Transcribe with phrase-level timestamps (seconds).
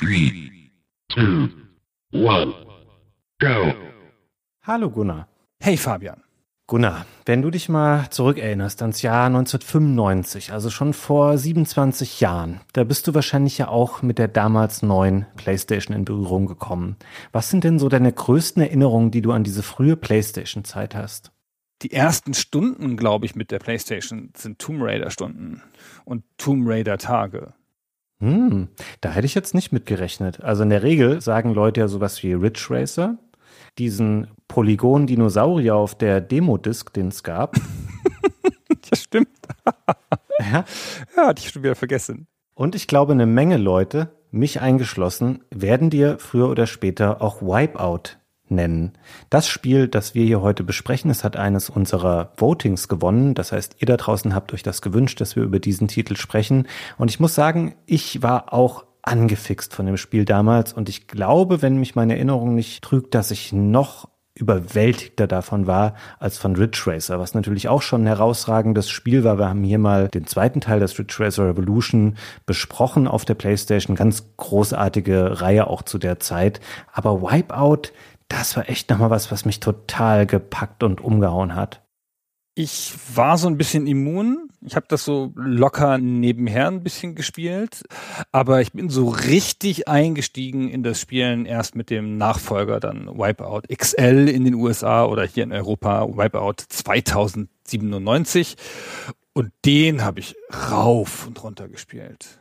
[0.00, 0.70] Three,
[1.10, 1.50] two,
[2.10, 2.54] one,
[3.38, 3.74] go.
[4.62, 5.28] Hallo Gunnar.
[5.62, 6.22] Hey Fabian.
[6.66, 12.84] Gunnar, wenn du dich mal zurückerinnerst ans Jahr 1995, also schon vor 27 Jahren, da
[12.84, 16.96] bist du wahrscheinlich ja auch mit der damals neuen PlayStation in Berührung gekommen.
[17.32, 21.30] Was sind denn so deine größten Erinnerungen, die du an diese frühe PlayStation-Zeit hast?
[21.82, 25.60] Die ersten Stunden, glaube ich, mit der PlayStation sind Tomb Raider Stunden
[26.06, 27.52] und Tomb Raider Tage.
[28.20, 28.68] Hm,
[29.00, 30.42] da hätte ich jetzt nicht mitgerechnet.
[30.42, 33.16] Also in der Regel sagen Leute ja sowas wie Ridge Racer,
[33.78, 37.56] diesen Polygon-Dinosaurier auf der Demo-Disc, den es gab.
[38.88, 39.28] Das stimmt.
[40.40, 40.64] ja.
[41.16, 42.26] Ja, hatte ich schon wieder vergessen.
[42.54, 48.19] Und ich glaube, eine Menge Leute, mich eingeschlossen, werden dir früher oder später auch Wipeout
[48.50, 48.92] nennen.
[49.28, 53.34] Das Spiel, das wir hier heute besprechen, es hat eines unserer Votings gewonnen.
[53.34, 56.66] Das heißt, ihr da draußen habt euch das gewünscht, dass wir über diesen Titel sprechen.
[56.98, 61.62] Und ich muss sagen, ich war auch angefixt von dem Spiel damals und ich glaube,
[61.62, 66.82] wenn mich meine Erinnerung nicht trügt, dass ich noch überwältigter davon war als von Ridge
[66.86, 69.38] Racer, was natürlich auch schon ein herausragendes Spiel war.
[69.38, 73.96] Wir haben hier mal den zweiten Teil des Ridge Racer Revolution besprochen auf der PlayStation.
[73.96, 76.60] Ganz großartige Reihe auch zu der Zeit.
[76.92, 77.92] Aber Wipeout,
[78.30, 81.82] das war echt nochmal was, was mich total gepackt und umgehauen hat.
[82.54, 84.48] Ich war so ein bisschen immun.
[84.64, 87.84] Ich habe das so locker nebenher ein bisschen gespielt.
[88.32, 93.62] Aber ich bin so richtig eingestiegen in das Spielen erst mit dem Nachfolger dann Wipeout
[93.74, 98.56] XL in den USA oder hier in Europa Wipeout 2097.
[99.32, 100.36] Und den habe ich
[100.70, 102.39] rauf und runter gespielt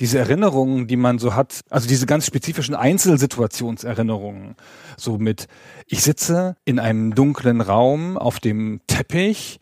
[0.00, 4.54] diese Erinnerungen, die man so hat, also diese ganz spezifischen Einzelsituationserinnerungen,
[4.96, 5.46] so mit,
[5.86, 9.58] ich sitze in einem dunklen Raum auf dem Teppich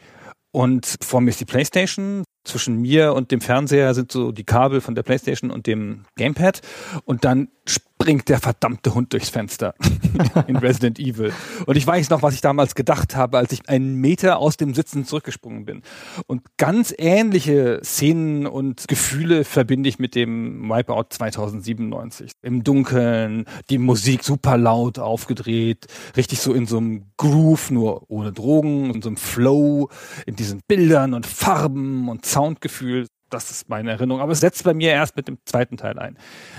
[0.52, 4.80] und vor mir ist die Playstation, zwischen mir und dem Fernseher sind so die Kabel
[4.80, 6.60] von der Playstation und dem Gamepad.
[7.04, 9.74] Und dann springt der verdammte Hund durchs Fenster
[10.46, 11.32] in Resident Evil.
[11.66, 14.74] Und ich weiß noch, was ich damals gedacht habe, als ich einen Meter aus dem
[14.74, 15.82] Sitzen zurückgesprungen bin.
[16.26, 22.32] Und ganz ähnliche Szenen und Gefühle verbinde ich mit dem Wipeout 2097.
[22.42, 28.32] Im Dunkeln, die Musik super laut aufgedreht, richtig so in so einem Groove, nur ohne
[28.32, 29.88] Drogen, in so einem Flow,
[30.26, 33.06] in diesen Bildern und Farben und Soundgefühl.
[33.30, 34.20] Das ist meine Erinnerung.
[34.20, 36.16] Aber es setzt bei mir erst mit dem zweiten Teil ein.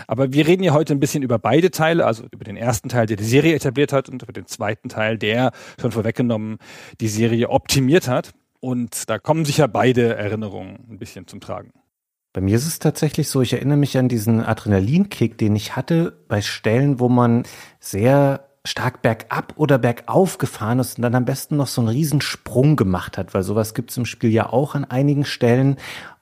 [0.08, 3.06] Aber wir reden hier heute ein bisschen über beide Teile, also über den ersten Teil,
[3.06, 6.58] der die Serie etabliert hat und über den zweiten Teil, der schon vorweggenommen
[7.00, 8.34] die Serie optimiert hat.
[8.60, 11.72] Und da kommen sicher beide Erinnerungen ein bisschen zum Tragen.
[12.34, 16.24] Bei mir ist es tatsächlich so, ich erinnere mich an diesen Adrenalinkick, den ich hatte
[16.28, 17.44] bei Stellen, wo man
[17.80, 22.76] sehr stark bergab oder bergauf gefahren ist und dann am besten noch so einen Riesensprung
[22.76, 25.78] gemacht hat, weil sowas gibt es im Spiel ja auch an einigen Stellen.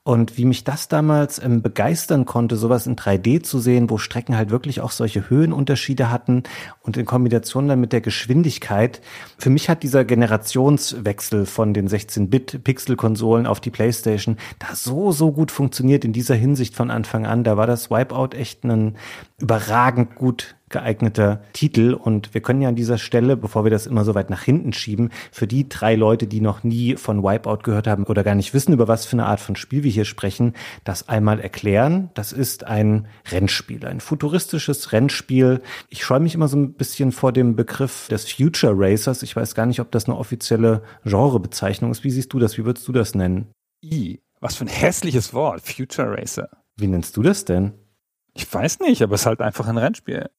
[0.07, 4.37] Und wie mich das damals ähm, begeistern konnte, sowas in 3D zu sehen, wo Strecken
[4.37, 6.43] halt wirklich auch solche Höhenunterschiede hatten
[6.83, 9.01] und in Kombination dann mit der Geschwindigkeit.
[9.39, 15.49] Für mich hat dieser Generationswechsel von den 16-Bit-Pixel-Konsolen auf die PlayStation da so, so gut
[15.49, 17.43] funktioniert in dieser Hinsicht von Anfang an.
[17.43, 18.97] Da war das Wipeout echt ein
[19.39, 21.93] überragend gut geeigneter Titel.
[21.93, 24.73] Und wir können ja an dieser Stelle, bevor wir das immer so weit nach hinten
[24.73, 28.53] schieben, für die drei Leute, die noch nie von Wipeout gehört haben oder gar nicht
[28.53, 30.53] wissen, über was für eine Art von Spiel wir hier sprechen,
[30.83, 32.09] das einmal erklären.
[32.13, 35.61] Das ist ein Rennspiel, ein futuristisches Rennspiel.
[35.89, 39.23] Ich scheue mich immer so ein bisschen vor dem Begriff des Future Racers.
[39.23, 42.03] Ich weiß gar nicht, ob das eine offizielle Genrebezeichnung ist.
[42.03, 42.57] Wie siehst du das?
[42.57, 43.51] Wie würdest du das nennen?
[43.83, 46.49] I, was für ein hässliches Wort, Future Racer.
[46.77, 47.73] Wie nennst du das denn?
[48.33, 50.29] Ich weiß nicht, aber es ist halt einfach ein Rennspiel.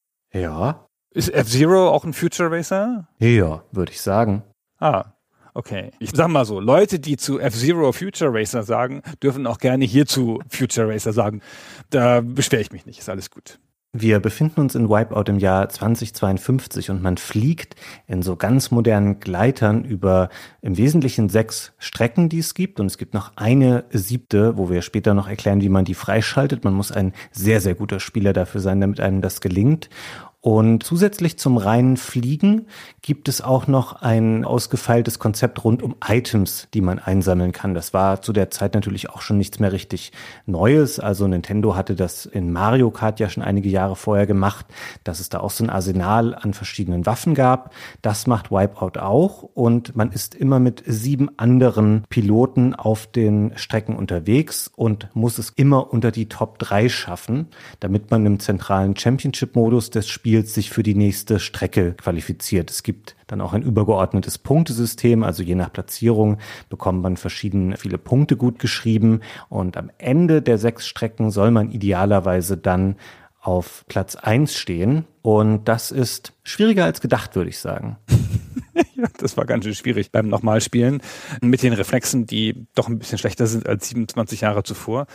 [0.41, 0.87] Ja.
[1.11, 3.07] Ist F-Zero auch ein Future Racer?
[3.19, 4.43] Ja, würde ich sagen.
[4.79, 5.05] Ah,
[5.53, 5.91] okay.
[5.99, 10.05] Ich sag mal so, Leute, die zu F-Zero Future Racer sagen, dürfen auch gerne hier
[10.05, 11.41] zu Future Racer sagen.
[11.89, 13.59] Da beschwere ich mich nicht, ist alles gut.
[13.93, 17.75] Wir befinden uns in Wipeout im Jahr 2052 und man fliegt
[18.05, 20.29] in so ganz modernen Gleitern über
[20.61, 22.79] im Wesentlichen sechs Strecken, die es gibt.
[22.79, 26.63] Und es gibt noch eine siebte, wo wir später noch erklären, wie man die freischaltet.
[26.63, 29.89] Man muss ein sehr, sehr guter Spieler dafür sein, damit einem das gelingt.
[30.39, 32.67] Und zusätzlich zum reinen Fliegen
[33.01, 37.73] gibt es auch noch ein ausgefeiltes Konzept rund um Items, die man einsammeln kann.
[37.73, 40.11] Das war zu der Zeit natürlich auch schon nichts mehr richtig
[40.45, 40.99] Neues.
[40.99, 44.67] Also Nintendo hatte das in Mario Kart ja schon einige Jahre vorher gemacht,
[45.03, 47.73] dass es da auch so ein Arsenal an verschiedenen Waffen gab.
[48.03, 53.95] Das macht Wipeout auch und man ist immer mit sieben anderen Piloten auf den Strecken
[53.95, 57.47] unterwegs und muss es immer unter die Top 3 schaffen,
[57.79, 62.69] damit man im zentralen Championship-Modus des Spiels Spiels sich für die nächste Strecke qualifiziert.
[62.69, 66.37] Es gibt dann auch ein übergeordnetes Punktesystem, also je nach Platzierung
[66.67, 71.71] bekommt man verschiedene viele Punkte gut geschrieben und am Ende der sechs Strecken soll man
[71.71, 72.97] idealerweise dann
[73.39, 77.95] auf Platz eins stehen und das ist schwieriger als gedacht, würde ich sagen.
[78.97, 81.01] ja, das war ganz schön schwierig beim Nochmalspielen
[81.39, 85.07] mit den Reflexen, die doch ein bisschen schlechter sind als 27 Jahre zuvor.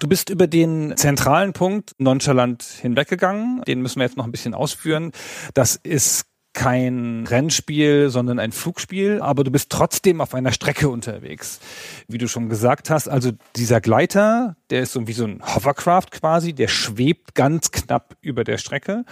[0.00, 3.60] Du bist über den zentralen Punkt nonchalant hinweggegangen.
[3.68, 5.12] Den müssen wir jetzt noch ein bisschen ausführen.
[5.52, 6.24] Das ist
[6.54, 11.60] kein Rennspiel, sondern ein Flugspiel, aber du bist trotzdem auf einer Strecke unterwegs.
[12.08, 16.10] Wie du schon gesagt hast, also dieser Gleiter, der ist so wie so ein Hovercraft
[16.10, 19.04] quasi, der schwebt ganz knapp über der Strecke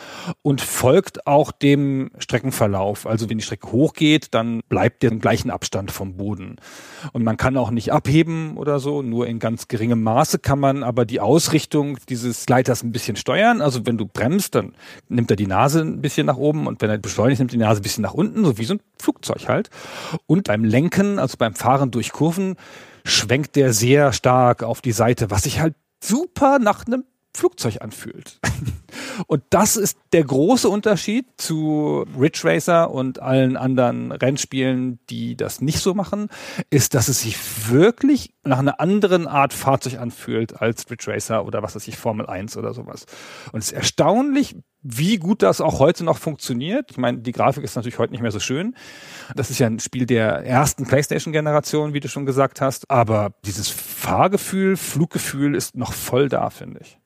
[0.43, 3.07] und folgt auch dem Streckenverlauf.
[3.07, 6.57] Also wenn die Strecke hochgeht, dann bleibt der im gleichen Abstand vom Boden.
[7.13, 10.83] Und man kann auch nicht abheben oder so, nur in ganz geringem Maße kann man
[10.83, 13.61] aber die Ausrichtung dieses Gleiters ein bisschen steuern.
[13.61, 14.75] Also wenn du bremst, dann
[15.09, 17.81] nimmt er die Nase ein bisschen nach oben und wenn er beschleunigt, nimmt die Nase
[17.81, 19.71] ein bisschen nach unten, so wie so ein Flugzeug halt.
[20.27, 22.57] Und beim Lenken, also beim Fahren durch Kurven,
[23.05, 27.05] schwenkt der sehr stark auf die Seite, was sich halt super nach einem
[27.39, 28.41] Flugzeug anfühlt.
[29.27, 35.61] Und das ist der große Unterschied zu Ridge Racer und allen anderen Rennspielen, die das
[35.61, 36.29] nicht so machen,
[36.71, 37.37] ist, dass es sich
[37.71, 42.27] wirklich nach einer anderen Art Fahrzeug anfühlt als Ridge Racer oder was weiß ich, Formel
[42.27, 43.07] 1 oder sowas.
[43.53, 46.91] Und es ist erstaunlich, wie gut das auch heute noch funktioniert.
[46.91, 48.75] Ich meine, die Grafik ist natürlich heute nicht mehr so schön.
[49.35, 52.91] Das ist ja ein Spiel der ersten PlayStation-Generation, wie du schon gesagt hast.
[52.91, 56.99] Aber dieses Fahrgefühl, Fluggefühl ist noch voll da, finde ich.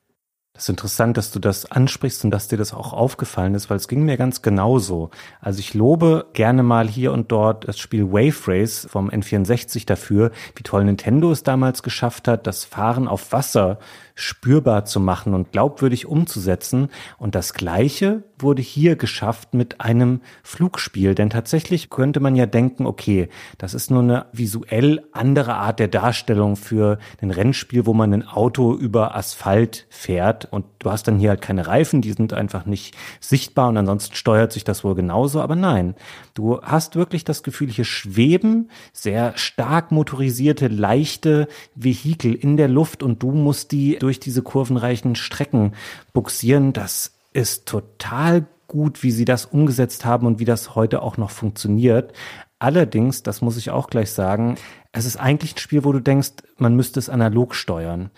[0.54, 3.78] Das ist interessant, dass du das ansprichst und dass dir das auch aufgefallen ist, weil
[3.78, 5.10] es ging mir ganz genauso.
[5.40, 10.30] Also ich lobe gerne mal hier und dort das Spiel Wave Race vom N64 dafür,
[10.54, 13.78] wie toll Nintendo es damals geschafft hat, das Fahren auf Wasser
[14.14, 16.88] spürbar zu machen und glaubwürdig umzusetzen.
[17.18, 21.14] Und das Gleiche wurde hier geschafft mit einem Flugspiel.
[21.14, 23.28] Denn tatsächlich könnte man ja denken, okay,
[23.58, 28.26] das ist nur eine visuell andere Art der Darstellung für ein Rennspiel, wo man ein
[28.26, 30.48] Auto über Asphalt fährt.
[30.50, 34.14] Und du hast dann hier halt keine Reifen, die sind einfach nicht sichtbar und ansonsten
[34.14, 35.40] steuert sich das wohl genauso.
[35.40, 35.94] Aber nein,
[36.34, 43.02] du hast wirklich das Gefühl, hier schweben sehr stark motorisierte, leichte Vehikel in der Luft
[43.02, 45.74] und du musst die durch diese kurvenreichen Strecken
[46.12, 46.72] buxieren.
[46.72, 51.30] Das ist total gut, wie sie das umgesetzt haben und wie das heute auch noch
[51.30, 52.12] funktioniert.
[52.58, 54.56] Allerdings, das muss ich auch gleich sagen,
[54.92, 58.10] es ist eigentlich ein Spiel, wo du denkst, man müsste es analog steuern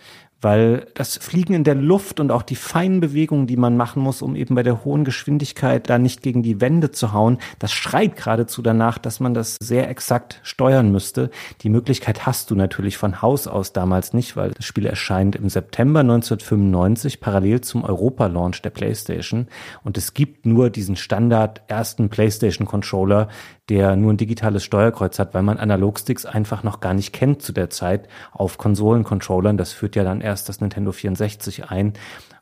[0.44, 4.20] weil das Fliegen in der Luft und auch die feinen Bewegungen, die man machen muss,
[4.20, 8.16] um eben bei der hohen Geschwindigkeit da nicht gegen die Wände zu hauen, das schreit
[8.16, 11.30] geradezu danach, dass man das sehr exakt steuern müsste.
[11.62, 15.48] Die Möglichkeit hast du natürlich von Haus aus damals nicht, weil das Spiel erscheint im
[15.48, 19.48] September 1995 parallel zum Europa-Launch der PlayStation
[19.82, 23.28] und es gibt nur diesen Standard ersten PlayStation-Controller,
[23.70, 27.52] der nur ein digitales Steuerkreuz hat, weil man Analogsticks einfach noch gar nicht kennt zu
[27.52, 29.56] der Zeit auf Konsolencontrollern.
[29.56, 31.92] Das führt ja dann erst das Nintendo 64 ein.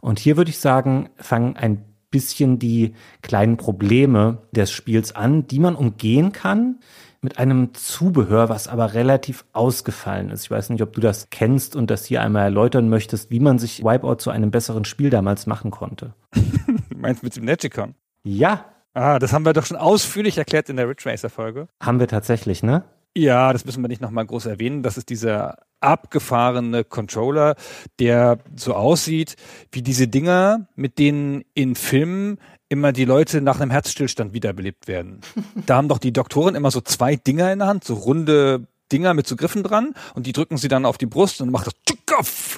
[0.01, 5.59] Und hier würde ich sagen, fangen ein bisschen die kleinen Probleme des Spiels an, die
[5.59, 6.79] man umgehen kann
[7.21, 10.45] mit einem Zubehör, was aber relativ ausgefallen ist.
[10.45, 13.59] Ich weiß nicht, ob du das kennst und das hier einmal erläutern möchtest, wie man
[13.59, 16.15] sich Wipeout zu einem besseren Spiel damals machen konnte.
[16.97, 17.95] Meinst du mit dem Magicon?
[18.25, 21.67] Ja, Ah, das haben wir doch schon ausführlich erklärt in der Ridge Racer Folge.
[21.81, 22.85] Haben wir tatsächlich, ne?
[23.17, 24.83] Ja, das müssen wir nicht nochmal groß erwähnen.
[24.83, 27.57] Das ist dieser abgefahrene Controller,
[27.99, 29.37] der so aussieht
[29.71, 32.39] wie diese Dinger, mit denen in Filmen
[32.69, 35.21] immer die Leute nach einem Herzstillstand wiederbelebt werden.
[35.67, 39.15] da haben doch die Doktoren immer so zwei Dinger in der Hand, so runde Dinger
[39.15, 41.75] mit so Griffen dran und die drücken sie dann auf die Brust und macht das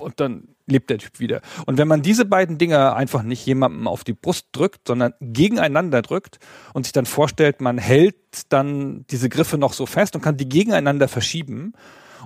[0.01, 1.41] und dann lebt der Typ wieder.
[1.67, 6.03] Und wenn man diese beiden Dinger einfach nicht jemandem auf die Brust drückt, sondern gegeneinander
[6.03, 6.39] drückt
[6.73, 8.17] und sich dann vorstellt, man hält
[8.49, 11.75] dann diese Griffe noch so fest und kann die gegeneinander verschieben.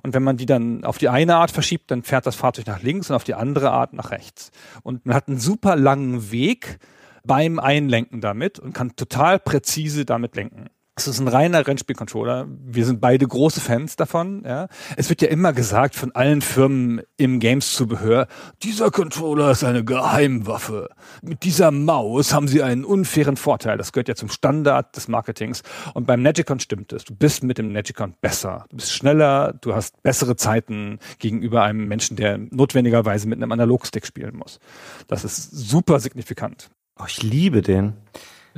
[0.03, 2.83] Und wenn man die dann auf die eine Art verschiebt, dann fährt das Fahrzeug nach
[2.83, 4.51] links und auf die andere Art nach rechts.
[4.83, 6.79] Und man hat einen super langen Weg
[7.25, 10.71] beim Einlenken damit und kann total präzise damit lenken.
[10.99, 12.49] Es ist ein reiner Rennspielcontroller.
[12.67, 14.43] Wir sind beide große Fans davon.
[14.45, 14.67] Ja.
[14.97, 18.27] Es wird ja immer gesagt von allen Firmen im Games-Zubehör,
[18.65, 20.89] dieser Controller ist eine Geheimwaffe.
[21.23, 23.79] Mit dieser Maus haben sie einen unfairen Vorteil.
[23.79, 25.63] Das gehört ja zum Standard des Marketings.
[25.95, 27.05] Und beim Negicon stimmt es.
[27.05, 28.65] Du bist mit dem Negicon besser.
[28.71, 34.05] Du bist schneller, du hast bessere Zeiten gegenüber einem Menschen, der notwendigerweise mit einem Analogstick
[34.05, 34.59] spielen muss.
[35.07, 36.71] Das ist super signifikant.
[36.99, 37.93] Oh, ich liebe den.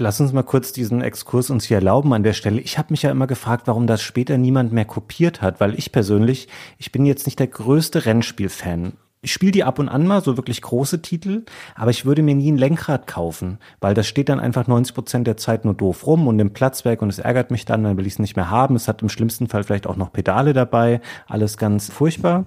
[0.01, 2.63] Lass uns mal kurz diesen Exkurs uns hier erlauben an der Stelle.
[2.63, 5.93] Ich habe mich ja immer gefragt, warum das später niemand mehr kopiert hat, weil ich
[5.93, 8.95] persönlich, ich bin jetzt nicht der größte Rennspiel-Fan.
[9.21, 12.35] Ich spiele die ab und an mal, so wirklich große Titel, aber ich würde mir
[12.35, 16.07] nie ein Lenkrad kaufen, weil das steht dann einfach 90 Prozent der Zeit nur doof
[16.07, 18.37] rum und im Platz weg und es ärgert mich dann, dann will ich es nicht
[18.37, 18.77] mehr haben.
[18.77, 22.47] Es hat im schlimmsten Fall vielleicht auch noch Pedale dabei, alles ganz furchtbar.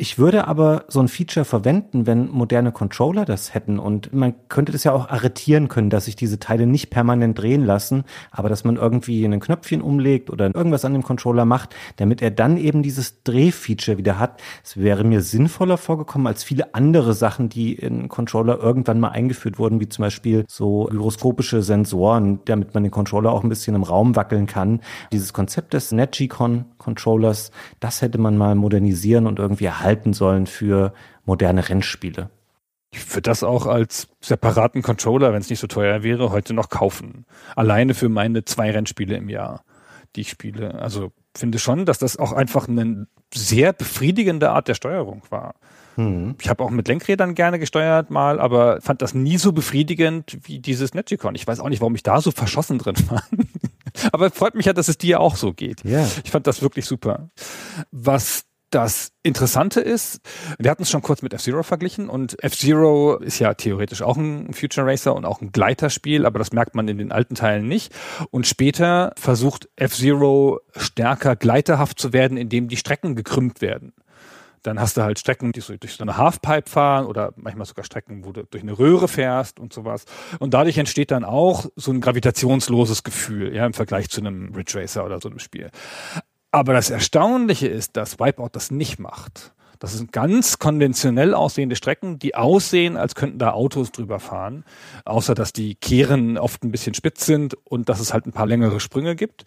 [0.00, 3.80] Ich würde aber so ein Feature verwenden, wenn moderne Controller das hätten.
[3.80, 7.64] Und man könnte das ja auch arretieren können, dass sich diese Teile nicht permanent drehen
[7.64, 12.22] lassen, aber dass man irgendwie ein Knöpfchen umlegt oder irgendwas an dem Controller macht, damit
[12.22, 14.40] er dann eben dieses Drehfeature wieder hat.
[14.62, 19.58] Es wäre mir sinnvoller vorgekommen als viele andere Sachen, die in Controller irgendwann mal eingeführt
[19.58, 23.82] wurden, wie zum Beispiel so gyroskopische Sensoren, damit man den Controller auch ein bisschen im
[23.82, 24.80] Raum wackeln kann.
[25.10, 30.46] Dieses Konzept des NetGcon Controllers, das hätte man mal modernisieren und irgendwie erhalten halten sollen
[30.46, 30.92] für
[31.24, 32.30] moderne Rennspiele.
[32.90, 36.70] Ich würde das auch als separaten Controller, wenn es nicht so teuer wäre, heute noch
[36.70, 37.26] kaufen.
[37.54, 39.64] Alleine für meine zwei Rennspiele im Jahr,
[40.16, 40.74] die ich spiele.
[40.76, 45.54] Also finde schon, dass das auch einfach eine sehr befriedigende Art der Steuerung war.
[45.96, 46.36] Mhm.
[46.40, 50.60] Ich habe auch mit Lenkrädern gerne gesteuert mal, aber fand das nie so befriedigend wie
[50.60, 51.34] dieses Netgicon.
[51.34, 53.22] Ich weiß auch nicht, warum ich da so verschossen drin war.
[54.12, 55.84] aber freut mich ja, dass es dir auch so geht.
[55.84, 56.06] Ja.
[56.24, 57.30] Ich fand das wirklich super.
[57.90, 60.20] Was das Interessante ist,
[60.58, 64.52] wir hatten es schon kurz mit F-Zero verglichen und F-Zero ist ja theoretisch auch ein
[64.52, 67.94] Future Racer und auch ein Gleiterspiel, aber das merkt man in den alten Teilen nicht.
[68.30, 73.94] Und später versucht F-Zero stärker gleiterhaft zu werden, indem die Strecken gekrümmt werden.
[74.68, 77.86] Dann hast du halt Strecken, die so durch so eine Halfpipe fahren oder manchmal sogar
[77.86, 80.04] Strecken, wo du durch eine Röhre fährst und sowas.
[80.40, 84.78] Und dadurch entsteht dann auch so ein gravitationsloses Gefühl, ja, im Vergleich zu einem Ridge
[84.78, 85.70] Racer oder so einem Spiel.
[86.50, 89.54] Aber das Erstaunliche ist, dass Wipeout das nicht macht.
[89.78, 94.64] Das sind ganz konventionell aussehende Strecken, die aussehen, als könnten da Autos drüber fahren.
[95.06, 98.46] Außer, dass die Kehren oft ein bisschen spitz sind und dass es halt ein paar
[98.46, 99.44] längere Sprünge gibt.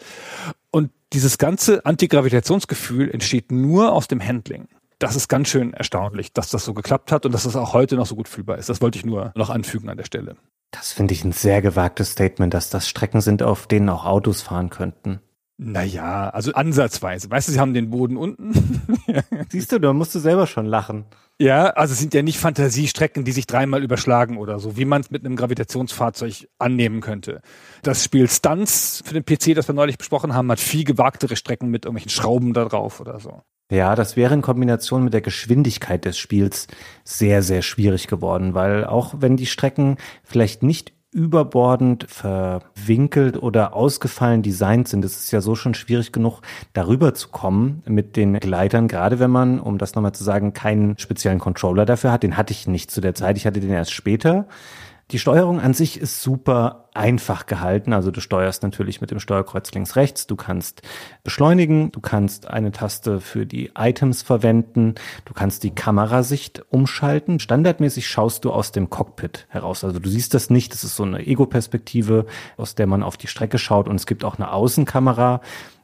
[0.72, 4.68] Und dieses ganze Antigravitationsgefühl entsteht nur aus dem Handling.
[5.02, 7.96] Das ist ganz schön erstaunlich, dass das so geklappt hat und dass das auch heute
[7.96, 8.70] noch so gut fühlbar ist.
[8.70, 10.36] Das wollte ich nur noch anfügen an der Stelle.
[10.70, 14.44] Das finde ich ein sehr gewagtes Statement, dass das Strecken sind, auf denen auch Autos
[14.44, 15.20] fahren könnten.
[15.58, 17.32] Naja, also ansatzweise.
[17.32, 18.54] Weißt du, sie haben den Boden unten.
[19.50, 21.06] Siehst du, da musst du selber schon lachen.
[21.40, 25.02] Ja, also es sind ja nicht Fantasiestrecken, die sich dreimal überschlagen oder so, wie man
[25.02, 27.42] es mit einem Gravitationsfahrzeug annehmen könnte.
[27.82, 31.70] Das Spiel Stunts für den PC, das wir neulich besprochen haben, hat viel gewagtere Strecken
[31.70, 33.42] mit irgendwelchen Schrauben da drauf oder so.
[33.72, 36.68] Ja, das wäre in Kombination mit der Geschwindigkeit des Spiels
[37.06, 44.42] sehr, sehr schwierig geworden, weil auch wenn die Strecken vielleicht nicht überbordend verwinkelt oder ausgefallen
[44.42, 45.06] designt sind.
[45.06, 46.42] Es ist ja so schon schwierig genug,
[46.74, 50.98] darüber zu kommen mit den Gleitern, gerade wenn man, um das nochmal zu sagen, keinen
[50.98, 52.24] speziellen Controller dafür hat.
[52.24, 54.48] Den hatte ich nicht zu der Zeit, ich hatte den erst später.
[55.12, 57.92] Die Steuerung an sich ist super einfach gehalten.
[57.92, 60.26] Also du steuerst natürlich mit dem Steuerkreuz links rechts.
[60.26, 60.84] Du kannst
[61.26, 61.92] beschleunigen.
[61.92, 64.96] Du kannst eine Taste für die Items verwenden.
[65.26, 67.42] Du kannst die Kamerasicht umschalten.
[67.42, 69.84] Standardmäßig schaust du aus dem Cockpit heraus.
[69.84, 70.72] Also du siehst das nicht.
[70.72, 72.26] Das ist so eine Ego-Perspektive,
[72.56, 73.90] aus der man auf die Strecke schaut.
[73.90, 75.42] Und es gibt auch eine Außenkamera.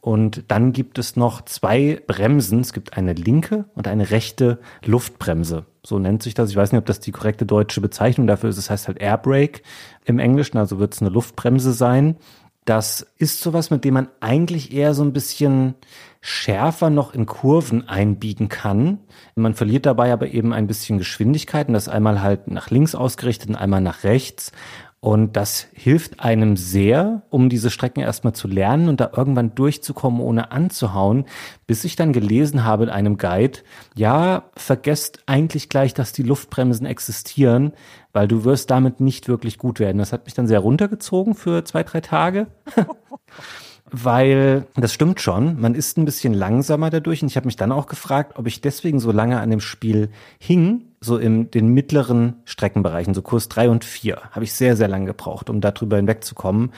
[0.07, 2.61] Und dann gibt es noch zwei Bremsen.
[2.61, 5.65] Es gibt eine linke und eine rechte Luftbremse.
[5.83, 6.49] So nennt sich das.
[6.49, 8.57] Ich weiß nicht, ob das die korrekte deutsche Bezeichnung dafür ist.
[8.57, 9.63] Es das heißt halt Airbrake
[10.05, 12.15] im Englischen, also wird es eine Luftbremse sein.
[12.63, 15.75] Das ist sowas, mit dem man eigentlich eher so ein bisschen
[16.21, 18.99] schärfer noch in Kurven einbiegen kann.
[19.35, 23.49] Man verliert dabei aber eben ein bisschen Geschwindigkeit und das einmal halt nach links ausgerichtet
[23.49, 24.53] und einmal nach rechts.
[24.99, 30.19] Und das hilft einem sehr, um diese Strecken erstmal zu lernen und da irgendwann durchzukommen,
[30.19, 31.25] ohne anzuhauen,
[31.67, 33.59] bis ich dann gelesen habe in einem Guide,
[33.95, 37.73] ja, vergesst eigentlich gleich, dass die Luftbremsen existieren,
[38.11, 39.99] weil du wirst damit nicht wirklich gut werden.
[39.99, 42.47] Das hat mich dann sehr runtergezogen für zwei, drei Tage.
[43.91, 47.71] weil das stimmt schon, man ist ein bisschen langsamer dadurch und ich habe mich dann
[47.71, 52.41] auch gefragt, ob ich deswegen so lange an dem Spiel hing, so in den mittleren
[52.45, 56.71] Streckenbereichen, so Kurs drei und vier, habe ich sehr, sehr lange gebraucht, um darüber hinwegzukommen.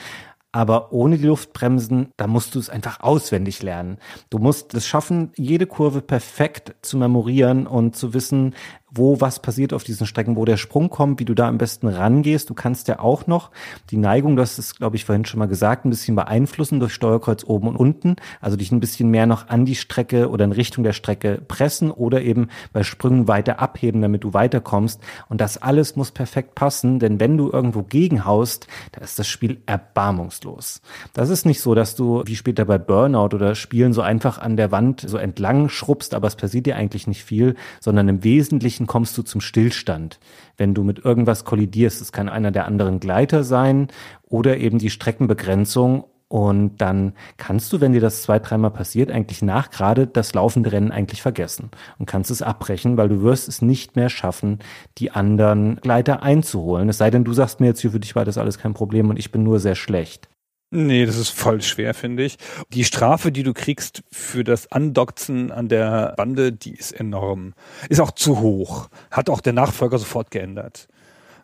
[0.52, 3.98] Aber ohne die Luftbremsen, da musst du es einfach auswendig lernen.
[4.30, 8.54] Du musst es schaffen, jede Kurve perfekt zu memorieren und zu wissen,
[8.90, 11.88] wo was passiert auf diesen Strecken, wo der Sprung kommt, wie du da am besten
[11.88, 12.50] rangehst.
[12.50, 13.50] Du kannst ja auch noch
[13.90, 17.44] die Neigung, das ist, glaube ich, vorhin schon mal gesagt, ein bisschen beeinflussen durch Steuerkreuz
[17.44, 18.16] oben und unten.
[18.40, 21.90] Also dich ein bisschen mehr noch an die Strecke oder in Richtung der Strecke pressen
[21.90, 25.00] oder eben bei Sprüngen weiter abheben, damit du weiterkommst.
[25.28, 29.60] Und das alles muss perfekt passen, denn wenn du irgendwo gegenhaust, da ist das Spiel
[29.66, 30.80] erbarmungslos.
[31.12, 34.56] Das ist nicht so, dass du wie später bei Burnout oder Spielen so einfach an
[34.56, 38.79] der Wand so entlang schrubbst, aber es passiert dir eigentlich nicht viel, sondern im Wesentlichen
[38.86, 40.18] kommst du zum Stillstand.
[40.56, 43.88] Wenn du mit irgendwas kollidierst, es kann einer der anderen Gleiter sein
[44.28, 49.42] oder eben die Streckenbegrenzung und dann kannst du, wenn dir das zwei, dreimal passiert, eigentlich
[49.42, 53.62] nach gerade das laufende Rennen eigentlich vergessen und kannst es abbrechen, weil du wirst es
[53.62, 54.60] nicht mehr schaffen,
[54.98, 56.88] die anderen Gleiter einzuholen.
[56.88, 59.18] Es sei denn, du sagst mir jetzt für dich war das alles kein Problem und
[59.18, 60.29] ich bin nur sehr schlecht.
[60.72, 62.36] Nee, das ist voll schwer, finde ich.
[62.72, 67.54] Die Strafe, die du kriegst für das Andockzen an der Bande, die ist enorm.
[67.88, 68.88] Ist auch zu hoch.
[69.10, 70.86] Hat auch der Nachfolger sofort geändert.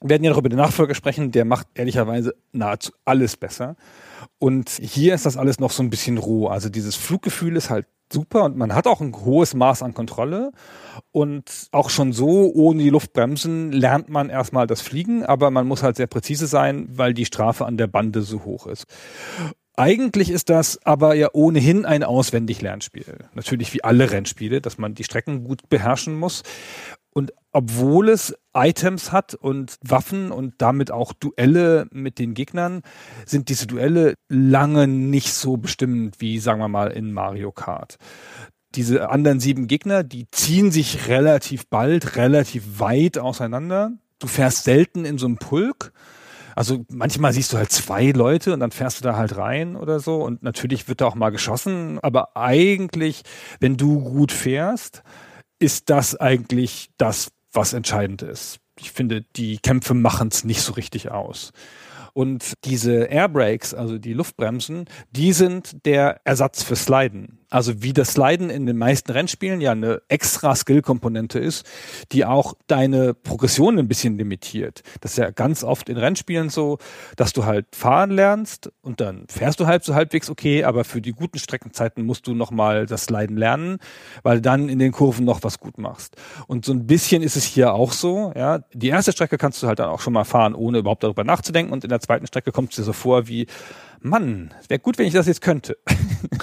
[0.00, 3.74] Wir werden ja noch über den Nachfolger sprechen, der macht ehrlicherweise nahezu alles besser.
[4.38, 6.46] Und hier ist das alles noch so ein bisschen roh.
[6.46, 10.52] Also dieses Fluggefühl ist halt super und man hat auch ein hohes Maß an Kontrolle.
[11.12, 15.82] Und auch schon so, ohne die Luftbremsen, lernt man erstmal das Fliegen, aber man muss
[15.82, 18.86] halt sehr präzise sein, weil die Strafe an der Bande so hoch ist.
[19.78, 23.28] Eigentlich ist das aber ja ohnehin ein auswendig Lernspiel.
[23.34, 26.44] Natürlich wie alle Rennspiele, dass man die Strecken gut beherrschen muss.
[27.56, 32.82] Obwohl es Items hat und Waffen und damit auch Duelle mit den Gegnern,
[33.24, 37.96] sind diese Duelle lange nicht so bestimmend wie, sagen wir mal, in Mario Kart.
[38.74, 43.92] Diese anderen sieben Gegner, die ziehen sich relativ bald, relativ weit auseinander.
[44.18, 45.94] Du fährst selten in so einem Pulk.
[46.54, 49.98] Also manchmal siehst du halt zwei Leute und dann fährst du da halt rein oder
[49.98, 50.22] so.
[50.22, 52.00] Und natürlich wird da auch mal geschossen.
[52.02, 53.22] Aber eigentlich,
[53.60, 55.02] wenn du gut fährst,
[55.58, 58.58] ist das eigentlich das, was entscheidend ist.
[58.78, 61.52] Ich finde, die Kämpfe machen es nicht so richtig aus.
[62.12, 67.40] Und diese Airbrakes, also die Luftbremsen, die sind der Ersatz für Sliden.
[67.50, 71.64] Also wie das Sliden in den meisten Rennspielen ja eine extra Skill-Komponente ist,
[72.12, 74.82] die auch deine Progression ein bisschen limitiert.
[75.00, 76.78] Das ist ja ganz oft in Rennspielen so,
[77.16, 81.00] dass du halt fahren lernst und dann fährst du halb so halbwegs okay, aber für
[81.00, 83.78] die guten Streckenzeiten musst du nochmal das Sliden lernen,
[84.22, 86.16] weil dann in den Kurven noch was gut machst.
[86.46, 88.60] Und so ein bisschen ist es hier auch so, ja.
[88.72, 91.72] Die erste Strecke kannst du halt dann auch schon mal fahren, ohne überhaupt darüber nachzudenken
[91.72, 93.46] und in der zweiten Strecke kommt es dir so vor wie,
[94.08, 95.76] Mann, wäre gut, wenn ich das jetzt könnte.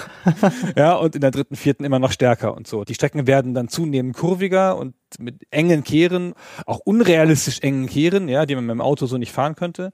[0.76, 2.84] ja, und in der dritten, vierten immer noch stärker und so.
[2.84, 6.34] Die Strecken werden dann zunehmend kurviger und mit engen Kehren,
[6.66, 9.92] auch unrealistisch engen Kehren, ja, die man mit dem Auto so nicht fahren könnte.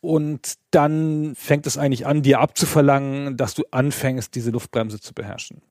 [0.00, 5.62] Und dann fängt es eigentlich an, dir abzuverlangen, dass du anfängst, diese Luftbremse zu beherrschen.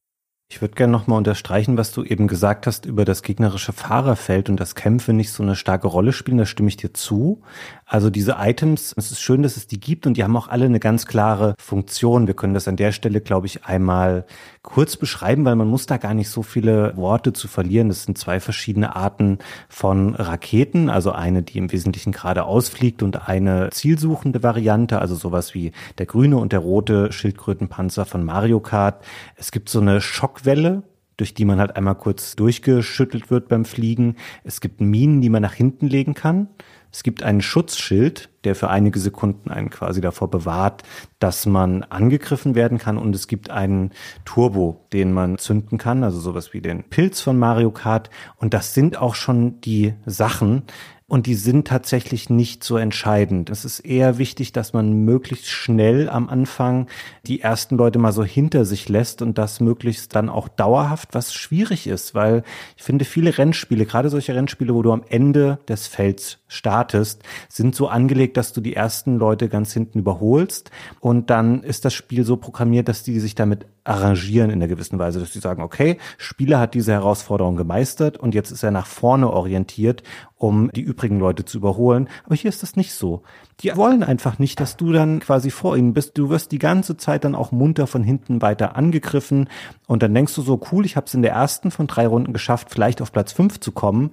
[0.52, 4.60] Ich würde gerne nochmal unterstreichen, was du eben gesagt hast über das gegnerische Fahrerfeld und
[4.60, 6.40] dass Kämpfe nicht so eine starke Rolle spielen.
[6.40, 7.44] Da stimme ich dir zu.
[7.86, 10.66] Also diese Items, es ist schön, dass es die gibt und die haben auch alle
[10.66, 12.26] eine ganz klare Funktion.
[12.26, 14.26] Wir können das an der Stelle, glaube ich, einmal
[14.62, 17.90] kurz beschreiben, weil man muss da gar nicht so viele Worte zu verlieren.
[17.90, 23.28] Das sind zwei verschiedene Arten von Raketen, also eine, die im Wesentlichen gerade ausfliegt und
[23.28, 29.04] eine zielsuchende Variante, also sowas wie der grüne und der rote Schildkrötenpanzer von Mario Kart.
[29.36, 30.84] Es gibt so eine Schockwelle,
[31.20, 34.16] durch die man halt einmal kurz durchgeschüttelt wird beim Fliegen.
[34.44, 36.48] Es gibt Minen, die man nach hinten legen kann.
[36.92, 40.84] Es gibt einen Schutzschild, der für einige Sekunden einen quasi davor bewahrt,
[41.20, 42.98] dass man angegriffen werden kann.
[42.98, 43.92] Und es gibt einen
[44.26, 48.10] Turbo, den man zünden kann, also sowas wie den Pilz von Mario Kart.
[48.38, 50.64] Und das sind auch schon die Sachen,
[51.10, 53.50] und die sind tatsächlich nicht so entscheidend.
[53.50, 56.88] Es ist eher wichtig, dass man möglichst schnell am Anfang
[57.26, 61.34] die ersten Leute mal so hinter sich lässt und das möglichst dann auch dauerhaft, was
[61.34, 62.44] schwierig ist, weil
[62.78, 67.76] ich finde, viele Rennspiele, gerade solche Rennspiele, wo du am Ende des Felds startest, sind
[67.76, 70.70] so angelegt, dass du die ersten Leute ganz hinten überholst
[71.00, 75.00] und dann ist das Spiel so programmiert, dass die sich damit arrangieren in einer gewissen
[75.00, 78.86] Weise, dass sie sagen, okay, Spieler hat diese Herausforderung gemeistert und jetzt ist er nach
[78.86, 80.04] vorne orientiert,
[80.36, 82.10] um die übrigen Leute zu überholen.
[82.26, 83.24] Aber hier ist das nicht so.
[83.62, 86.18] Die wollen einfach nicht, dass du dann quasi vor ihnen bist.
[86.18, 89.50] Du wirst die ganze Zeit dann auch munter von hinten weiter angegriffen
[89.88, 92.34] und dann denkst du so, cool, ich habe es in der ersten von drei Runden
[92.34, 94.12] geschafft, vielleicht auf Platz fünf zu kommen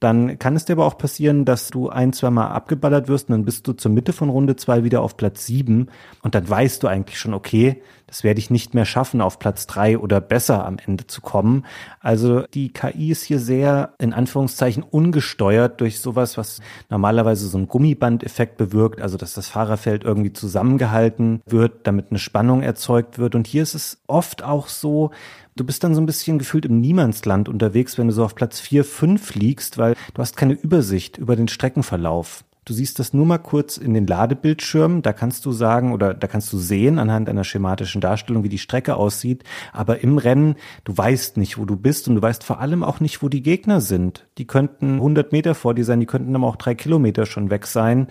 [0.00, 3.32] dann kann es dir aber auch passieren, dass du ein, zwei Mal abgeballert wirst und
[3.32, 5.88] dann bist du zur Mitte von Runde zwei wieder auf Platz sieben
[6.22, 9.66] und dann weißt du eigentlich schon, okay, das werde ich nicht mehr schaffen, auf Platz
[9.66, 11.66] drei oder besser am Ende zu kommen.
[12.00, 17.68] Also die KI ist hier sehr, in Anführungszeichen, ungesteuert durch sowas, was normalerweise so einen
[17.68, 23.34] Gummibandeffekt bewirkt, also dass das Fahrerfeld irgendwie zusammengehalten wird, damit eine Spannung erzeugt wird.
[23.34, 25.10] Und hier ist es oft auch so,
[25.58, 28.60] du bist dann so ein bisschen gefühlt im Niemandsland unterwegs, wenn du so auf Platz
[28.60, 32.44] 4, 5 liegst, weil du hast keine Übersicht über den Streckenverlauf.
[32.68, 35.00] Du siehst das nur mal kurz in den Ladebildschirmen.
[35.00, 38.58] Da kannst du sagen oder da kannst du sehen anhand einer schematischen Darstellung, wie die
[38.58, 39.42] Strecke aussieht.
[39.72, 43.00] Aber im Rennen, du weißt nicht, wo du bist und du weißt vor allem auch
[43.00, 44.26] nicht, wo die Gegner sind.
[44.36, 47.66] Die könnten 100 Meter vor dir sein, die könnten aber auch drei Kilometer schon weg
[47.66, 48.08] sein.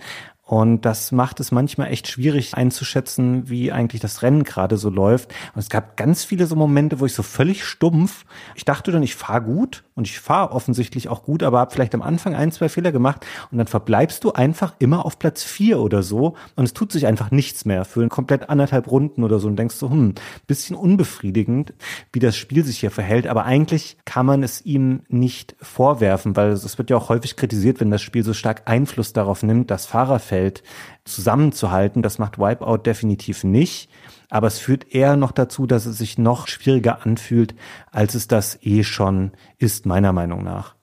[0.48, 5.30] Und das macht es manchmal echt schwierig einzuschätzen, wie eigentlich das Rennen gerade so läuft.
[5.54, 9.02] Und es gab ganz viele so Momente, wo ich so völlig stumpf, ich dachte dann,
[9.02, 12.50] ich fahre gut und ich fahre offensichtlich auch gut, aber habe vielleicht am Anfang ein,
[12.50, 16.64] zwei Fehler gemacht und dann verbleibst du einfach immer auf Platz vier oder so und
[16.64, 19.90] es tut sich einfach nichts mehr für komplett anderthalb Runden oder so und denkst so,
[19.90, 20.14] hm,
[20.46, 21.74] bisschen unbefriedigend,
[22.10, 23.26] wie das Spiel sich hier verhält.
[23.26, 27.80] Aber eigentlich kann man es ihm nicht vorwerfen, weil es wird ja auch häufig kritisiert,
[27.80, 30.62] wenn das Spiel so stark Einfluss darauf nimmt, das Fahrerfeld Umfeld
[31.04, 32.02] zusammenzuhalten.
[32.02, 33.90] Das macht Wipeout definitiv nicht.
[34.30, 37.54] Aber es führt eher noch dazu, dass es sich noch schwieriger anfühlt,
[37.90, 40.76] als es das eh schon ist, meiner Meinung nach.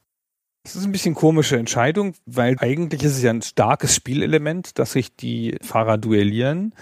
[0.63, 4.94] Das ist ein bisschen komische Entscheidung, weil eigentlich ist es ja ein starkes Spielelement, dass
[4.94, 6.74] sich die Fahrer duellieren.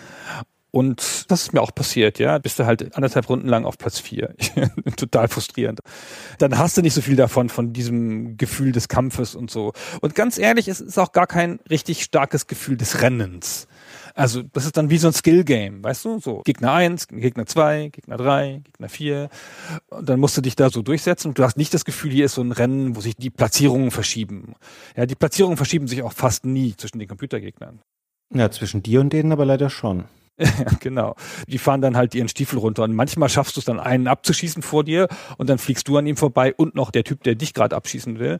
[0.76, 2.40] Und das ist mir auch passiert, ja.
[2.40, 4.34] Bist du halt anderthalb Runden lang auf Platz vier.
[4.98, 5.82] Total frustrierend.
[6.40, 9.74] Dann hast du nicht so viel davon, von diesem Gefühl des Kampfes und so.
[10.02, 13.68] Und ganz ehrlich, es ist auch gar kein richtig starkes Gefühl des Rennens.
[14.16, 16.20] Also, das ist dann wie so ein Skill-Game, weißt du?
[16.20, 19.30] So, Gegner eins, Gegner zwei, Gegner drei, Gegner vier.
[19.90, 21.28] Und dann musst du dich da so durchsetzen.
[21.30, 23.92] Und du hast nicht das Gefühl, hier ist so ein Rennen, wo sich die Platzierungen
[23.92, 24.56] verschieben.
[24.96, 27.80] Ja, die Platzierungen verschieben sich auch fast nie zwischen den Computergegnern.
[28.34, 30.06] Ja, zwischen dir und denen aber leider schon.
[30.80, 31.16] Genau.
[31.48, 34.62] Die fahren dann halt ihren Stiefel runter und manchmal schaffst du es dann einen abzuschießen
[34.62, 37.54] vor dir und dann fliegst du an ihm vorbei und noch der Typ, der dich
[37.54, 38.40] gerade abschießen will.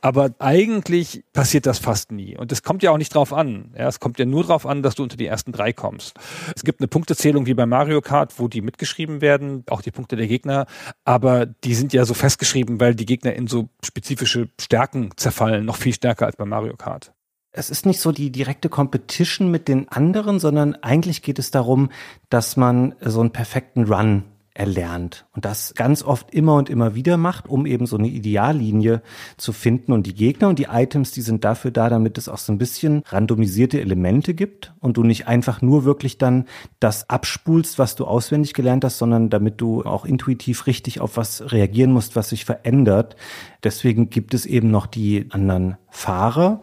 [0.00, 3.72] Aber eigentlich passiert das fast nie und es kommt ja auch nicht drauf an.
[3.76, 6.16] Ja, es kommt ja nur drauf an, dass du unter die ersten drei kommst.
[6.54, 10.16] Es gibt eine Punktezählung wie bei Mario Kart, wo die mitgeschrieben werden, auch die Punkte
[10.16, 10.66] der Gegner,
[11.04, 15.76] aber die sind ja so festgeschrieben, weil die Gegner in so spezifische Stärken zerfallen, noch
[15.76, 17.13] viel stärker als bei Mario Kart
[17.54, 21.88] es ist nicht so die direkte Competition mit den anderen, sondern eigentlich geht es darum,
[22.28, 24.24] dass man so einen perfekten Run
[24.56, 29.02] erlernt und das ganz oft immer und immer wieder macht, um eben so eine Ideallinie
[29.36, 32.38] zu finden und die Gegner und die Items, die sind dafür da, damit es auch
[32.38, 36.44] so ein bisschen randomisierte Elemente gibt und du nicht einfach nur wirklich dann
[36.78, 41.50] das abspulst, was du auswendig gelernt hast, sondern damit du auch intuitiv richtig auf was
[41.52, 43.16] reagieren musst, was sich verändert.
[43.64, 46.62] Deswegen gibt es eben noch die anderen Fahrer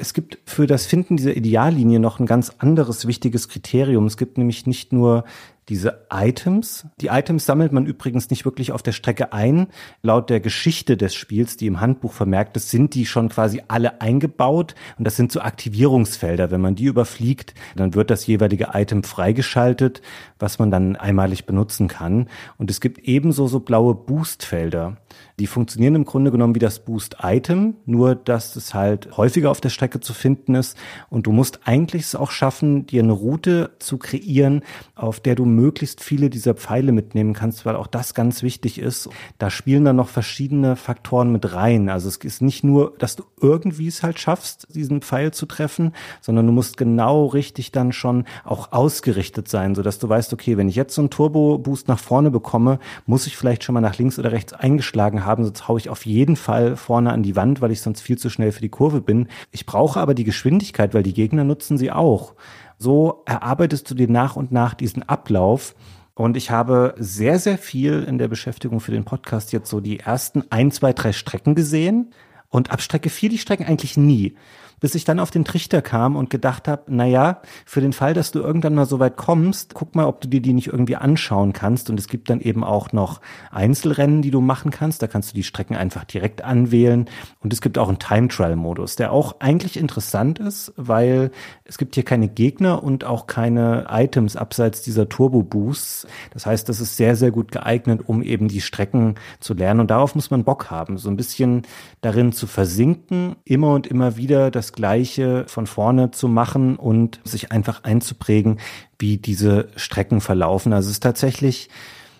[0.00, 4.06] es gibt für das Finden dieser Ideallinie noch ein ganz anderes wichtiges Kriterium.
[4.06, 5.24] Es gibt nämlich nicht nur
[5.68, 6.86] diese Items.
[7.00, 9.68] Die Items sammelt man übrigens nicht wirklich auf der Strecke ein.
[10.02, 14.00] Laut der Geschichte des Spiels, die im Handbuch vermerkt ist, sind die schon quasi alle
[14.00, 14.74] eingebaut.
[14.98, 16.50] Und das sind so Aktivierungsfelder.
[16.50, 20.00] Wenn man die überfliegt, dann wird das jeweilige Item freigeschaltet,
[20.38, 22.28] was man dann einmalig benutzen kann.
[22.56, 24.96] Und es gibt ebenso so blaue Boostfelder.
[25.38, 29.68] Die funktionieren im Grunde genommen wie das Boost-Item, nur dass es halt häufiger auf der
[29.68, 30.76] Strecke zu finden ist.
[31.10, 34.62] Und du musst eigentlich es auch schaffen, dir eine Route zu kreieren,
[34.94, 39.08] auf der du möglichst viele dieser Pfeile mitnehmen kannst, weil auch das ganz wichtig ist.
[39.38, 41.88] Da spielen dann noch verschiedene Faktoren mit rein.
[41.88, 45.92] Also es ist nicht nur, dass du irgendwie es halt schaffst, diesen Pfeil zu treffen,
[46.20, 50.68] sondern du musst genau richtig dann schon auch ausgerichtet sein, sodass du weißt, okay, wenn
[50.68, 54.18] ich jetzt so einen Turbo-Boost nach vorne bekomme, muss ich vielleicht schon mal nach links
[54.18, 57.72] oder rechts eingeschlagen haben sonst haue ich auf jeden Fall vorne an die Wand, weil
[57.72, 59.28] ich sonst viel zu schnell für die Kurve bin.
[59.50, 62.34] Ich brauche aber die Geschwindigkeit, weil die Gegner nutzen sie auch.
[62.78, 65.74] So erarbeitest du dir nach und nach diesen Ablauf.
[66.14, 70.00] Und ich habe sehr, sehr viel in der Beschäftigung für den Podcast jetzt so die
[70.00, 72.12] ersten ein, zwei, drei Strecken gesehen.
[72.48, 74.36] Und ab Strecke vier die Strecken eigentlich nie
[74.80, 78.14] bis ich dann auf den Trichter kam und gedacht habe, na ja, für den Fall,
[78.14, 80.96] dass du irgendwann mal so weit kommst, guck mal, ob du dir die nicht irgendwie
[80.96, 81.90] anschauen kannst.
[81.90, 85.02] Und es gibt dann eben auch noch Einzelrennen, die du machen kannst.
[85.02, 87.06] Da kannst du die Strecken einfach direkt anwählen.
[87.40, 91.30] Und es gibt auch einen Time Trial Modus, der auch eigentlich interessant ist, weil
[91.64, 96.06] es gibt hier keine Gegner und auch keine Items abseits dieser Turbo Boosts.
[96.32, 99.80] Das heißt, das ist sehr, sehr gut geeignet, um eben die Strecken zu lernen.
[99.80, 101.62] Und darauf muss man Bock haben, so ein bisschen
[102.00, 107.20] darin zu versinken, immer und immer wieder das das Gleiche von vorne zu machen und
[107.24, 108.58] sich einfach einzuprägen,
[108.98, 110.74] wie diese Strecken verlaufen.
[110.74, 111.70] Also es ist tatsächlich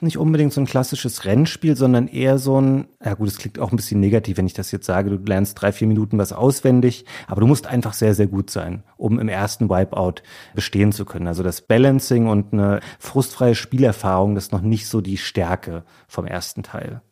[0.01, 3.71] nicht unbedingt so ein klassisches Rennspiel, sondern eher so ein, ja gut, es klingt auch
[3.71, 7.05] ein bisschen negativ, wenn ich das jetzt sage, du lernst drei, vier Minuten was auswendig,
[7.27, 10.23] aber du musst einfach sehr, sehr gut sein, um im ersten Wipeout
[10.55, 11.27] bestehen zu können.
[11.27, 16.25] Also das Balancing und eine frustfreie Spielerfahrung, das ist noch nicht so die Stärke vom
[16.25, 17.03] ersten Teil.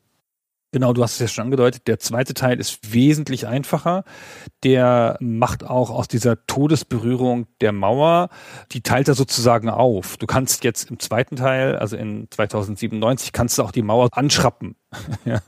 [0.76, 1.86] Genau, du hast es ja schon angedeutet.
[1.86, 4.04] Der zweite Teil ist wesentlich einfacher.
[4.62, 8.28] Der macht auch aus dieser Todesberührung der Mauer,
[8.72, 10.18] die teilt er sozusagen auf.
[10.18, 14.76] Du kannst jetzt im zweiten Teil, also in 2097, kannst du auch die Mauer anschrappen.
[15.24, 15.40] ja,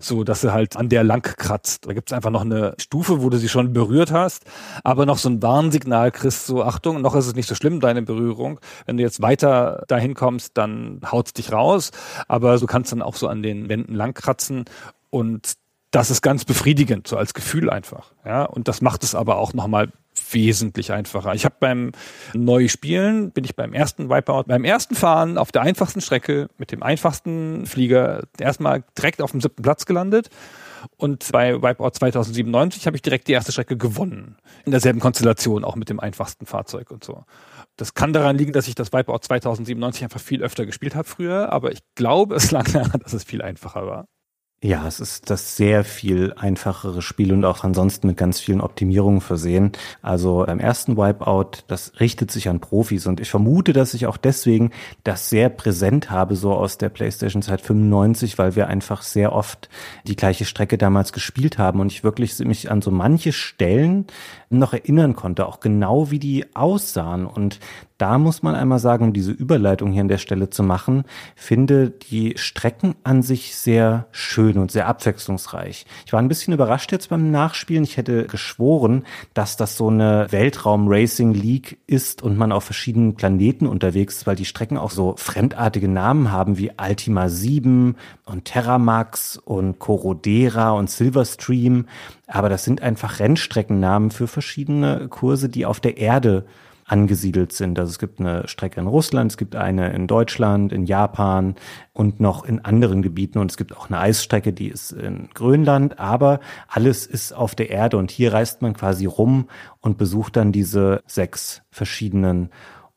[0.00, 1.86] so dass sie halt an der lang kratzt.
[1.86, 4.44] Da gibt's einfach noch eine Stufe, wo du sie schon berührt hast,
[4.84, 8.02] aber noch so ein Warnsignal kriegst, so Achtung, noch ist es nicht so schlimm, deine
[8.02, 8.60] Berührung.
[8.86, 11.90] Wenn du jetzt weiter dahin kommst, dann haut's dich raus,
[12.26, 14.64] aber du kannst dann auch so an den Wänden lang kratzen
[15.10, 15.54] und
[15.90, 18.12] das ist ganz befriedigend, so als Gefühl einfach.
[18.24, 19.90] Ja, und das macht es aber auch nochmal
[20.32, 21.34] wesentlich einfacher.
[21.34, 21.92] Ich habe beim
[22.34, 26.82] Neuspielen, bin ich beim ersten Wipeout, beim ersten Fahren auf der einfachsten Strecke mit dem
[26.82, 30.30] einfachsten Flieger erstmal direkt auf dem siebten Platz gelandet.
[30.96, 34.36] Und bei Wipeout 2097 habe ich direkt die erste Strecke gewonnen.
[34.64, 37.24] In derselben Konstellation, auch mit dem einfachsten Fahrzeug und so.
[37.76, 41.52] Das kann daran liegen, dass ich das Wipeout 2097 einfach viel öfter gespielt habe früher,
[41.52, 44.06] aber ich glaube, es lag daran, dass es viel einfacher war.
[44.60, 49.20] Ja, es ist das sehr viel einfachere Spiel und auch ansonsten mit ganz vielen Optimierungen
[49.20, 49.70] versehen.
[50.02, 54.16] Also beim ersten Wipeout, das richtet sich an Profis und ich vermute, dass ich auch
[54.16, 54.72] deswegen
[55.04, 59.68] das sehr präsent habe, so aus der PlayStation Zeit 95, weil wir einfach sehr oft
[60.08, 64.08] die gleiche Strecke damals gespielt haben und ich wirklich mich an so manche Stellen
[64.50, 67.60] noch erinnern konnte, auch genau wie die aussahen und
[67.98, 71.02] da muss man einmal sagen, um diese Überleitung hier an der Stelle zu machen,
[71.34, 75.84] finde die Strecken an sich sehr schön und sehr abwechslungsreich.
[76.06, 77.82] Ich war ein bisschen überrascht jetzt beim Nachspielen.
[77.82, 84.18] Ich hätte geschworen, dass das so eine Weltraum-Racing-League ist und man auf verschiedenen Planeten unterwegs
[84.18, 89.80] ist, weil die Strecken auch so fremdartige Namen haben wie Altima 7 und Terramax und
[89.80, 91.86] Corodera und Silverstream.
[92.28, 96.44] Aber das sind einfach Rennstreckennamen für verschiedene Kurse, die auf der Erde
[96.88, 97.78] angesiedelt sind.
[97.78, 101.54] Also es gibt eine Strecke in Russland, es gibt eine in Deutschland, in Japan
[101.92, 103.38] und noch in anderen Gebieten.
[103.38, 107.70] Und es gibt auch eine Eisstrecke, die ist in Grönland, aber alles ist auf der
[107.70, 107.98] Erde.
[107.98, 109.48] Und hier reist man quasi rum
[109.80, 112.48] und besucht dann diese sechs verschiedenen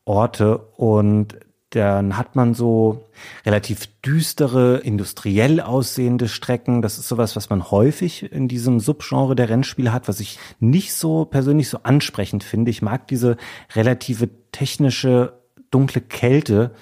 [0.04, 0.58] Orte.
[0.76, 1.36] Und
[1.74, 3.08] dann hat man so
[3.46, 6.82] relativ düstere, industriell aussehende Strecken.
[6.82, 10.92] Das ist sowas, was man häufig in diesem Subgenre der Rennspiele hat, was ich nicht
[10.92, 12.70] so persönlich so ansprechend finde.
[12.70, 13.36] Ich mag diese
[13.74, 16.72] relative technische dunkle Kälte,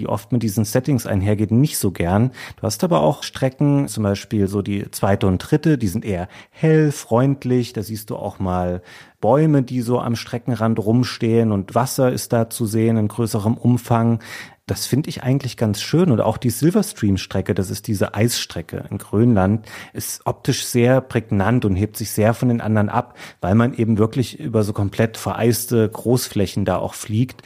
[0.00, 2.30] die oft mit diesen Settings einhergeht, nicht so gern.
[2.56, 6.26] Du hast aber auch Strecken, zum Beispiel so die zweite und dritte, die sind eher
[6.50, 7.74] hell, freundlich.
[7.74, 8.82] Da siehst du auch mal
[9.20, 14.20] Bäume, die so am Streckenrand rumstehen und Wasser ist da zu sehen in größerem Umfang.
[14.66, 16.10] Das finde ich eigentlich ganz schön.
[16.10, 21.76] Und auch die Silverstream-Strecke, das ist diese Eisstrecke in Grönland, ist optisch sehr prägnant und
[21.76, 25.86] hebt sich sehr von den anderen ab, weil man eben wirklich über so komplett vereiste
[25.88, 27.42] Großflächen da auch fliegt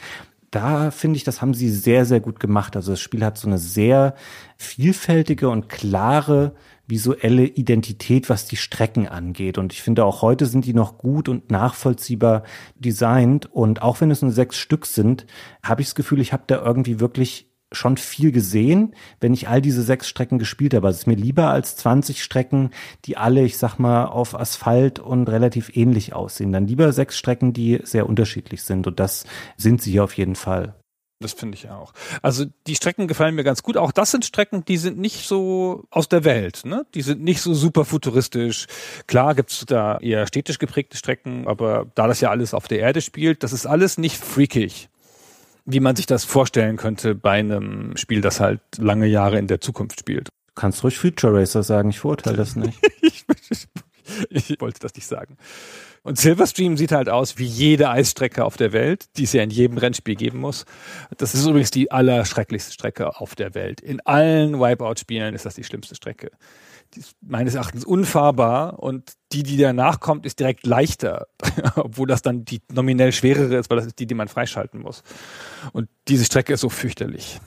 [0.55, 2.77] da finde ich, das haben sie sehr, sehr gut gemacht.
[2.77, 4.15] Also das Spiel hat so eine sehr
[4.55, 6.55] vielfältige und klare
[6.87, 9.57] visuelle Identität, was die Strecken angeht.
[9.57, 12.43] Und ich finde auch heute sind die noch gut und nachvollziehbar
[12.75, 13.51] designt.
[13.51, 15.25] Und auch wenn es nur sechs Stück sind,
[15.61, 19.61] habe ich das Gefühl, ich habe da irgendwie wirklich schon viel gesehen, wenn ich all
[19.61, 20.87] diese sechs Strecken gespielt habe.
[20.87, 22.71] Also es ist mir lieber als 20 Strecken,
[23.05, 26.51] die alle, ich sag mal, auf Asphalt und relativ ähnlich aussehen.
[26.51, 28.87] Dann lieber sechs Strecken, die sehr unterschiedlich sind.
[28.87, 29.25] Und das
[29.57, 30.75] sind sie hier auf jeden Fall.
[31.21, 31.93] Das finde ich auch.
[32.21, 33.77] Also die Strecken gefallen mir ganz gut.
[33.77, 36.63] Auch das sind Strecken, die sind nicht so aus der Welt.
[36.65, 36.85] Ne?
[36.93, 38.67] Die sind nicht so super futuristisch.
[39.07, 42.99] Klar gibt's da eher städtisch geprägte Strecken, aber da das ja alles auf der Erde
[42.99, 44.89] spielt, das ist alles nicht freakig
[45.65, 49.61] wie man sich das vorstellen könnte bei einem Spiel, das halt lange Jahre in der
[49.61, 50.27] Zukunft spielt.
[50.27, 52.79] Du kannst ruhig Future Racer sagen, ich verurteile das nicht.
[53.01, 53.25] ich,
[54.29, 55.37] ich wollte das nicht sagen.
[56.03, 59.49] Und Silverstream sieht halt aus wie jede Eisstrecke auf der Welt, die es ja in
[59.49, 60.65] jedem Rennspiel geben muss.
[61.17, 63.81] Das ist übrigens die allerschrecklichste Strecke auf der Welt.
[63.81, 66.29] In allen Wipeout-Spielen ist das die schlimmste Strecke
[67.21, 71.27] meines Erachtens unfahrbar und die, die danach kommt, ist direkt leichter,
[71.75, 75.03] obwohl das dann die nominell schwerere ist, weil das ist die, die man freischalten muss.
[75.73, 77.39] Und diese Strecke ist so fürchterlich.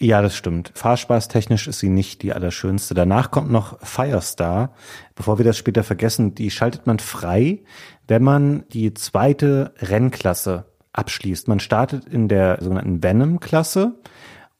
[0.00, 0.72] Ja, das stimmt.
[0.74, 2.92] Fahrspaßtechnisch ist sie nicht die allerschönste.
[2.92, 4.74] Danach kommt noch Firestar.
[5.14, 7.62] Bevor wir das später vergessen, die schaltet man frei,
[8.08, 11.46] wenn man die zweite Rennklasse abschließt.
[11.46, 13.94] Man startet in der sogenannten Venom-Klasse.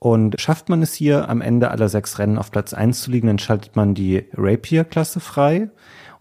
[0.02, 3.28] Und schafft man es hier am Ende aller sechs Rennen auf Platz eins zu liegen,
[3.28, 5.70] dann schaltet man die Rapier-Klasse frei.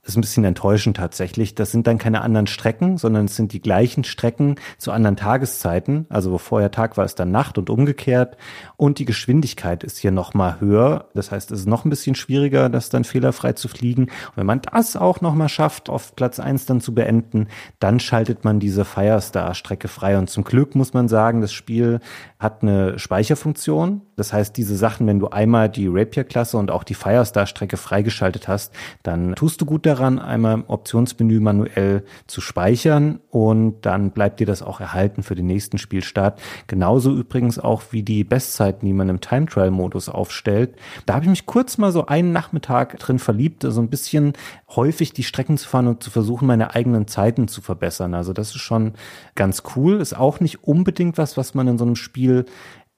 [0.03, 1.55] ist ein bisschen enttäuschend tatsächlich.
[1.55, 6.05] Das sind dann keine anderen Strecken, sondern es sind die gleichen Strecken zu anderen Tageszeiten.
[6.09, 8.37] Also wo vorher Tag war, ist dann Nacht und umgekehrt.
[8.77, 11.09] Und die Geschwindigkeit ist hier nochmal höher.
[11.15, 14.03] Das heißt, es ist noch ein bisschen schwieriger, das dann fehlerfrei zu fliegen.
[14.03, 17.47] Und wenn man das auch nochmal schafft, auf Platz eins dann zu beenden,
[17.79, 20.19] dann schaltet man diese Firestar-Strecke frei.
[20.19, 21.99] Und zum Glück muss man sagen, das Spiel
[22.41, 24.01] hat eine Speicherfunktion.
[24.15, 28.73] Das heißt, diese Sachen, wenn du einmal die Rapier-Klasse und auch die Firestar-Strecke freigeschaltet hast,
[29.03, 34.47] dann tust du gut daran, einmal im Optionsmenü manuell zu speichern und dann bleibt dir
[34.47, 36.41] das auch erhalten für den nächsten Spielstart.
[36.65, 40.73] Genauso übrigens auch wie die Bestzeiten, die man im Time Trial Modus aufstellt.
[41.05, 44.33] Da habe ich mich kurz mal so einen Nachmittag drin verliebt, so also ein bisschen
[44.75, 48.15] häufig die Strecken zu fahren und zu versuchen, meine eigenen Zeiten zu verbessern.
[48.15, 48.93] Also das ist schon
[49.35, 50.01] ganz cool.
[50.01, 52.30] Ist auch nicht unbedingt was, was man in so einem Spiel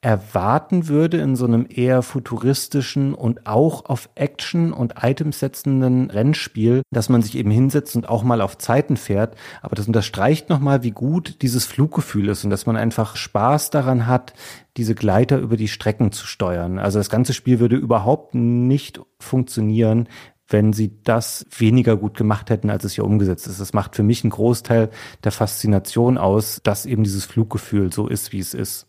[0.04, 6.82] erwarten würde in so einem eher futuristischen und auch auf Action und Items setzenden Rennspiel,
[6.91, 9.36] dass man sich eben hinsetzt und auch mal auf Zeiten fährt.
[9.62, 14.06] Aber das unterstreicht nochmal, wie gut dieses Fluggefühl ist und dass man einfach Spaß daran
[14.06, 14.34] hat,
[14.76, 16.80] diese Gleiter über die Strecken zu steuern.
[16.80, 20.10] Also das ganze Spiel würde überhaupt nicht funktionieren,
[20.50, 23.62] wenn sie das weniger gut gemacht hätten, als es hier umgesetzt ist.
[23.62, 24.89] Das macht für mich einen Großteil
[25.24, 28.88] der Faszination aus, dass eben dieses Fluggefühl so ist, wie es ist.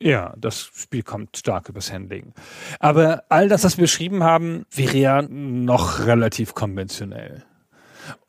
[0.00, 2.34] Ja, das Spiel kommt stark übers Handling.
[2.80, 7.44] Aber all das, was wir beschrieben haben, wäre ja noch relativ konventionell.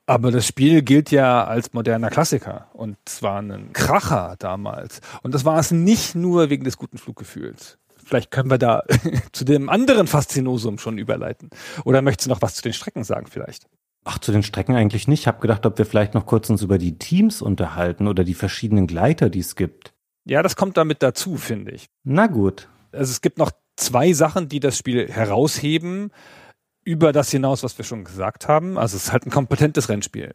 [0.06, 5.02] Aber das Spiel gilt ja als moderner Klassiker und zwar ein Kracher damals.
[5.22, 7.78] Und das war es nicht nur wegen des guten Fluggefühls.
[8.06, 8.84] Vielleicht können wir da
[9.34, 11.50] zu dem anderen Faszinosum schon überleiten.
[11.84, 13.68] Oder möchtest du noch was zu den Strecken sagen vielleicht?
[14.06, 15.22] Ach, zu den Strecken eigentlich nicht.
[15.22, 18.34] Ich habe gedacht, ob wir vielleicht noch kurz uns über die Teams unterhalten oder die
[18.34, 19.94] verschiedenen Gleiter, die es gibt.
[20.28, 21.88] Ja, das kommt damit dazu, finde ich.
[22.04, 22.68] Na gut.
[22.92, 26.12] Also es gibt noch zwei Sachen, die das Spiel herausheben
[26.84, 28.78] über das hinaus, was wir schon gesagt haben.
[28.78, 30.34] Also es ist halt ein kompetentes Rennspiel.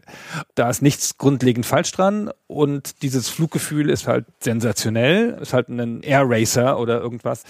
[0.55, 5.38] Da ist nichts grundlegend falsch dran und dieses Fluggefühl ist halt sensationell.
[5.40, 7.44] Ist halt ein Air Racer oder irgendwas,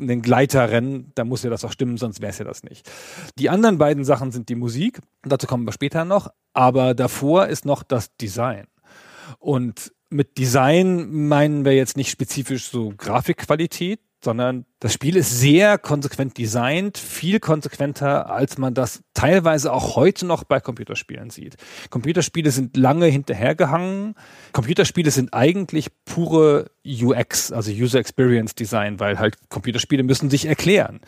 [0.00, 1.12] ein Gleiterrennen.
[1.14, 2.90] Da muss ja das auch stimmen, sonst wäre es ja das nicht.
[3.38, 5.00] Die anderen beiden Sachen sind die Musik.
[5.22, 6.30] Dazu kommen wir später noch.
[6.54, 8.66] Aber davor ist noch das Design.
[9.38, 15.78] Und mit Design meinen wir jetzt nicht spezifisch so Grafikqualität, sondern das Spiel ist sehr
[15.78, 21.56] konsequent designt, viel konsequenter, als man das teilweise auch heute noch bei Computerspielen sieht.
[21.90, 24.14] Computerspiele sind lange hinterhergehangen.
[24.52, 31.00] Computerspiele sind eigentlich pure UX, also User Experience Design, weil halt Computerspiele müssen sich erklären.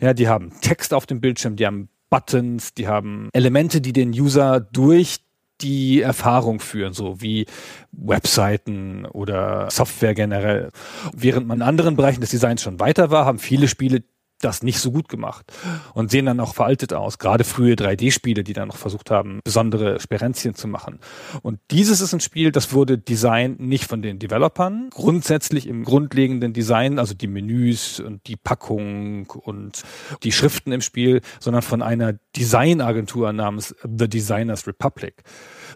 [0.00, 4.10] Ja, die haben Text auf dem Bildschirm, die haben Buttons, die haben Elemente, die den
[4.10, 5.20] User durch
[5.60, 7.46] die Erfahrung führen, so wie
[7.92, 10.70] Webseiten oder Software generell.
[11.14, 14.02] Während man in anderen Bereichen des Designs schon weiter war, haben viele Spiele
[14.40, 15.52] das nicht so gut gemacht
[15.94, 17.18] und sehen dann auch veraltet aus.
[17.18, 20.98] Gerade frühe 3D-Spiele, die dann noch versucht haben, besondere Sperenzien zu machen.
[21.42, 26.52] Und dieses ist ein Spiel, das wurde designt nicht von den Developern, grundsätzlich im grundlegenden
[26.52, 29.82] Design, also die Menüs und die Packung und
[30.22, 35.22] die Schriften im Spiel, sondern von einer Designagentur namens The Designers Republic.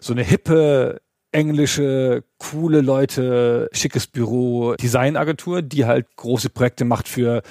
[0.01, 7.43] So eine hippe englische, coole Leute, schickes Büro, Designagentur, die halt große Projekte macht für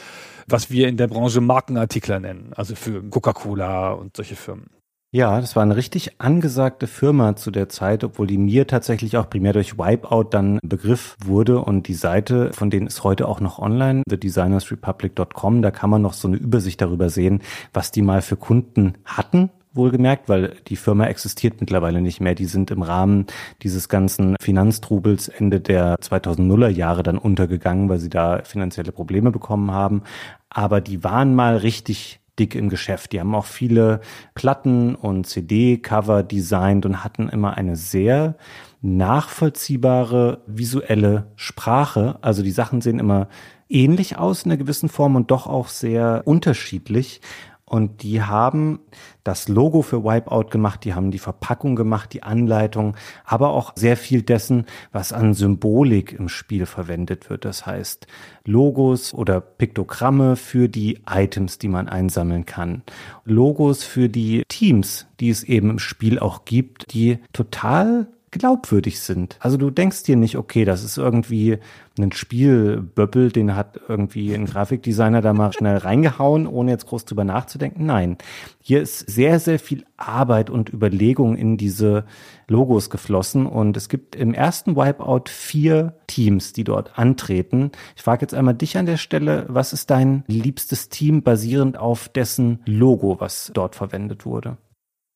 [0.49, 4.71] was wir in der Branche Markenartikler nennen, also für Coca-Cola und solche Firmen.
[5.11, 9.31] Ja, das war eine richtig angesagte Firma zu der Zeit, obwohl die mir tatsächlich auch
[9.31, 13.59] primär durch Wipeout dann Begriff wurde und die Seite von denen ist heute auch noch
[13.59, 17.41] online, thedesignersrepublic.com, da kann man noch so eine Übersicht darüber sehen,
[17.73, 22.35] was die mal für Kunden hatten wohlgemerkt, weil die Firma existiert mittlerweile nicht mehr.
[22.35, 23.27] Die sind im Rahmen
[23.63, 29.71] dieses ganzen Finanztrubels Ende der 2000er Jahre dann untergegangen, weil sie da finanzielle Probleme bekommen
[29.71, 30.03] haben.
[30.51, 33.13] Aber die waren mal richtig dick im Geschäft.
[33.13, 34.01] Die haben auch viele
[34.35, 38.37] Platten und CD-Cover designt und hatten immer eine sehr
[38.81, 42.19] nachvollziehbare visuelle Sprache.
[42.23, 43.29] Also die Sachen sehen immer
[43.69, 47.21] ähnlich aus in einer gewissen Form und doch auch sehr unterschiedlich.
[47.69, 48.81] Und die haben
[49.25, 53.99] das Logo für Wipeout gemacht, die haben die Verpackung gemacht, die Anleitung, aber auch sehr
[53.99, 57.45] viel dessen, was an Symbolik im Spiel verwendet wird.
[57.45, 58.07] Das heißt
[58.45, 62.83] Logos oder Piktogramme für die Items, die man einsammeln kann.
[63.25, 69.37] Logos für die Teams, die es eben im Spiel auch gibt, die total glaubwürdig sind.
[69.41, 71.59] Also du denkst dir nicht, okay, das ist irgendwie
[71.99, 77.25] ein Spielböppel, den hat irgendwie ein Grafikdesigner da mal schnell reingehauen, ohne jetzt groß drüber
[77.25, 77.87] nachzudenken.
[77.87, 78.19] Nein,
[78.61, 82.05] hier ist sehr, sehr viel Arbeit und Überlegung in diese
[82.47, 87.73] Logos geflossen und es gibt im ersten Wipeout vier Teams, die dort antreten.
[87.97, 92.09] Ich frage jetzt einmal dich an der Stelle, was ist dein liebstes Team basierend auf
[92.09, 94.57] dessen Logo, was dort verwendet wurde?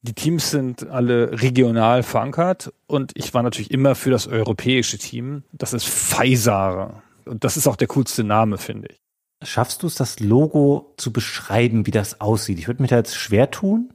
[0.04, 5.44] Die Teams sind alle regional verankert und ich war natürlich immer für das europäische Team.
[5.52, 7.02] Das ist Pfizer.
[7.24, 9.00] Und das ist auch der coolste Name, finde ich.
[9.44, 12.58] Schaffst du es, das Logo zu beschreiben, wie das aussieht?
[12.58, 13.92] Ich würde mich da jetzt schwer tun.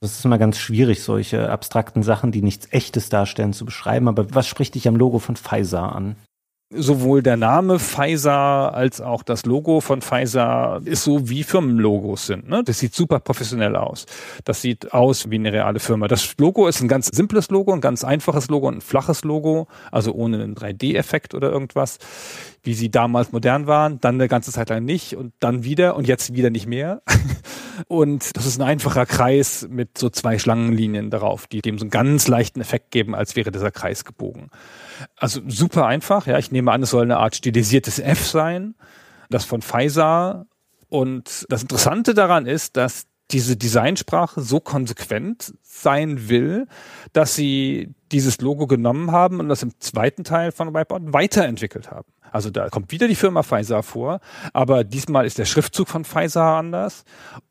[0.00, 4.08] Das ist immer ganz schwierig, solche abstrakten Sachen, die nichts Echtes darstellen, zu beschreiben.
[4.08, 6.16] Aber was spricht dich am Logo von Pfizer an?
[6.72, 12.48] Sowohl der Name Pfizer als auch das Logo von Pfizer ist so wie Firmenlogos sind.
[12.48, 12.62] Ne?
[12.64, 14.06] Das sieht super professionell aus.
[14.44, 16.06] Das sieht aus wie eine reale Firma.
[16.06, 19.66] Das Logo ist ein ganz simples Logo, ein ganz einfaches Logo und ein flaches Logo,
[19.90, 21.98] also ohne einen 3D-Effekt oder irgendwas,
[22.62, 26.06] wie sie damals modern waren, dann eine ganze Zeit lang nicht und dann wieder und
[26.06, 27.02] jetzt wieder nicht mehr.
[27.88, 31.90] und das ist ein einfacher Kreis mit so zwei Schlangenlinien darauf, die dem so einen
[31.90, 34.50] ganz leichten Effekt geben, als wäre dieser Kreis gebogen.
[35.16, 36.38] Also super einfach, ja.
[36.38, 38.74] Ich nehme an, es soll eine Art stilisiertes F sein,
[39.28, 40.46] das von Pfizer.
[40.88, 46.66] Und das Interessante daran ist, dass diese Designsprache so konsequent sein will,
[47.12, 52.08] dass sie dieses Logo genommen haben und das im zweiten Teil von Wipeout weiterentwickelt haben.
[52.32, 54.20] Also da kommt wieder die Firma Pfizer vor,
[54.52, 57.04] aber diesmal ist der Schriftzug von Pfizer anders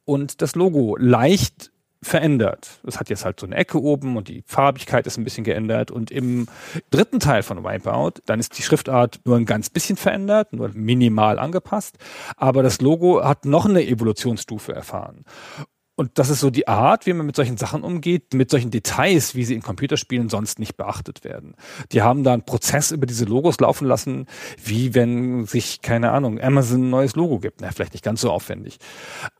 [0.05, 1.71] und das Logo leicht
[2.01, 2.79] verändert.
[2.87, 5.91] Es hat jetzt halt so eine Ecke oben und die Farbigkeit ist ein bisschen geändert.
[5.91, 6.47] Und im
[6.91, 11.39] dritten Teil von Wipeout, dann ist die Schriftart nur ein ganz bisschen verändert, nur minimal
[11.39, 11.97] angepasst.
[12.37, 15.25] Aber das Logo hat noch eine Evolutionsstufe erfahren.
[15.99, 19.35] Und das ist so die Art, wie man mit solchen Sachen umgeht, mit solchen Details,
[19.35, 21.55] wie sie in Computerspielen sonst nicht beachtet werden.
[21.91, 24.25] Die haben da einen Prozess über diese Logos laufen lassen,
[24.63, 27.59] wie wenn sich, keine Ahnung, Amazon ein neues Logo gibt.
[27.59, 28.77] Na, vielleicht nicht ganz so aufwendig.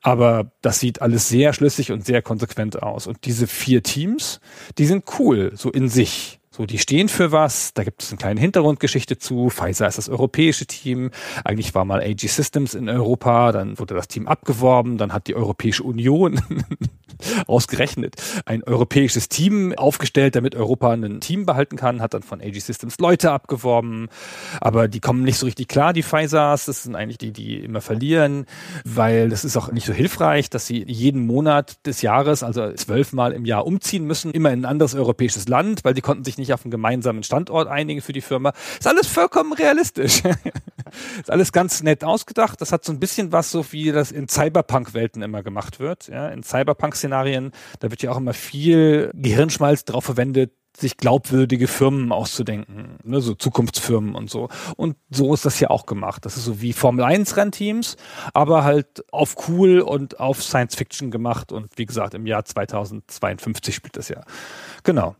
[0.01, 3.07] Aber das sieht alles sehr schlüssig und sehr konsequent aus.
[3.07, 4.41] Und diese vier Teams,
[4.77, 6.38] die sind cool, so in sich.
[6.59, 7.73] So, die stehen für was.
[7.73, 9.49] Da gibt es eine kleine Hintergrundgeschichte zu.
[9.49, 11.11] Pfizer ist das europäische Team.
[11.45, 13.53] Eigentlich war mal AG Systems in Europa.
[13.53, 14.97] Dann wurde das Team abgeworben.
[14.97, 16.41] Dann hat die Europäische Union
[17.47, 18.15] ausgerechnet
[18.45, 22.01] ein europäisches Team aufgestellt, damit Europa ein Team behalten kann.
[22.01, 24.09] Hat dann von AG Systems Leute abgeworben.
[24.61, 26.65] Aber die kommen nicht so richtig klar, die Pfizers.
[26.65, 28.45] Das sind eigentlich die, die immer verlieren,
[28.83, 33.33] weil das ist auch nicht so hilfreich, dass sie jeden Monat des Jahres, also zwölfmal
[33.33, 36.53] im Jahr umziehen müssen, immer in ein anderes europäisches Land, weil die konnten sich nicht
[36.53, 38.53] auf einen gemeinsamen Standort einigen für die Firma.
[38.79, 40.23] Ist alles vollkommen realistisch.
[41.19, 42.61] ist alles ganz nett ausgedacht.
[42.61, 46.07] Das hat so ein bisschen was, so wie das in Cyberpunk-Welten immer gemacht wird.
[46.07, 52.11] Ja, in Cyberpunk-Szenarien, da wird ja auch immer viel Gehirnschmalz drauf verwendet, sich glaubwürdige Firmen
[52.11, 54.49] auszudenken, ne, so Zukunftsfirmen und so.
[54.77, 56.25] Und so ist das ja auch gemacht.
[56.25, 57.97] Das ist so wie Formel 1 Rennteams,
[58.33, 61.51] aber halt auf cool und auf Science Fiction gemacht.
[61.51, 64.21] Und wie gesagt, im Jahr 2052 spielt das ja.
[64.83, 65.15] Genau.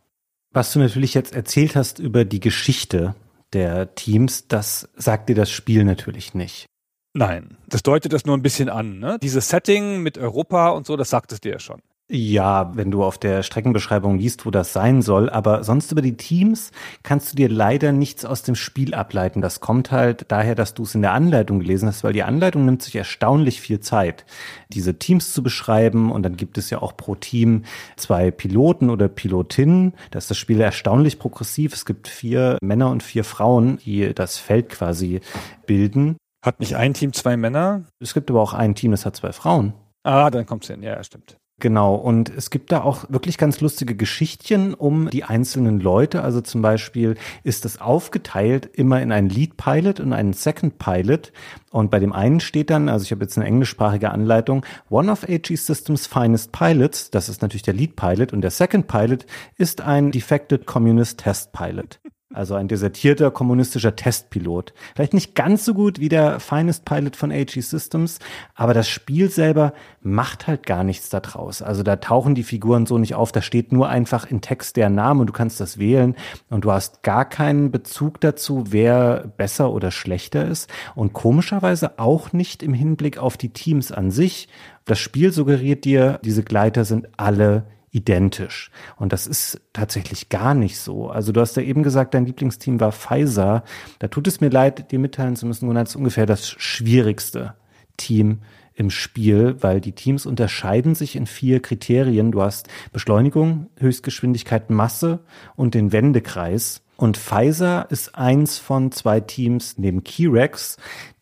[0.52, 3.14] Was du natürlich jetzt erzählt hast über die Geschichte
[3.52, 6.66] der Teams, das sagt dir das Spiel natürlich nicht.
[7.12, 8.98] Nein, das deutet das nur ein bisschen an.
[8.98, 9.18] Ne?
[9.20, 11.82] Dieses Setting mit Europa und so, das sagt es dir ja schon.
[12.12, 16.16] Ja, wenn du auf der Streckenbeschreibung liest, wo das sein soll, aber sonst über die
[16.16, 16.72] Teams
[17.04, 19.40] kannst du dir leider nichts aus dem Spiel ableiten.
[19.40, 22.64] Das kommt halt daher, dass du es in der Anleitung gelesen hast, weil die Anleitung
[22.64, 24.24] nimmt sich erstaunlich viel Zeit,
[24.70, 27.62] diese Teams zu beschreiben und dann gibt es ja auch pro Team
[27.96, 29.94] zwei Piloten oder Pilotinnen.
[30.10, 31.74] Da ist das Spiel erstaunlich progressiv.
[31.74, 35.20] Es gibt vier Männer und vier Frauen, die das Feld quasi
[35.64, 36.16] bilden.
[36.42, 37.84] Hat nicht ein Team zwei Männer?
[37.98, 39.74] Es gibt aber auch ein Team, das hat zwei Frauen.
[40.02, 40.82] Ah, dann kommt's hin.
[40.82, 41.36] Ja, stimmt.
[41.60, 46.22] Genau, und es gibt da auch wirklich ganz lustige Geschichtchen um die einzelnen Leute.
[46.22, 51.32] Also zum Beispiel ist es aufgeteilt immer in einen Lead Pilot und einen Second Pilot.
[51.70, 55.28] Und bei dem einen steht dann, also ich habe jetzt eine englischsprachige Anleitung, One of
[55.28, 59.26] AG Systems Finest Pilots, das ist natürlich der Lead Pilot, und der Second Pilot
[59.58, 62.00] ist ein Defected Communist Test Pilot.
[62.32, 64.72] Also ein desertierter kommunistischer Testpilot.
[64.94, 68.20] Vielleicht nicht ganz so gut wie der Finest Pilot von AG Systems,
[68.54, 71.60] aber das Spiel selber macht halt gar nichts daraus.
[71.60, 74.90] Also da tauchen die Figuren so nicht auf, da steht nur einfach in Text der
[74.90, 76.14] Name und du kannst das wählen
[76.50, 82.32] und du hast gar keinen Bezug dazu, wer besser oder schlechter ist und komischerweise auch
[82.32, 84.48] nicht im Hinblick auf die Teams an sich.
[84.84, 88.70] Das Spiel suggeriert dir, diese Gleiter sind alle identisch.
[88.96, 91.10] Und das ist tatsächlich gar nicht so.
[91.10, 93.64] Also du hast ja eben gesagt, dein Lieblingsteam war Pfizer.
[93.98, 97.54] Da tut es mir leid, dir mitteilen zu müssen, Gunnar, das ist ungefähr das schwierigste
[97.96, 98.40] Team
[98.74, 102.32] im Spiel, weil die Teams unterscheiden sich in vier Kriterien.
[102.32, 105.20] Du hast Beschleunigung, Höchstgeschwindigkeit, Masse
[105.56, 106.82] und den Wendekreis.
[106.96, 110.76] Und Pfizer ist eins von zwei Teams neben Keyrex,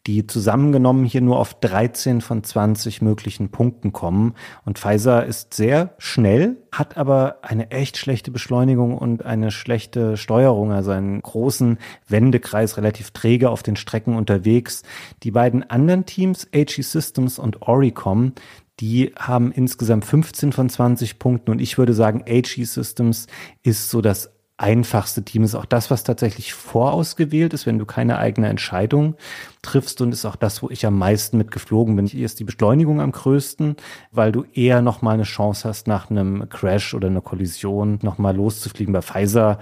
[0.08, 4.34] die zusammengenommen hier nur auf 13 von 20 möglichen Punkten kommen.
[4.64, 10.72] Und Pfizer ist sehr schnell, hat aber eine echt schlechte Beschleunigung und eine schlechte Steuerung,
[10.72, 11.76] also einen großen
[12.08, 14.82] Wendekreis, relativ träge auf den Strecken unterwegs.
[15.24, 18.32] Die beiden anderen Teams, HE Systems und Oricom,
[18.80, 23.26] Die haben insgesamt 15 von 20 Punkten und ich würde sagen, AG Systems
[23.64, 28.18] ist so das einfachste Team ist auch das, was tatsächlich vorausgewählt ist, wenn du keine
[28.18, 29.14] eigene Entscheidung
[29.62, 32.06] triffst und ist auch das, wo ich am meisten mit geflogen bin.
[32.06, 33.76] Hier ist die Beschleunigung am größten,
[34.10, 38.18] weil du eher noch mal eine Chance hast, nach einem Crash oder einer Kollision noch
[38.18, 38.92] mal loszufliegen.
[38.92, 39.58] Bei Pfizer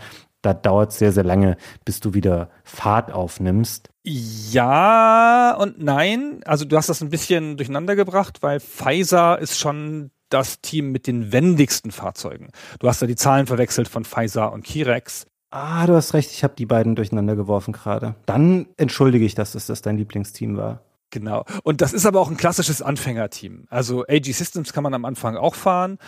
[0.46, 3.90] da dauert es sehr, sehr lange, bis du wieder Fahrt aufnimmst.
[4.04, 6.40] Ja und nein.
[6.44, 11.06] Also du hast das ein bisschen durcheinander gebracht, weil Pfizer ist schon das Team mit
[11.06, 12.50] den wendigsten Fahrzeugen.
[12.78, 15.26] Du hast da die Zahlen verwechselt von Pfizer und Kirex.
[15.50, 18.16] Ah, du hast recht, ich habe die beiden durcheinander geworfen gerade.
[18.26, 20.82] Dann entschuldige ich, dass das dein Lieblingsteam war.
[21.10, 21.44] Genau.
[21.62, 23.66] Und das ist aber auch ein klassisches Anfängerteam.
[23.70, 25.98] Also AG Systems kann man am Anfang auch fahren,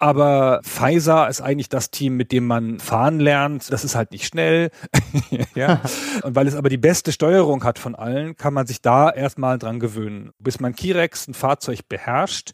[0.00, 3.72] aber Pfizer ist eigentlich das Team, mit dem man fahren lernt.
[3.72, 4.70] Das ist halt nicht schnell.
[5.54, 5.80] ja.
[6.22, 9.58] Und weil es aber die beste Steuerung hat von allen, kann man sich da erstmal
[9.58, 10.30] dran gewöhnen.
[10.38, 12.52] Bis man Kirex, ein Fahrzeug beherrscht,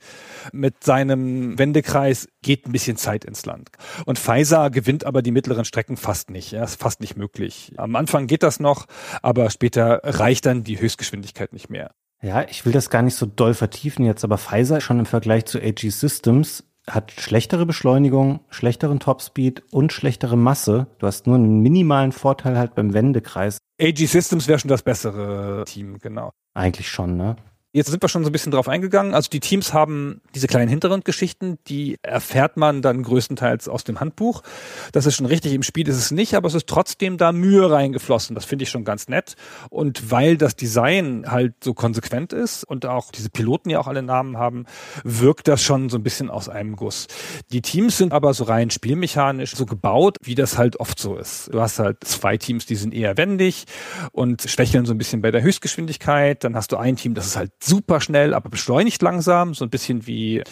[0.52, 3.70] mit seinem Wendekreis geht ein bisschen Zeit ins Land.
[4.06, 6.52] Und Pfizer gewinnt aber die mittleren Strecken fast nicht.
[6.52, 7.72] Ja, ist fast nicht möglich.
[7.76, 8.86] Am Anfang geht das noch,
[9.22, 11.90] aber später reicht dann die Höchstgeschwindigkeit nicht mehr.
[12.22, 15.44] Ja, ich will das gar nicht so doll vertiefen jetzt, aber Pfizer schon im Vergleich
[15.44, 20.86] zu AG Systems hat schlechtere Beschleunigung, schlechteren Topspeed und schlechtere Masse.
[20.98, 23.58] Du hast nur einen minimalen Vorteil halt beim Wendekreis.
[23.80, 26.30] AG Systems wäre schon das bessere Team, genau.
[26.54, 27.36] Eigentlich schon, ne?
[27.74, 29.14] Jetzt sind wir schon so ein bisschen drauf eingegangen.
[29.14, 34.44] Also die Teams haben diese kleinen Hintergrundgeschichten, die erfährt man dann größtenteils aus dem Handbuch.
[34.92, 37.68] Das ist schon richtig, im Spiel ist es nicht, aber es ist trotzdem da Mühe
[37.68, 38.36] reingeflossen.
[38.36, 39.34] Das finde ich schon ganz nett.
[39.70, 44.04] Und weil das Design halt so konsequent ist und auch diese Piloten ja auch alle
[44.04, 44.66] Namen haben,
[45.02, 47.08] wirkt das schon so ein bisschen aus einem Guss.
[47.50, 51.52] Die Teams sind aber so rein spielmechanisch so gebaut, wie das halt oft so ist.
[51.52, 53.64] Du hast halt zwei Teams, die sind eher wendig
[54.12, 56.44] und schwächeln so ein bisschen bei der Höchstgeschwindigkeit.
[56.44, 59.70] Dann hast du ein Team, das ist halt super schnell, aber beschleunigt langsam, so ein
[59.70, 60.42] bisschen wie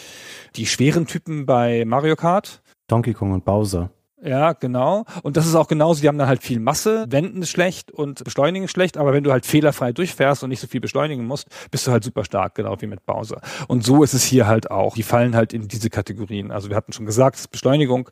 [0.56, 2.62] die schweren Typen bei Mario Kart.
[2.88, 3.90] Donkey Kong und Bowser.
[4.24, 5.04] Ja, genau.
[5.24, 8.22] Und das ist auch genauso, die haben dann halt viel Masse, Wenden ist schlecht und
[8.22, 11.48] Beschleunigen ist schlecht, aber wenn du halt fehlerfrei durchfährst und nicht so viel beschleunigen musst,
[11.72, 13.40] bist du halt super stark, genau wie mit Bowser.
[13.66, 14.94] Und so ist es hier halt auch.
[14.94, 16.52] Die fallen halt in diese Kategorien.
[16.52, 18.10] Also wir hatten schon gesagt, Beschleunigung,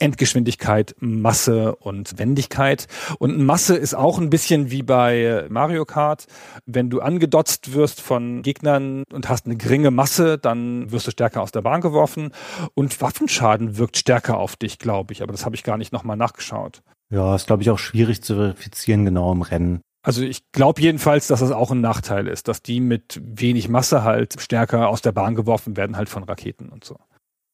[0.00, 2.88] Endgeschwindigkeit, Masse und Wendigkeit.
[3.20, 6.26] Und Masse ist auch ein bisschen wie bei Mario Kart.
[6.66, 11.42] Wenn du angedotzt wirst von Gegnern und hast eine geringe Masse, dann wirst du stärker
[11.42, 12.32] aus der Bahn geworfen.
[12.74, 15.22] Und Waffenschaden wirkt stärker auf dich, glaube ich.
[15.22, 16.82] Aber das habe ich gar nicht nochmal nachgeschaut.
[17.10, 19.80] Ja, ist glaube ich auch schwierig zu verifizieren genau im Rennen.
[20.02, 24.04] Also ich glaube jedenfalls, dass das auch ein Nachteil ist, dass die mit wenig Masse
[24.04, 26.98] halt stärker aus der Bahn geworfen werden, halt von Raketen und so.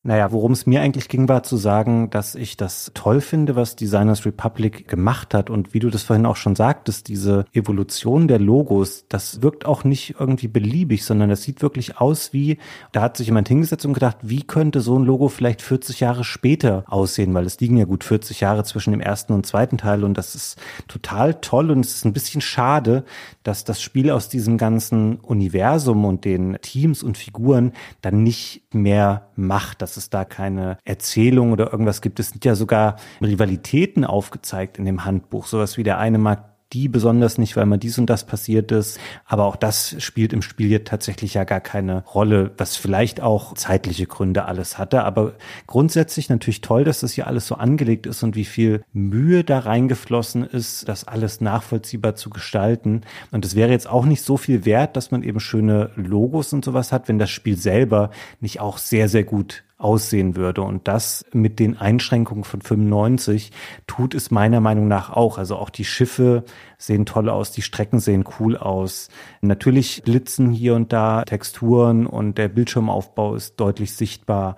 [0.03, 3.76] Naja, worum es mir eigentlich ging, war zu sagen, dass ich das toll finde, was
[3.76, 5.51] Designers Republic gemacht hat.
[5.51, 9.84] Und wie du das vorhin auch schon sagtest, diese Evolution der Logos, das wirkt auch
[9.84, 12.57] nicht irgendwie beliebig, sondern das sieht wirklich aus wie,
[12.92, 16.24] da hat sich jemand hingesetzt und gedacht, wie könnte so ein Logo vielleicht 40 Jahre
[16.24, 20.03] später aussehen, weil es liegen ja gut 40 Jahre zwischen dem ersten und zweiten Teil
[20.03, 23.05] und das ist total toll und es ist ein bisschen schade,
[23.42, 29.28] dass das Spiel aus diesem ganzen Universum und den Teams und Figuren dann nicht mehr
[29.36, 32.20] macht, dass es da keine Erzählung oder irgendwas gibt.
[32.20, 35.46] Es sind ja sogar Rivalitäten aufgezeigt in dem Handbuch.
[35.46, 38.98] Sowas wie der eine mag die besonders nicht, weil mal dies und das passiert ist.
[39.24, 43.54] Aber auch das spielt im Spiel hier tatsächlich ja gar keine Rolle, was vielleicht auch
[43.54, 45.04] zeitliche Gründe alles hatte.
[45.04, 45.34] Aber
[45.66, 49.60] grundsätzlich natürlich toll, dass das hier alles so angelegt ist und wie viel Mühe da
[49.60, 53.02] reingeflossen ist, das alles nachvollziehbar zu gestalten.
[53.30, 56.64] Und es wäre jetzt auch nicht so viel wert, dass man eben schöne Logos und
[56.64, 58.10] sowas hat, wenn das Spiel selber
[58.40, 60.62] nicht auch sehr, sehr gut aussehen würde.
[60.62, 63.50] Und das mit den Einschränkungen von 95
[63.86, 65.38] tut es meiner Meinung nach auch.
[65.38, 66.44] Also auch die Schiffe
[66.78, 69.08] sehen toll aus, die Strecken sehen cool aus.
[69.40, 74.56] Natürlich blitzen hier und da Texturen und der Bildschirmaufbau ist deutlich sichtbar.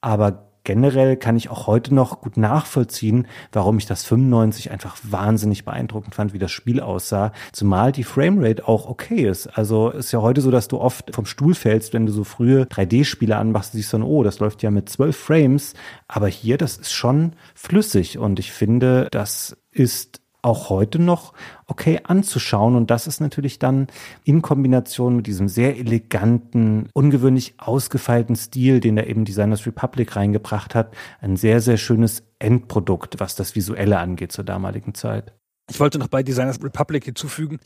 [0.00, 5.64] Aber generell kann ich auch heute noch gut nachvollziehen, warum ich das 95 einfach wahnsinnig
[5.64, 7.32] beeindruckend fand, wie das Spiel aussah.
[7.50, 9.48] Zumal die Framerate auch okay ist.
[9.48, 12.66] Also ist ja heute so, dass du oft vom Stuhl fällst, wenn du so frühe
[12.66, 15.74] 3D-Spiele anmachst, siehst du dann, oh, das läuft ja mit 12 Frames.
[16.06, 21.32] Aber hier, das ist schon flüssig und ich finde, das ist auch heute noch
[21.66, 22.76] okay anzuschauen.
[22.76, 23.86] Und das ist natürlich dann
[24.24, 30.74] in Kombination mit diesem sehr eleganten, ungewöhnlich ausgefeilten Stil, den da eben Designers Republic reingebracht
[30.74, 35.32] hat, ein sehr, sehr schönes Endprodukt, was das Visuelle angeht zur damaligen Zeit.
[35.70, 37.60] Ich wollte noch bei Designers Republic hinzufügen,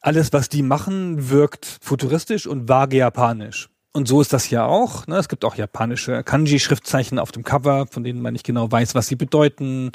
[0.00, 3.68] alles, was die machen, wirkt futuristisch und vage japanisch.
[3.92, 5.06] Und so ist das hier auch.
[5.06, 5.16] Ne?
[5.16, 9.08] Es gibt auch japanische Kanji-Schriftzeichen auf dem Cover, von denen man nicht genau weiß, was
[9.08, 9.90] sie bedeuten.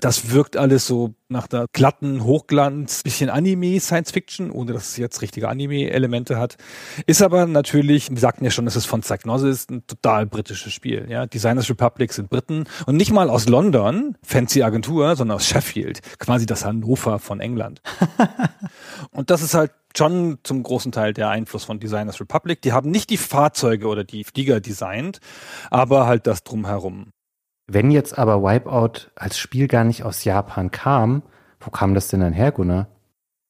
[0.00, 4.96] Das wirkt alles so nach der glatten Hochglanz, bisschen Anime, Science Fiction, ohne dass es
[4.96, 6.56] jetzt richtige Anime-Elemente hat.
[7.06, 11.06] Ist aber natürlich, wir sagten ja schon, es ist von Psychnosis ein total britisches Spiel.
[11.10, 11.26] Ja?
[11.26, 16.46] Designers Republic sind Briten und nicht mal aus London, fancy Agentur, sondern aus Sheffield, quasi
[16.46, 17.82] das Hannover von England.
[19.10, 22.62] und das ist halt schon zum großen Teil der Einfluss von Designers Republic.
[22.62, 25.20] Die haben nicht die Fahrzeuge oder die Flieger designt,
[25.70, 27.13] aber halt das drumherum.
[27.66, 31.22] Wenn jetzt aber Wipeout als Spiel gar nicht aus Japan kam,
[31.60, 32.88] wo kam das denn dann her, Gunnar?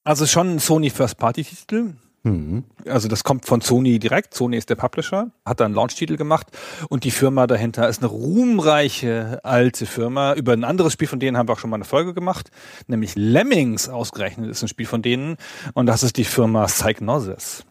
[0.05, 1.95] Also schon ein Sony First Party Titel.
[2.25, 2.65] Mhm.
[2.87, 4.35] Also das kommt von Sony direkt.
[4.35, 6.47] Sony ist der Publisher, hat da einen Launch-Titel gemacht
[6.89, 10.33] und die Firma dahinter ist eine ruhmreiche alte Firma.
[10.33, 12.51] Über ein anderes Spiel von denen haben wir auch schon mal eine Folge gemacht,
[12.87, 15.37] nämlich Lemmings ausgerechnet ist ein Spiel von denen
[15.75, 17.65] und das ist die Firma Psychnosis.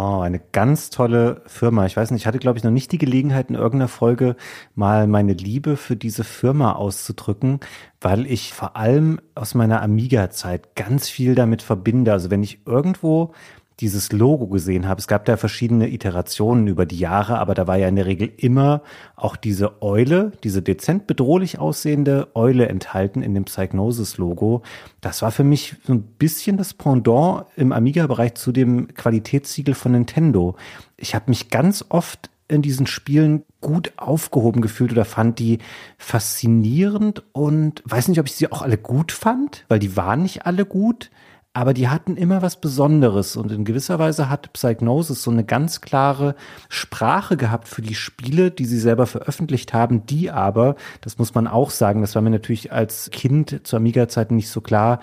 [0.00, 1.84] Oh, eine ganz tolle Firma.
[1.84, 4.36] Ich weiß nicht, ich hatte, glaube ich, noch nicht die Gelegenheit, in irgendeiner Folge
[4.76, 7.58] mal meine Liebe für diese Firma auszudrücken,
[8.00, 12.12] weil ich vor allem aus meiner Amiga-Zeit ganz viel damit verbinde.
[12.12, 13.32] Also wenn ich irgendwo
[13.80, 14.98] dieses Logo gesehen habe.
[14.98, 18.30] Es gab da verschiedene Iterationen über die Jahre, aber da war ja in der Regel
[18.36, 18.82] immer
[19.14, 24.62] auch diese Eule, diese dezent bedrohlich aussehende Eule enthalten in dem Psychnosis-Logo.
[25.00, 29.92] Das war für mich so ein bisschen das Pendant im Amiga-Bereich zu dem Qualitätssiegel von
[29.92, 30.56] Nintendo.
[30.96, 35.58] Ich habe mich ganz oft in diesen Spielen gut aufgehoben gefühlt oder fand die
[35.98, 40.46] faszinierend und weiß nicht, ob ich sie auch alle gut fand, weil die waren nicht
[40.46, 41.10] alle gut
[41.58, 45.80] aber die hatten immer was Besonderes und in gewisser Weise hat Psychnosis so eine ganz
[45.80, 46.36] klare
[46.68, 51.48] Sprache gehabt für die Spiele, die sie selber veröffentlicht haben, die aber, das muss man
[51.48, 55.00] auch sagen, das war mir natürlich als Kind zur Amiga-Zeit nicht so klar,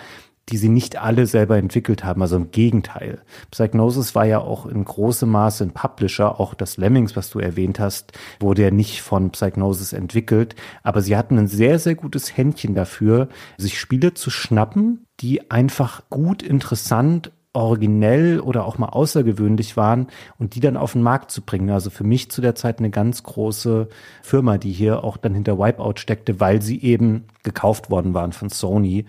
[0.49, 2.21] die sie nicht alle selber entwickelt haben.
[2.21, 3.21] Also im Gegenteil.
[3.51, 6.39] Psychnosis war ja auch in großem Maße ein Publisher.
[6.39, 10.55] Auch das Lemmings, was du erwähnt hast, wurde ja nicht von Psychnosis entwickelt.
[10.83, 16.03] Aber sie hatten ein sehr, sehr gutes Händchen dafür, sich Spiele zu schnappen, die einfach
[16.09, 21.41] gut, interessant originell oder auch mal außergewöhnlich waren und die dann auf den Markt zu
[21.41, 21.69] bringen.
[21.69, 23.87] Also für mich zu der Zeit eine ganz große
[24.21, 28.49] Firma, die hier auch dann hinter Wipeout steckte, weil sie eben gekauft worden waren von
[28.49, 29.05] Sony.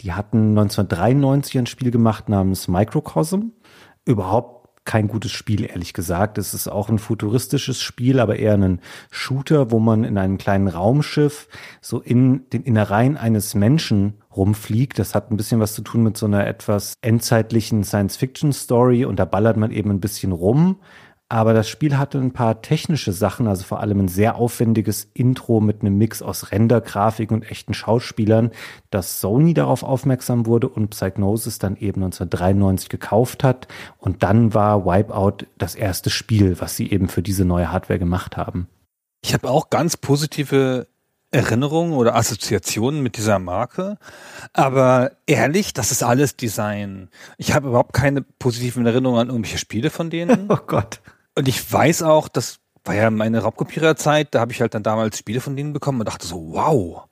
[0.00, 3.50] Die hatten 1993 ein Spiel gemacht namens Microcosm.
[4.04, 6.38] Überhaupt kein gutes Spiel, ehrlich gesagt.
[6.38, 8.80] Es ist auch ein futuristisches Spiel, aber eher ein
[9.10, 11.46] Shooter, wo man in einem kleinen Raumschiff
[11.82, 14.98] so in den Innereien eines Menschen rumfliegt.
[14.98, 19.26] Das hat ein bisschen was zu tun mit so einer etwas endzeitlichen Science-Fiction-Story und da
[19.26, 20.80] ballert man eben ein bisschen rum.
[21.30, 25.60] Aber das Spiel hatte ein paar technische Sachen, also vor allem ein sehr aufwendiges Intro
[25.60, 28.50] mit einem Mix aus Rendergrafik und echten Schauspielern,
[28.90, 33.68] dass Sony darauf aufmerksam wurde und Psychnosis dann eben 1993 gekauft hat.
[33.98, 38.38] Und dann war Wipeout das erste Spiel, was sie eben für diese neue Hardware gemacht
[38.38, 38.66] haben.
[39.22, 40.86] Ich habe auch ganz positive
[41.30, 43.98] Erinnerungen oder Assoziationen mit dieser Marke.
[44.54, 47.10] Aber ehrlich, das ist alles Design.
[47.36, 50.48] Ich habe überhaupt keine positiven Erinnerungen an irgendwelche Spiele von denen.
[50.48, 51.00] Oh Gott.
[51.38, 55.18] Und ich weiß auch, das war ja meine Raubkopiererzeit, da habe ich halt dann damals
[55.18, 57.04] Spiele von denen bekommen und dachte so, wow,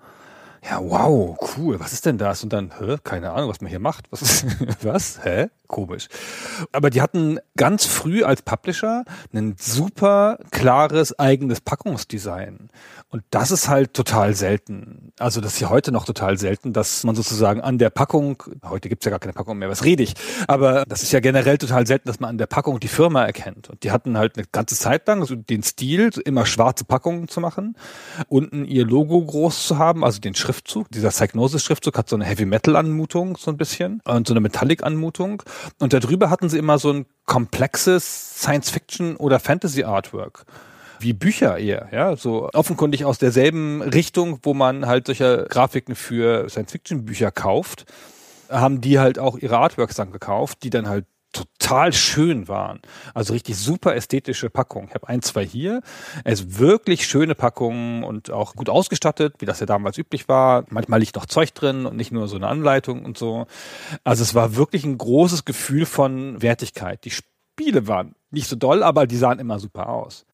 [0.68, 2.42] ja, wow, cool, was ist denn das?
[2.42, 4.10] Und dann, hä, keine Ahnung, was man hier macht.
[4.10, 4.46] Was ist,
[4.84, 5.20] was?
[5.22, 5.46] Hä?
[5.68, 6.08] Komisch.
[6.72, 12.70] Aber die hatten ganz früh als Publisher ein super klares eigenes Packungsdesign.
[13.08, 15.12] Und das ist halt total selten.
[15.18, 18.88] Also das ist ja heute noch total selten, dass man sozusagen an der Packung, heute
[18.88, 20.14] gibt's ja gar keine Packung mehr, was rede ich,
[20.48, 23.70] aber das ist ja generell total selten, dass man an der Packung die Firma erkennt.
[23.70, 27.40] Und die hatten halt eine ganze Zeit lang so den Stil, immer schwarze Packungen zu
[27.40, 27.76] machen,
[28.28, 30.90] unten ihr Logo groß zu haben, also den Schriftzug.
[30.90, 35.44] Dieser Psychnosis-Schriftzug hat so eine Heavy-Metal-Anmutung so ein bisschen und so eine Metallic-Anmutung.
[35.78, 40.44] Und darüber hatten sie immer so ein komplexes Science-Fiction- oder Fantasy-Artwork
[40.98, 46.48] wie Bücher eher, ja, so offenkundig aus derselben Richtung, wo man halt solche Grafiken für
[46.48, 47.86] Science-Fiction-Bücher kauft,
[48.50, 52.80] haben die halt auch ihre Artworks dann gekauft, die dann halt total schön waren.
[53.14, 54.88] Also richtig super ästhetische Packungen.
[54.88, 55.82] Ich habe ein, zwei hier.
[56.24, 60.64] Es ist wirklich schöne Packungen und auch gut ausgestattet, wie das ja damals üblich war.
[60.70, 63.46] Manchmal liegt noch Zeug drin und nicht nur so eine Anleitung und so.
[64.04, 67.04] Also es war wirklich ein großes Gefühl von Wertigkeit.
[67.04, 70.25] Die Spiele waren nicht so doll, aber die sahen immer super aus.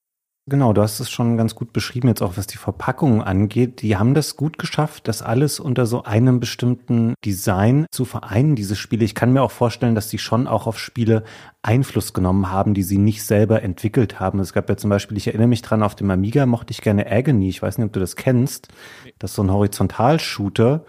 [0.49, 3.81] Genau, du hast es schon ganz gut beschrieben, jetzt auch was die Verpackung angeht.
[3.81, 8.75] Die haben das gut geschafft, das alles unter so einem bestimmten Design zu vereinen, diese
[8.75, 9.05] Spiele.
[9.05, 11.23] Ich kann mir auch vorstellen, dass die schon auch auf Spiele
[11.63, 14.41] Einfluss genommen haben, die sie nicht selber entwickelt haben.
[14.41, 17.07] Es gab ja zum Beispiel, ich erinnere mich dran, auf dem Amiga mochte ich gerne
[17.09, 17.49] Agony.
[17.49, 18.67] Ich weiß nicht, ob du das kennst.
[19.21, 20.85] Das ist so ein Horizontalshooter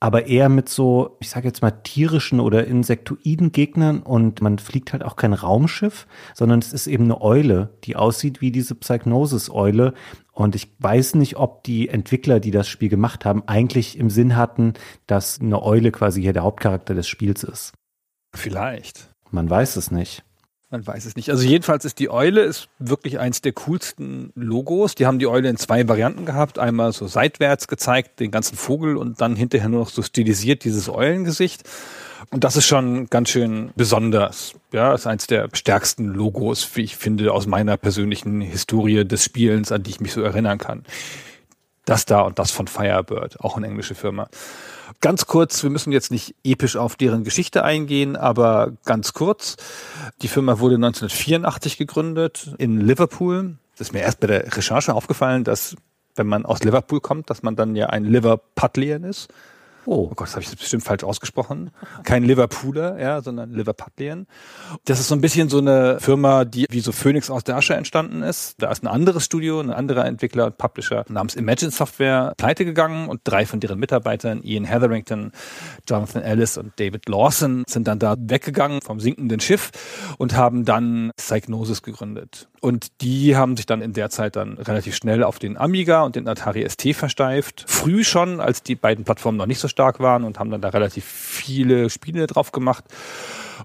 [0.00, 4.94] aber eher mit so, ich sage jetzt mal, tierischen oder insektoiden Gegnern und man fliegt
[4.94, 9.92] halt auch kein Raumschiff, sondern es ist eben eine Eule, die aussieht wie diese Psychnosis-Eule.
[10.32, 14.36] Und ich weiß nicht, ob die Entwickler, die das Spiel gemacht haben, eigentlich im Sinn
[14.36, 14.72] hatten,
[15.06, 17.74] dass eine Eule quasi hier der Hauptcharakter des Spiels ist.
[18.34, 19.10] Vielleicht.
[19.30, 20.24] Man weiß es nicht.
[20.72, 21.30] Man weiß es nicht.
[21.30, 24.94] Also jedenfalls ist die Eule ist wirklich eins der coolsten Logos.
[24.94, 26.60] Die haben die Eule in zwei Varianten gehabt.
[26.60, 30.88] Einmal so seitwärts gezeigt, den ganzen Vogel und dann hinterher nur noch so stilisiert dieses
[30.88, 31.64] Eulengesicht.
[32.30, 34.54] Und das ist schon ganz schön besonders.
[34.72, 39.72] Ja, ist eins der stärksten Logos, wie ich finde, aus meiner persönlichen Historie des Spielens,
[39.72, 40.84] an die ich mich so erinnern kann.
[41.84, 44.28] Das da und das von Firebird, auch eine englische Firma.
[45.02, 49.56] Ganz kurz, wir müssen jetzt nicht episch auf deren Geschichte eingehen, aber ganz kurz.
[50.20, 53.56] Die Firma wurde 1984 gegründet in Liverpool.
[53.78, 55.74] Das ist mir erst bei der Recherche aufgefallen, dass
[56.16, 59.28] wenn man aus Liverpool kommt, dass man dann ja ein Liverpudlian ist.
[59.92, 61.72] Oh, oh Gott, das habe ich bestimmt falsch ausgesprochen.
[62.04, 64.28] Kein Liverpooler, ja, sondern Liverpudlian.
[64.84, 67.74] Das ist so ein bisschen so eine Firma, die wie so Phoenix aus der Asche
[67.74, 68.54] entstanden ist.
[68.62, 73.08] Da ist ein anderes Studio, ein anderer Entwickler und Publisher namens Imagine Software pleite gegangen
[73.08, 75.32] und drei von deren Mitarbeitern, Ian Hetherington,
[75.88, 79.72] Jonathan Ellis und David Lawson, sind dann da weggegangen vom sinkenden Schiff
[80.18, 82.48] und haben dann Psychnosis gegründet.
[82.60, 86.14] Und die haben sich dann in der Zeit dann relativ schnell auf den Amiga und
[86.14, 87.64] den Atari ST versteift.
[87.66, 90.68] Früh schon, als die beiden Plattformen noch nicht so stark waren und haben dann da
[90.68, 92.84] relativ viele Spiele drauf gemacht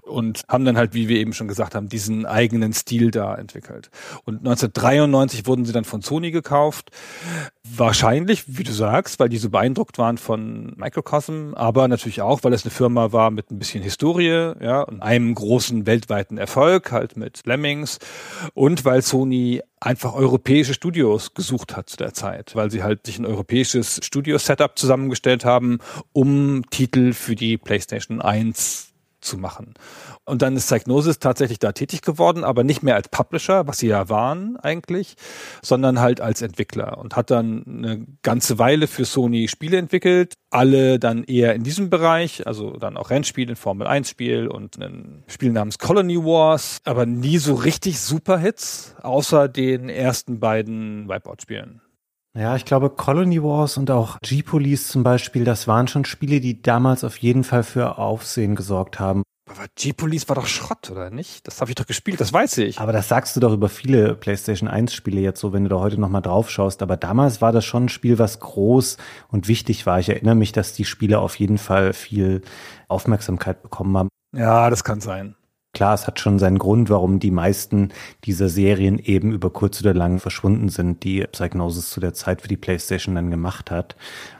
[0.02, 3.90] und haben dann halt, wie wir eben schon gesagt haben, diesen eigenen Stil da entwickelt.
[4.24, 6.90] Und 1993 wurden sie dann von Sony gekauft.
[7.64, 12.52] Wahrscheinlich, wie du sagst, weil die so beeindruckt waren von Microcosm, aber natürlich auch, weil
[12.52, 17.16] es eine Firma war mit ein bisschen Historie, ja, und einem großen weltweiten Erfolg, halt
[17.16, 17.98] mit Lemmings
[18.54, 23.18] und weil Sony einfach europäische Studios gesucht hat zu der Zeit, weil sie halt sich
[23.18, 25.78] ein europäisches Studio-Setup zusammengestellt haben,
[26.12, 28.85] um Titel für die PlayStation 1
[29.26, 29.74] zu machen.
[30.24, 33.88] Und dann ist Psychnosis tatsächlich da tätig geworden, aber nicht mehr als Publisher, was sie
[33.88, 35.16] ja waren eigentlich,
[35.62, 40.98] sondern halt als Entwickler und hat dann eine ganze Weile für Sony Spiele entwickelt, alle
[40.98, 45.24] dann eher in diesem Bereich, also dann auch Rennspiele, ein Formel 1 Spiel und ein
[45.26, 51.80] Spiel namens Colony Wars, aber nie so richtig Superhits, außer den ersten beiden Wipeout-Spielen.
[52.36, 56.60] Ja, ich glaube, Colony Wars und auch G-Police zum Beispiel, das waren schon Spiele, die
[56.60, 59.22] damals auf jeden Fall für Aufsehen gesorgt haben.
[59.48, 61.46] Aber G-Police war doch Schrott, oder nicht?
[61.46, 62.78] Das habe ich doch gespielt, das weiß ich.
[62.78, 65.76] Aber das sagst du doch über viele PlayStation 1 Spiele jetzt so, wenn du da
[65.76, 66.82] heute nochmal drauf schaust.
[66.82, 69.98] Aber damals war das schon ein Spiel, was groß und wichtig war.
[69.98, 72.42] Ich erinnere mich, dass die Spiele auf jeden Fall viel
[72.88, 74.08] Aufmerksamkeit bekommen haben.
[74.36, 75.36] Ja, das kann sein.
[75.76, 77.90] Klar, es hat schon seinen Grund, warum die meisten
[78.24, 82.48] dieser Serien eben über kurz oder lang verschwunden sind, die Psychnosis zu der Zeit für
[82.48, 83.94] die PlayStation dann gemacht hat.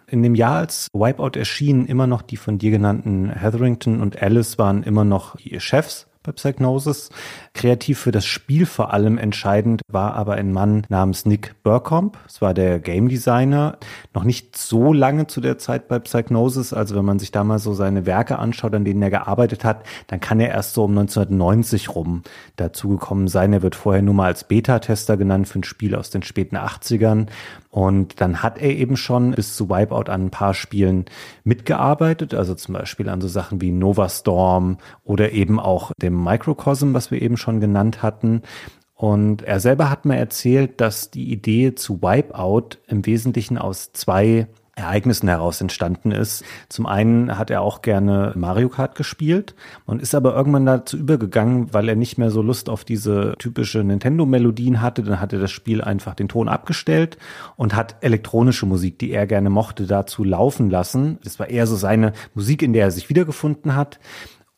[0.07, 4.57] In dem Jahr, als Wipeout erschien, immer noch die von dir genannten Hetherington und Alice
[4.57, 7.11] waren immer noch die Chefs bei Psychnosis.
[7.55, 12.19] Kreativ für das Spiel vor allem entscheidend war aber ein Mann namens Nick Burcombe.
[12.27, 13.79] Es war der Game Designer,
[14.13, 16.73] noch nicht so lange zu der Zeit bei Psychnosis.
[16.73, 19.85] Also wenn man sich da mal so seine Werke anschaut, an denen er gearbeitet hat,
[20.09, 22.23] dann kann er erst so um 1990 rum
[22.57, 23.53] dazugekommen sein.
[23.53, 27.29] Er wird vorher nur mal als Beta-Tester genannt für ein Spiel aus den späten 80ern.
[27.77, 31.05] Und dann hat er eben schon bis zu Wipeout an ein paar Spielen
[31.45, 36.95] mitgearbeitet, also zum Beispiel an so Sachen wie Nova Storm oder eben auch dem Microcosm,
[36.95, 38.41] was wir eben schon genannt hatten.
[38.95, 44.47] Und er selber hat mir erzählt, dass die Idee zu Wipeout im Wesentlichen aus zwei
[44.77, 46.45] Ereignissen heraus entstanden ist.
[46.69, 49.55] Zum einen hat er auch gerne Mario Kart gespielt
[49.87, 53.83] und ist aber irgendwann dazu übergegangen, weil er nicht mehr so Lust auf diese typische
[53.83, 55.03] Nintendo-Melodien hatte.
[55.03, 57.17] Dann hat er das Spiel einfach den Ton abgestellt
[57.57, 61.19] und hat elektronische Musik, die er gerne mochte, dazu laufen lassen.
[61.25, 63.99] Das war eher so seine Musik, in der er sich wiedergefunden hat.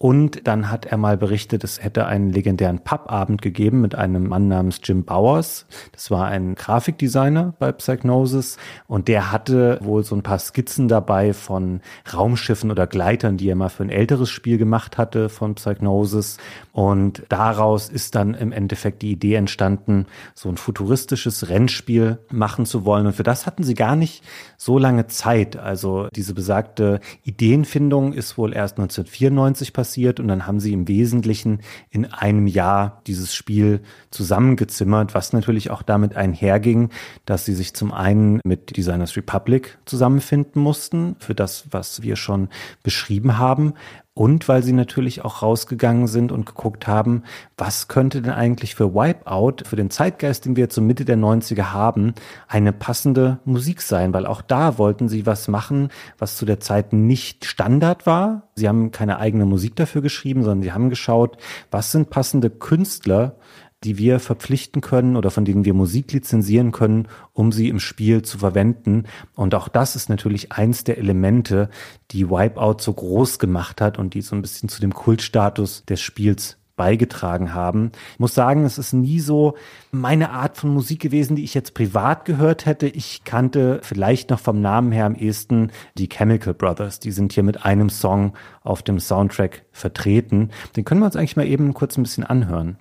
[0.01, 4.46] Und dann hat er mal berichtet, es hätte einen legendären Pubabend gegeben mit einem Mann
[4.46, 5.66] namens Jim Bowers.
[5.90, 11.32] Das war ein Grafikdesigner bei Psychnosis und der hatte wohl so ein paar Skizzen dabei
[11.32, 11.80] von
[12.14, 16.36] Raumschiffen oder Gleitern, die er mal für ein älteres Spiel gemacht hatte von Psychnosis.
[16.70, 22.84] Und daraus ist dann im Endeffekt die Idee entstanden, so ein futuristisches Rennspiel machen zu
[22.84, 23.07] wollen.
[23.07, 24.22] Und für das hatten sie gar nicht
[24.61, 25.56] so lange Zeit.
[25.56, 31.61] Also diese besagte Ideenfindung ist wohl erst 1994 passiert und dann haben sie im Wesentlichen
[31.90, 33.80] in einem Jahr dieses Spiel
[34.11, 36.90] zusammengezimmert, was natürlich auch damit einherging,
[37.24, 42.48] dass sie sich zum einen mit Designers Republic zusammenfinden mussten, für das, was wir schon
[42.82, 43.74] beschrieben haben,
[44.18, 47.22] und weil sie natürlich auch rausgegangen sind und geguckt haben,
[47.56, 51.70] was könnte denn eigentlich für Wipeout, für den Zeitgeist, den wir so Mitte der 90er
[51.72, 52.14] haben,
[52.48, 56.92] eine passende Musik sein, weil auch da wollten sie was machen, was zu der Zeit
[56.92, 58.48] nicht Standard war.
[58.56, 61.36] Sie haben keine eigene Musik dafür geschrieben, sondern sie haben geschaut,
[61.70, 63.36] was sind passende Künstler,
[63.84, 68.22] die wir verpflichten können oder von denen wir Musik lizenzieren können, um sie im Spiel
[68.22, 69.04] zu verwenden.
[69.34, 71.70] Und auch das ist natürlich eins der Elemente,
[72.10, 76.00] die Wipeout so groß gemacht hat und die so ein bisschen zu dem Kultstatus des
[76.00, 77.92] Spiels beigetragen haben.
[78.14, 79.54] Ich muss sagen, es ist nie so
[79.90, 82.86] meine Art von Musik gewesen, die ich jetzt privat gehört hätte.
[82.86, 87.00] Ich kannte vielleicht noch vom Namen her am ehesten die Chemical Brothers.
[87.00, 90.50] Die sind hier mit einem Song auf dem Soundtrack vertreten.
[90.76, 92.78] Den können wir uns eigentlich mal eben kurz ein bisschen anhören.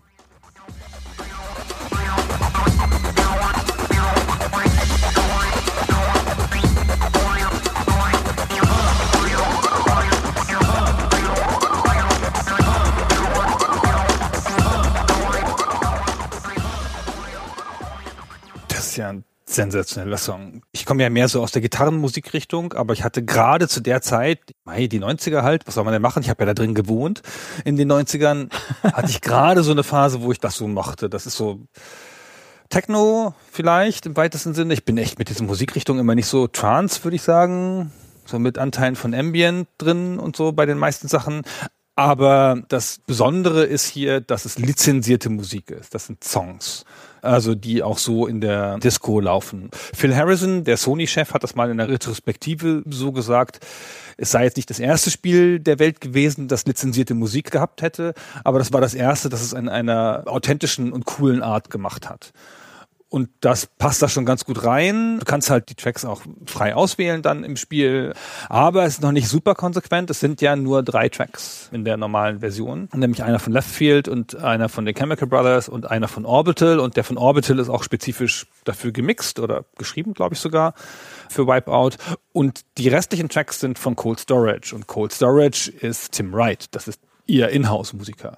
[18.98, 20.64] Ist ja ein sensationeller Song.
[20.72, 24.40] Ich komme ja mehr so aus der Gitarrenmusikrichtung, aber ich hatte gerade zu der Zeit,
[24.66, 26.22] mei, die 90er halt, was soll man denn machen?
[26.22, 27.22] Ich habe ja da drin gewohnt.
[27.64, 28.50] In den 90ern
[28.84, 31.10] hatte ich gerade so eine Phase, wo ich das so mochte.
[31.10, 31.62] Das ist so
[32.70, 34.74] Techno vielleicht im weitesten Sinne.
[34.74, 37.94] Ich bin echt mit dieser Musikrichtung immer nicht so Trance, würde ich sagen.
[38.26, 41.44] So mit Anteilen von Ambient drin und so bei den meisten Sachen.
[41.96, 45.96] Aber das Besondere ist hier, dass es lizenzierte Musik ist.
[45.96, 46.84] Das sind Songs.
[47.22, 49.70] Also die auch so in der Disco laufen.
[49.72, 53.60] Phil Harrison, der Sony-Chef, hat das mal in der Retrospektive so gesagt.
[54.18, 58.14] Es sei jetzt nicht das erste Spiel der Welt gewesen, das lizenzierte Musik gehabt hätte,
[58.44, 62.34] aber das war das erste, das es in einer authentischen und coolen Art gemacht hat.
[63.10, 65.20] Und das passt da schon ganz gut rein.
[65.20, 68.14] Du kannst halt die Tracks auch frei auswählen dann im Spiel.
[68.50, 70.10] Aber es ist noch nicht super konsequent.
[70.10, 72.90] Es sind ja nur drei Tracks in der normalen Version.
[72.94, 76.80] Nämlich einer von Left Field und einer von den Chemical Brothers und einer von Orbital.
[76.80, 80.74] Und der von Orbital ist auch spezifisch dafür gemixt oder geschrieben, glaube ich sogar,
[81.30, 81.92] für Wipeout.
[82.34, 84.76] Und die restlichen Tracks sind von Cold Storage.
[84.76, 86.66] Und Cold Storage ist Tim Wright.
[86.72, 88.38] Das ist ihr Inhouse-Musiker.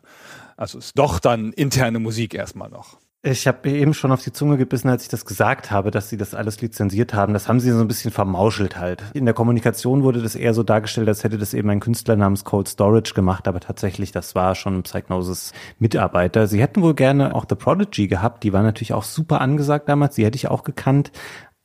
[0.58, 2.98] Also ist doch dann interne Musik erstmal noch.
[3.22, 6.16] Ich habe eben schon auf die Zunge gebissen, als ich das gesagt habe, dass sie
[6.16, 7.34] das alles lizenziert haben.
[7.34, 9.04] Das haben sie so ein bisschen vermauschelt halt.
[9.14, 12.46] In der Kommunikation wurde das eher so dargestellt, als hätte das eben ein Künstler namens
[12.46, 16.48] Cold Storage gemacht, aber tatsächlich, das war schon Psychnosis Mitarbeiter.
[16.48, 20.16] Sie hätten wohl gerne auch The Prodigy gehabt, die war natürlich auch super angesagt damals,
[20.16, 21.12] die hätte ich auch gekannt,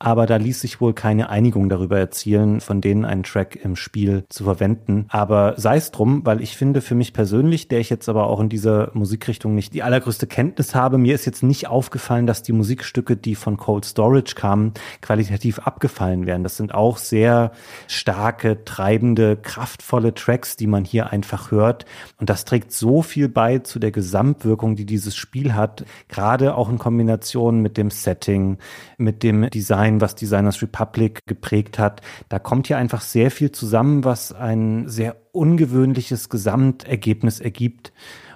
[0.05, 4.25] aber da ließ sich wohl keine Einigung darüber erzielen, von denen einen Track im Spiel
[4.29, 5.07] zu verwenden.
[5.09, 8.39] Aber sei es drum, weil ich finde für mich persönlich, der ich jetzt aber auch
[8.41, 12.53] in dieser Musikrichtung nicht die allergrößte Kenntnis habe, mir ist jetzt nicht aufgefallen, dass die
[12.53, 16.43] Musikstücke, die von Cold Storage kamen, qualitativ abgefallen wären.
[16.43, 17.53] Das sind auch sehr
[17.87, 21.87] starke, treibende, kraftvolle Tracks, die man hier einfach hört.
[22.19, 26.69] Und das trägt so viel bei zu der Gesamtwirkung, die dieses Spiel hat, gerade auch
[26.69, 28.59] in Kombination mit dem Setting,
[28.99, 32.01] mit dem Design Design, was Designers Republic geprägt hat.
[32.29, 37.93] Da kommt hier einfach sehr viel zusammen, was ein sehr ungewöhnliches Gesamtergebnis ergibt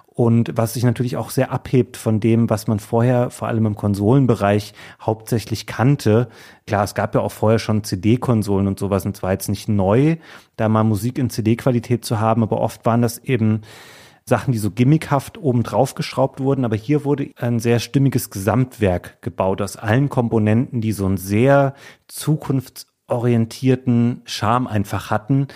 [0.09, 3.77] und was sich natürlich auch sehr abhebt von dem, was man vorher vor allem im
[3.77, 6.29] Konsolenbereich hauptsächlich kannte.
[6.67, 10.17] Klar, es gab ja auch vorher schon CD-Konsolen und sowas und zwar jetzt nicht neu,
[10.57, 13.63] da mal Musik in CD-Qualität zu haben, aber oft waren das eben
[14.29, 19.21] Sachen, die so gimmickhaft oben drauf geschraubt wurden, aber hier wurde ein sehr stimmiges Gesamtwerk
[19.23, 21.75] gebaut aus allen Komponenten, die so einen sehr
[22.07, 25.49] zukunftsorientierten Charme einfach hatten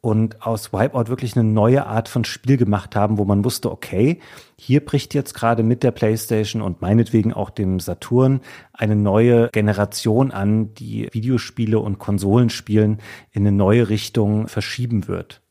[0.00, 4.20] und aus Wipeout wirklich eine neue Art von Spiel gemacht haben, wo man wusste, okay,
[4.56, 8.40] hier bricht jetzt gerade mit der PlayStation und meinetwegen auch dem Saturn
[8.72, 12.98] eine neue Generation an, die Videospiele und Konsolenspielen
[13.30, 15.42] in eine neue Richtung verschieben wird.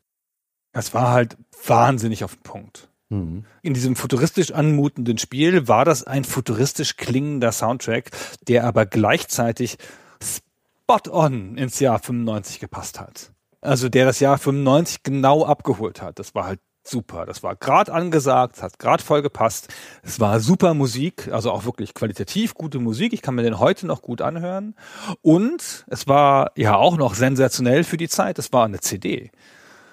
[0.72, 2.88] Es war halt wahnsinnig auf den Punkt.
[3.08, 3.44] Mhm.
[3.62, 8.10] In diesem futuristisch anmutenden Spiel war das ein futuristisch klingender Soundtrack,
[8.46, 9.78] der aber gleichzeitig
[10.22, 13.32] spot on ins Jahr 95 gepasst hat.
[13.60, 16.18] Also der das Jahr 95 genau abgeholt hat.
[16.18, 17.26] Das war halt super.
[17.26, 19.68] Das war gerade angesagt, hat gerade voll gepasst.
[20.02, 23.12] Es war super Musik, also auch wirklich qualitativ gute Musik.
[23.12, 24.74] Ich kann mir den heute noch gut anhören.
[25.20, 28.38] Und es war ja auch noch sensationell für die Zeit.
[28.38, 29.30] Es war eine CD.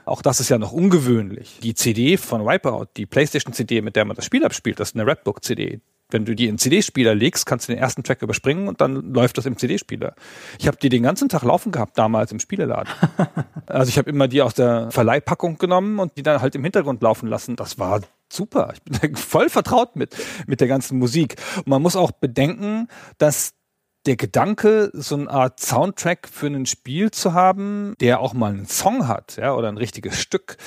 [0.08, 1.60] Auch das ist ja noch ungewöhnlich.
[1.62, 5.06] Die CD von Wipeout, die PlayStation-CD, mit der man das Spiel abspielt, das ist eine
[5.06, 5.82] Redbook-CD.
[6.10, 9.38] Wenn du die in CD-Spieler legst, kannst du den ersten Track überspringen und dann läuft
[9.38, 10.16] das im CD-Spieler.
[10.58, 12.88] Ich habe die den ganzen Tag laufen gehabt damals im Spieleladen.
[13.66, 17.02] also ich habe immer die aus der Verleihpackung genommen und die dann halt im Hintergrund
[17.02, 17.58] laufen lassen.
[17.58, 18.00] Das war
[18.32, 18.74] super.
[18.74, 20.16] Ich bin voll vertraut mit,
[20.48, 21.36] mit der ganzen Musik.
[21.58, 22.88] Und man muss auch bedenken,
[23.18, 23.57] dass
[24.08, 28.68] der Gedanke, so eine Art Soundtrack für ein Spiel zu haben, der auch mal einen
[28.68, 30.58] Song hat, ja, oder ein richtiges Stück,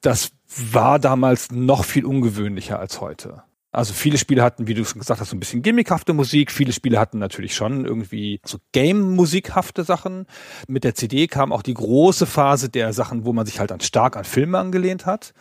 [0.00, 3.42] das war damals noch viel ungewöhnlicher als heute.
[3.72, 6.50] Also viele Spiele hatten, wie du schon gesagt hast, so ein bisschen gimmickhafte Musik.
[6.50, 10.26] Viele Spiele hatten natürlich schon irgendwie so Game-musikhafte Sachen.
[10.66, 13.80] Mit der CD kam auch die große Phase der Sachen, wo man sich halt dann
[13.80, 15.34] stark an Filme angelehnt hat.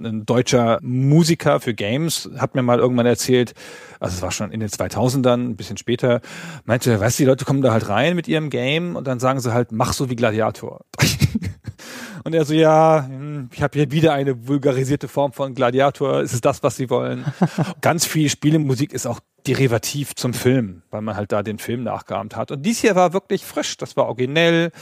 [0.00, 3.54] Ein deutscher Musiker für Games hat mir mal irgendwann erzählt,
[3.98, 6.20] also es war schon in den 2000ern, ein bisschen später,
[6.64, 9.40] meinte, weißt du, die Leute kommen da halt rein mit ihrem Game und dann sagen
[9.40, 10.84] sie halt, mach so wie Gladiator.
[12.24, 16.22] Und er so, ja, hm, ich habe hier wieder eine vulgarisierte Form von Gladiator.
[16.22, 17.24] Ist es das, was sie wollen?
[17.80, 22.36] Ganz viel Spielemusik ist auch derivativ zum Film, weil man halt da den Film nachgeahmt
[22.36, 22.50] hat.
[22.50, 24.72] Und dies hier war wirklich frisch, das war originell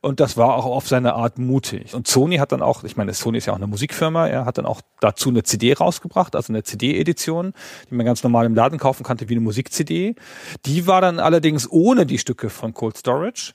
[0.00, 1.94] und das war auch auf seine Art mutig.
[1.94, 4.58] Und Sony hat dann auch, ich meine, Sony ist ja auch eine Musikfirma, er hat
[4.58, 7.52] dann auch dazu eine CD rausgebracht, also eine CD-Edition,
[7.88, 10.16] die man ganz normal im Laden kaufen konnte wie eine Musik-CD.
[10.64, 13.52] Die war dann allerdings ohne die Stücke von Cold Storage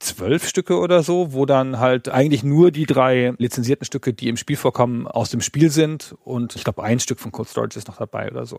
[0.00, 4.36] zwölf Stücke oder so, wo dann halt eigentlich nur die drei lizenzierten Stücke, die im
[4.36, 7.88] Spiel vorkommen, aus dem Spiel sind und ich glaube ein Stück von Cold Storage ist
[7.88, 8.58] noch dabei oder so.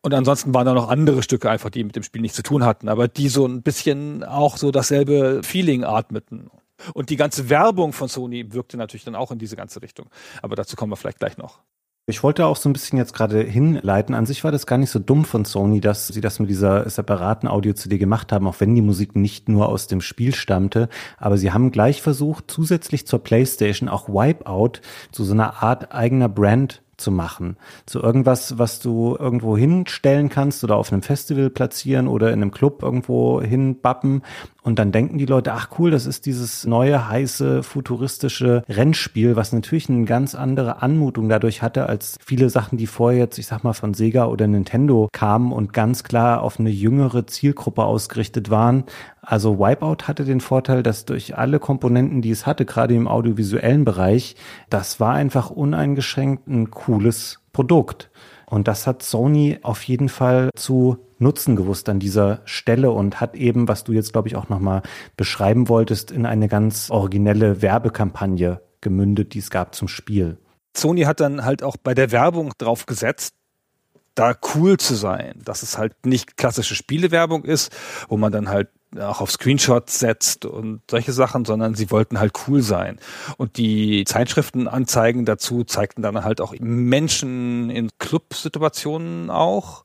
[0.00, 2.64] Und ansonsten waren da noch andere Stücke einfach, die mit dem Spiel nichts zu tun
[2.64, 6.50] hatten, aber die so ein bisschen auch so dasselbe Feeling atmeten.
[6.94, 10.08] Und die ganze Werbung von Sony wirkte natürlich dann auch in diese ganze Richtung.
[10.42, 11.60] Aber dazu kommen wir vielleicht gleich noch.
[12.06, 14.14] Ich wollte auch so ein bisschen jetzt gerade hinleiten.
[14.14, 16.88] An sich war das gar nicht so dumm von Sony, dass sie das mit dieser
[16.88, 20.88] separaten Audio-CD gemacht haben, auch wenn die Musik nicht nur aus dem Spiel stammte.
[21.18, 24.80] Aber sie haben gleich versucht, zusätzlich zur PlayStation auch Wipeout
[25.12, 27.56] zu so einer Art eigener Brand zu machen.
[27.86, 32.50] Zu irgendwas, was du irgendwo hinstellen kannst oder auf einem Festival platzieren oder in einem
[32.50, 34.22] Club irgendwo hinbappen.
[34.62, 39.52] Und dann denken die Leute, ach cool, das ist dieses neue, heiße, futuristische Rennspiel, was
[39.52, 43.64] natürlich eine ganz andere Anmutung dadurch hatte, als viele Sachen, die vorher jetzt, ich sag
[43.64, 48.84] mal, von Sega oder Nintendo kamen und ganz klar auf eine jüngere Zielgruppe ausgerichtet waren.
[49.22, 53.84] Also Wipeout hatte den Vorteil, dass durch alle Komponenten, die es hatte, gerade im audiovisuellen
[53.84, 54.36] Bereich,
[54.68, 58.10] das war einfach uneingeschränkt ein cooles Produkt.
[58.46, 63.36] Und das hat Sony auf jeden Fall zu nutzen gewusst an dieser Stelle und hat
[63.36, 64.82] eben, was du jetzt, glaube ich, auch nochmal
[65.16, 70.38] beschreiben wolltest, in eine ganz originelle Werbekampagne gemündet, die es gab zum Spiel.
[70.76, 73.34] Sony hat dann halt auch bei der Werbung drauf gesetzt,
[74.14, 77.72] da cool zu sein, dass es halt nicht klassische Spielewerbung ist,
[78.08, 78.68] wo man dann halt
[78.98, 82.98] auch auf Screenshots setzt und solche Sachen, sondern sie wollten halt cool sein.
[83.36, 89.84] Und die Zeitschriftenanzeigen dazu zeigten dann halt auch Menschen in Clubsituationen auch.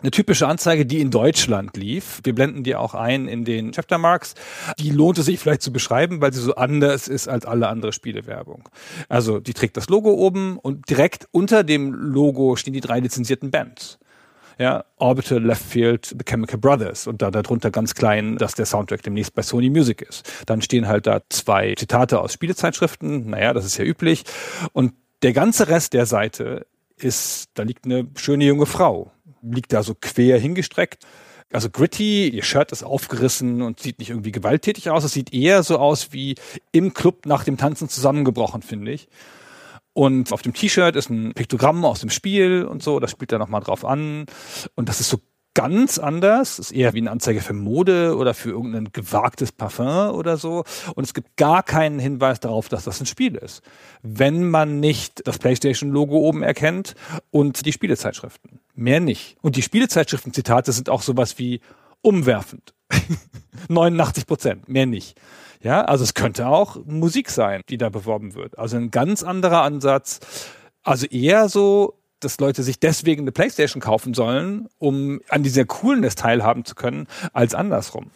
[0.00, 2.20] Eine typische Anzeige, die in Deutschland lief.
[2.22, 4.34] Wir blenden die auch ein in den Chaptermarks.
[4.78, 7.92] Die lohnt es sich vielleicht zu beschreiben, weil sie so anders ist als alle andere
[7.92, 8.68] Spielewerbung.
[9.08, 13.50] Also die trägt das Logo oben und direkt unter dem Logo stehen die drei lizenzierten
[13.50, 13.98] Bands
[14.58, 19.02] ja, Orbital, Left Field, The Chemical Brothers und da darunter ganz klein, dass der Soundtrack
[19.02, 20.28] demnächst bei Sony Music ist.
[20.46, 24.24] Dann stehen halt da zwei Zitate aus Spielezeitschriften, naja, das ist ja üblich.
[24.72, 29.12] Und der ganze Rest der Seite ist, da liegt eine schöne junge Frau,
[29.42, 31.06] liegt da so quer hingestreckt.
[31.50, 35.04] Also gritty, ihr Shirt ist aufgerissen und sieht nicht irgendwie gewalttätig aus.
[35.04, 36.34] Es sieht eher so aus wie
[36.72, 39.08] im Club nach dem Tanzen zusammengebrochen, finde ich.
[39.94, 43.38] Und auf dem T-Shirt ist ein Piktogramm aus dem Spiel und so, das spielt er
[43.38, 44.26] nochmal drauf an.
[44.74, 45.18] Und das ist so
[45.58, 50.36] ganz anders, ist eher wie eine Anzeige für Mode oder für irgendein gewagtes Parfum oder
[50.36, 50.62] so.
[50.94, 53.62] Und es gibt gar keinen Hinweis darauf, dass das ein Spiel ist.
[54.04, 56.94] Wenn man nicht das PlayStation-Logo oben erkennt
[57.32, 58.60] und die Spielezeitschriften.
[58.76, 59.36] Mehr nicht.
[59.42, 61.60] Und die Spielezeitschriften-Zitate sind auch sowas wie
[62.02, 62.72] umwerfend.
[63.68, 65.20] 89 Prozent, mehr nicht.
[65.60, 68.56] Ja, also es könnte auch Musik sein, die da beworben wird.
[68.60, 70.20] Also ein ganz anderer Ansatz.
[70.84, 76.14] Also eher so, dass Leute sich deswegen eine Playstation kaufen sollen, um an dieser Coolness
[76.14, 78.10] teilhaben zu können, als andersrum.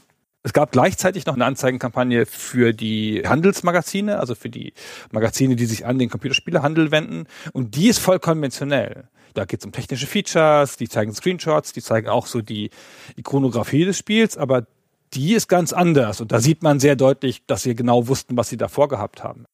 [0.44, 4.72] Es gab gleichzeitig noch eine Anzeigenkampagne für die Handelsmagazine, also für die
[5.12, 7.26] Magazine, die sich an den Computerspielehandel wenden.
[7.52, 9.08] Und die ist voll konventionell.
[9.34, 12.70] Da geht es um technische Features, die zeigen Screenshots, die zeigen auch so die
[13.16, 14.66] Ikonografie des Spiels, aber
[15.14, 16.20] die ist ganz anders.
[16.20, 19.44] Und da sieht man sehr deutlich, dass sie genau wussten, was sie da vorgehabt haben.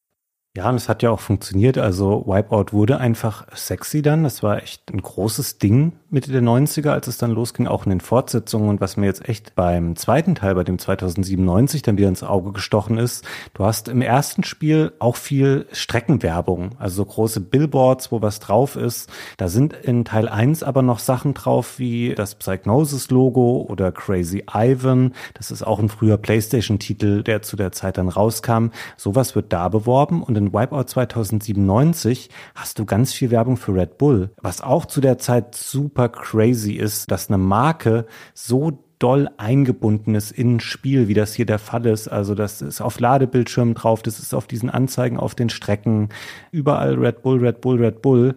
[0.56, 1.78] Ja, und es hat ja auch funktioniert.
[1.78, 4.24] Also Wipeout wurde einfach sexy dann.
[4.24, 7.90] Das war echt ein großes Ding Mitte der 90er, als es dann losging, auch in
[7.90, 8.70] den Fortsetzungen.
[8.70, 12.52] Und was mir jetzt echt beim zweiten Teil, bei dem 2097, dann wieder ins Auge
[12.52, 18.22] gestochen ist, du hast im ersten Spiel auch viel Streckenwerbung, also so große Billboards, wo
[18.22, 19.10] was drauf ist.
[19.36, 25.12] Da sind in Teil 1 aber noch Sachen drauf wie das Psygnosis-Logo oder Crazy Ivan.
[25.34, 28.68] Das ist auch ein früher PlayStation-Titel, der zu der Zeit dann rauskam.
[28.96, 33.98] Sowas wird da beworben und in Wipeout 2097 hast du ganz viel Werbung für Red
[33.98, 40.14] Bull, was auch zu der Zeit super crazy ist, dass eine Marke so doll eingebunden
[40.14, 42.08] ist in ein Spiel, wie das hier der Fall ist.
[42.08, 46.08] Also das ist auf Ladebildschirmen drauf, das ist auf diesen Anzeigen auf den Strecken,
[46.50, 48.34] überall Red Bull, Red Bull, Red Bull.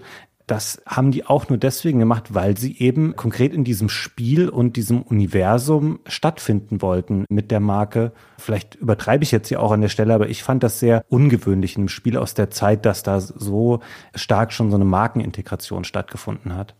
[0.52, 4.76] Das haben die auch nur deswegen gemacht, weil sie eben konkret in diesem Spiel und
[4.76, 8.12] diesem Universum stattfinden wollten mit der Marke.
[8.38, 11.78] Vielleicht übertreibe ich jetzt hier auch an der Stelle, aber ich fand das sehr ungewöhnlich
[11.78, 13.80] in einem Spiel aus der Zeit, dass da so
[14.14, 16.76] stark schon so eine Markenintegration stattgefunden hat.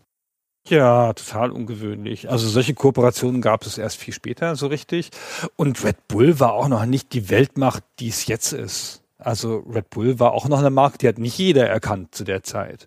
[0.68, 2.28] Ja, total ungewöhnlich.
[2.28, 5.08] Also solche Kooperationen gab es erst viel später so richtig.
[5.56, 9.02] Und Red Bull war auch noch nicht die Weltmacht, die es jetzt ist.
[9.16, 12.42] Also Red Bull war auch noch eine Marke, die hat nicht jeder erkannt zu der
[12.42, 12.86] Zeit.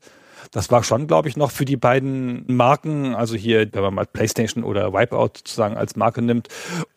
[0.56, 4.06] Das war schon, glaube ich, noch für die beiden Marken, also hier, wenn man mal
[4.06, 6.48] PlayStation oder Wipeout sozusagen als Marke nimmt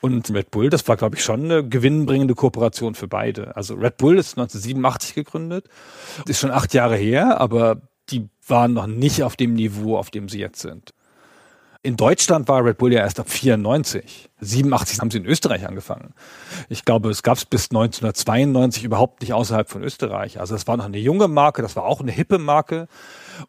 [0.01, 3.57] und Red Bull, das war, glaube ich, schon eine gewinnbringende Kooperation für beide.
[3.57, 5.67] Also Red Bull ist 1987 gegründet,
[6.29, 7.81] ist schon acht Jahre her, aber
[8.11, 10.95] die waren noch nicht auf dem Niveau, auf dem sie jetzt sind.
[11.83, 14.31] In Deutschland war Red Bull ja erst ab 94.
[14.39, 16.15] 87 haben sie in Österreich angefangen.
[16.69, 20.39] Ich glaube, es gab es bis 1992 überhaupt nicht außerhalb von Österreich.
[20.39, 22.87] Also es war noch eine junge Marke, das war auch eine hippe Marke.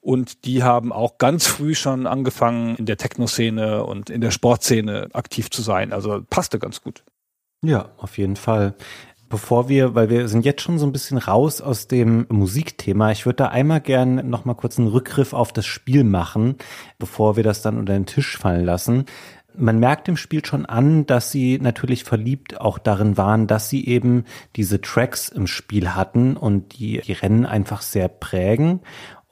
[0.01, 5.09] Und die haben auch ganz früh schon angefangen, in der Techno-Szene und in der Sportszene
[5.13, 5.93] aktiv zu sein.
[5.93, 7.03] Also passte ganz gut.
[7.61, 8.75] Ja, auf jeden Fall.
[9.29, 13.27] Bevor wir, weil wir sind jetzt schon so ein bisschen raus aus dem Musikthema, ich
[13.27, 16.55] würde da einmal gern noch mal kurz einen Rückgriff auf das Spiel machen,
[16.97, 19.05] bevor wir das dann unter den Tisch fallen lassen.
[19.55, 23.85] Man merkt im Spiel schon an, dass sie natürlich verliebt auch darin waren, dass sie
[23.85, 24.25] eben
[24.55, 28.79] diese Tracks im Spiel hatten und die, die Rennen einfach sehr prägen.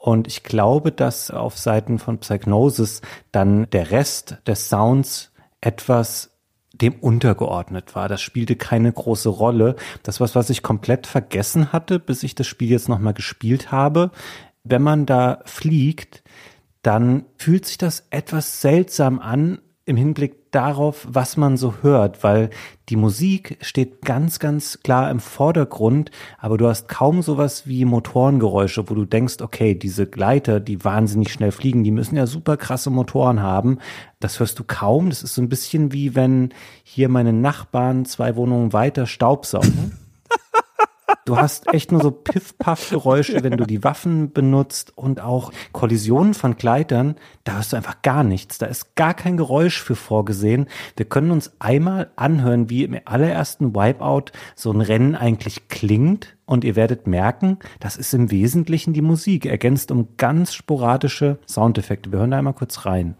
[0.08, 3.02] Und ich glaube, dass auf Seiten von Psychnosis
[3.34, 6.32] dann der Rest des Sounds etwas
[6.72, 8.08] dem untergeordnet war.
[8.08, 9.76] Das spielte keine große Rolle.
[10.04, 14.12] Das was, was ich komplett vergessen hatte, bis ich das Spiel jetzt nochmal gespielt habe.
[14.64, 16.24] Wenn man da fliegt,
[16.84, 22.50] dann fühlt sich das etwas seltsam an, im Hinblick darauf, was man so hört, weil
[22.90, 28.90] die Musik steht ganz, ganz klar im Vordergrund, aber du hast kaum sowas wie Motorengeräusche,
[28.90, 32.90] wo du denkst, okay, diese Gleiter, die wahnsinnig schnell fliegen, die müssen ja super krasse
[32.90, 33.80] Motoren haben.
[34.20, 35.10] Das hörst du kaum.
[35.10, 36.50] Das ist so ein bisschen wie wenn
[36.84, 40.07] hier meine Nachbarn zwei Wohnungen weiter Staubsaugen.
[41.28, 46.56] Du hast echt nur so Piff-Paff-Geräusche, wenn du die Waffen benutzt und auch Kollisionen von
[46.56, 48.60] Gleitern, da hörst du einfach gar nichts.
[48.60, 50.68] Da ist gar kein Geräusch für vorgesehen.
[50.96, 56.64] Wir können uns einmal anhören, wie im allerersten Wipeout so ein Rennen eigentlich klingt und
[56.64, 62.10] ihr werdet merken, das ist im Wesentlichen die Musik, ergänzt um ganz sporadische Soundeffekte.
[62.14, 63.18] Wir hören da einmal kurz rein.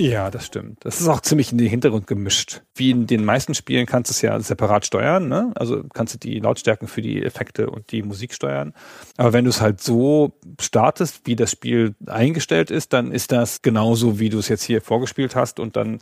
[0.00, 0.78] Ja, das stimmt.
[0.82, 2.62] Das ist auch ziemlich in den Hintergrund gemischt.
[2.74, 5.52] Wie in den meisten Spielen kannst du es ja separat steuern, ne?
[5.56, 8.72] Also kannst du die Lautstärken für die Effekte und die Musik steuern.
[9.18, 13.60] Aber wenn du es halt so startest, wie das Spiel eingestellt ist, dann ist das
[13.60, 15.98] genauso, wie du es jetzt hier vorgespielt hast und dann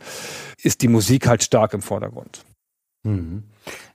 [0.63, 2.45] ist die Musik halt stark im Vordergrund.
[3.03, 3.43] Mhm.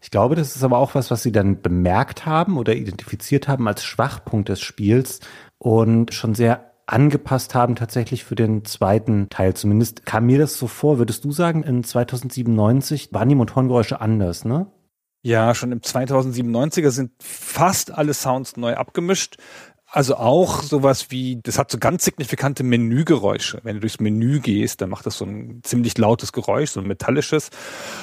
[0.03, 3.67] Ich glaube, das ist aber auch was, was sie dann bemerkt haben oder identifiziert haben
[3.69, 5.21] als Schwachpunkt des Spiels
[5.57, 9.55] und schon sehr angepasst haben tatsächlich für den zweiten Teil.
[9.55, 10.99] Zumindest kam mir das so vor.
[10.99, 14.67] Würdest du sagen, in 2097 waren die Motorengeräusche anders, ne?
[15.23, 19.37] Ja, schon im 2097er sind fast alle Sounds neu abgemischt.
[19.87, 23.61] Also auch sowas wie, das hat so ganz signifikante Menügeräusche.
[23.63, 26.87] Wenn du durchs Menü gehst, dann macht das so ein ziemlich lautes Geräusch, so ein
[26.87, 27.51] metallisches.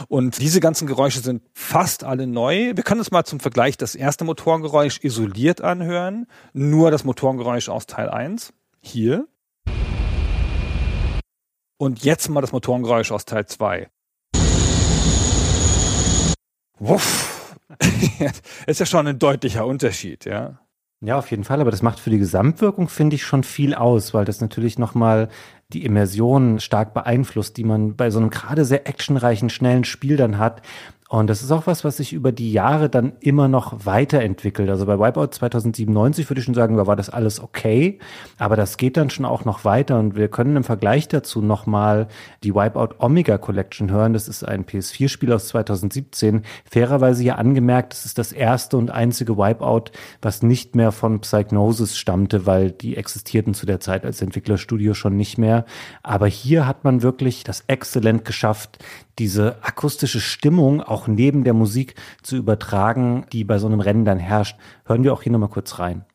[0.07, 2.71] Und diese ganzen Geräusche sind fast alle neu.
[2.75, 6.27] Wir können uns mal zum Vergleich das erste Motorengeräusch isoliert anhören.
[6.53, 9.27] Nur das Motorengeräusch aus Teil 1 hier.
[11.77, 13.89] Und jetzt mal das Motorengeräusch aus Teil 2.
[16.79, 17.57] Wuff.
[18.67, 20.59] ist ja schon ein deutlicher Unterschied, ja.
[21.03, 24.13] Ja, auf jeden Fall, aber das macht für die Gesamtwirkung, finde ich, schon viel aus,
[24.13, 25.29] weil das natürlich nochmal
[25.69, 30.37] die Immersion stark beeinflusst, die man bei so einem gerade sehr actionreichen, schnellen Spiel dann
[30.37, 30.61] hat.
[31.11, 34.69] Und das ist auch was, was sich über die Jahre dann immer noch weiterentwickelt.
[34.69, 37.99] Also bei Wipeout 2097 würde ich schon sagen, da war das alles okay.
[38.37, 39.99] Aber das geht dann schon auch noch weiter.
[39.99, 42.07] Und wir können im Vergleich dazu nochmal
[42.45, 44.13] die Wipeout Omega Collection hören.
[44.13, 46.43] Das ist ein PS4-Spiel aus 2017.
[46.63, 49.91] Fairerweise hier angemerkt, das ist das erste und einzige Wipeout,
[50.21, 55.17] was nicht mehr von Psychnosis stammte, weil die existierten zu der Zeit als Entwicklerstudio schon
[55.17, 55.65] nicht mehr.
[56.03, 58.79] Aber hier hat man wirklich das exzellent geschafft,
[59.19, 64.19] diese akustische Stimmung auch neben der Musik zu übertragen, die bei so einem Rennen dann
[64.19, 64.57] herrscht.
[64.85, 66.05] Hören wir auch hier nochmal kurz rein.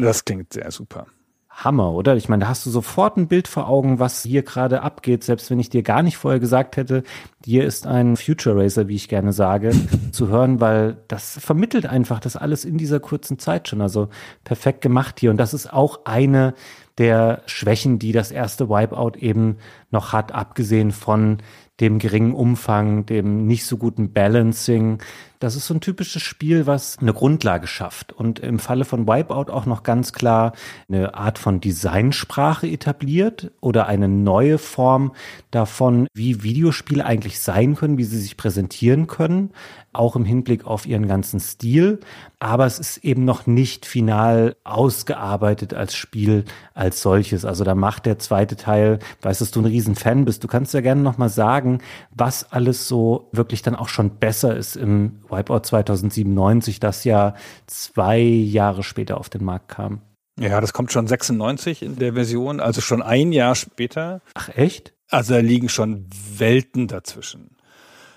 [0.00, 1.06] Das klingt sehr super.
[1.50, 2.14] Hammer, oder?
[2.14, 5.50] Ich meine, da hast du sofort ein Bild vor Augen, was hier gerade abgeht, selbst
[5.50, 7.02] wenn ich dir gar nicht vorher gesagt hätte,
[7.44, 9.72] hier ist ein Future Racer, wie ich gerne sage,
[10.12, 13.80] zu hören, weil das vermittelt einfach das alles in dieser kurzen Zeit schon.
[13.80, 14.08] Also
[14.44, 15.32] perfekt gemacht hier.
[15.32, 16.54] Und das ist auch eine
[16.98, 19.56] der Schwächen, die das erste Wipeout eben
[19.90, 21.38] noch hat, abgesehen von
[21.80, 24.98] dem geringen Umfang, dem nicht so guten Balancing.
[25.38, 29.52] Das ist so ein typisches Spiel, was eine Grundlage schafft und im Falle von Wipeout
[29.52, 30.52] auch noch ganz klar
[30.88, 35.12] eine Art von Designsprache etabliert oder eine neue Form
[35.52, 39.50] davon, wie Videospiele eigentlich sein können, wie sie sich präsentieren können,
[39.92, 42.00] auch im Hinblick auf ihren ganzen Stil.
[42.40, 46.44] Aber es ist eben noch nicht final ausgearbeitet als Spiel
[46.74, 47.44] als solches.
[47.44, 50.44] Also da macht der zweite Teil, weißt du, dass du ein Riesenfan bist.
[50.44, 51.78] Du kannst ja gerne nochmal sagen,
[52.14, 57.34] was alles so wirklich dann auch schon besser ist im Wipeout 2097, das ja
[57.66, 60.00] zwei Jahre später auf den Markt kam.
[60.38, 64.20] Ja, das kommt schon 96 in der Version, also schon ein Jahr später.
[64.34, 64.94] Ach echt?
[65.08, 66.06] Also da liegen schon
[66.36, 67.56] Welten dazwischen.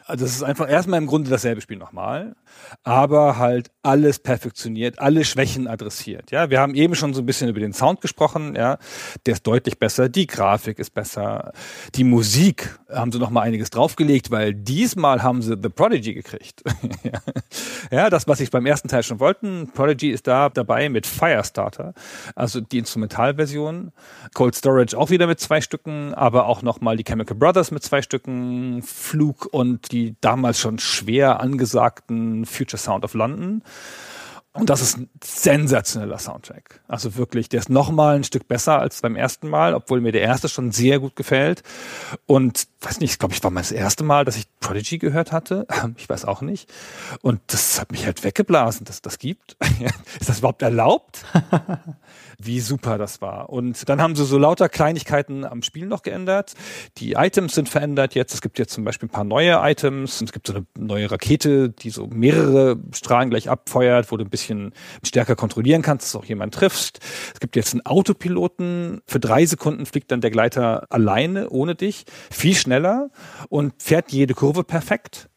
[0.05, 2.35] Also das ist einfach erstmal im Grunde dasselbe Spiel nochmal,
[2.83, 6.31] aber halt alles perfektioniert, alle Schwächen adressiert.
[6.31, 8.55] Ja, wir haben eben schon so ein bisschen über den Sound gesprochen.
[8.55, 8.77] Ja,
[9.25, 11.51] der ist deutlich besser, die Grafik ist besser,
[11.95, 16.63] die Musik haben sie noch mal einiges draufgelegt, weil diesmal haben sie The Prodigy gekriegt.
[17.91, 19.71] ja, das was ich beim ersten Teil schon wollten.
[19.73, 21.93] Prodigy ist da dabei mit Firestarter,
[22.35, 23.91] also die Instrumentalversion.
[24.33, 27.83] Cold Storage auch wieder mit zwei Stücken, aber auch noch mal die Chemical Brothers mit
[27.83, 33.61] zwei Stücken, Flug und die damals schon schwer angesagten Future Sound of London.
[34.53, 36.81] Und das ist ein sensationeller Soundtrack.
[36.89, 40.23] Also wirklich, der ist nochmal ein Stück besser als beim ersten Mal, obwohl mir der
[40.23, 41.63] erste schon sehr gut gefällt.
[42.25, 45.65] Und weiß nicht, glaube ich, war mein das erste Mal, dass ich Prodigy gehört hatte.
[45.97, 46.69] Ich weiß auch nicht.
[47.21, 49.55] Und das hat mich halt weggeblasen, dass das gibt.
[50.19, 51.23] ist das überhaupt erlaubt?
[52.45, 53.49] wie super das war.
[53.49, 56.53] Und dann haben sie so lauter Kleinigkeiten am Spiel noch geändert.
[56.97, 58.33] Die Items sind verändert jetzt.
[58.33, 60.21] Es gibt jetzt zum Beispiel ein paar neue Items.
[60.21, 64.29] Es gibt so eine neue Rakete, die so mehrere Strahlen gleich abfeuert, wo du ein
[64.29, 64.40] bisschen
[65.03, 66.99] stärker kontrollieren kannst, dass du auch jemanden triffst.
[67.33, 69.01] Es gibt jetzt einen Autopiloten.
[69.07, 73.09] Für drei Sekunden fliegt dann der Gleiter alleine, ohne dich, viel schneller
[73.49, 75.29] und fährt jede Kurve perfekt.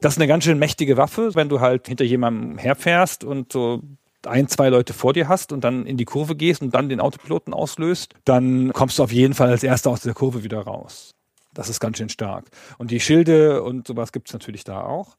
[0.00, 3.82] Das ist eine ganz schön mächtige Waffe, wenn du halt hinter jemandem herfährst und so
[4.26, 7.00] ein, zwei Leute vor dir hast und dann in die Kurve gehst und dann den
[7.00, 11.14] Autopiloten auslöst, dann kommst du auf jeden Fall als Erster aus der Kurve wieder raus.
[11.54, 12.46] Das ist ganz schön stark.
[12.76, 15.16] Und die Schilde und sowas gibt's natürlich da auch.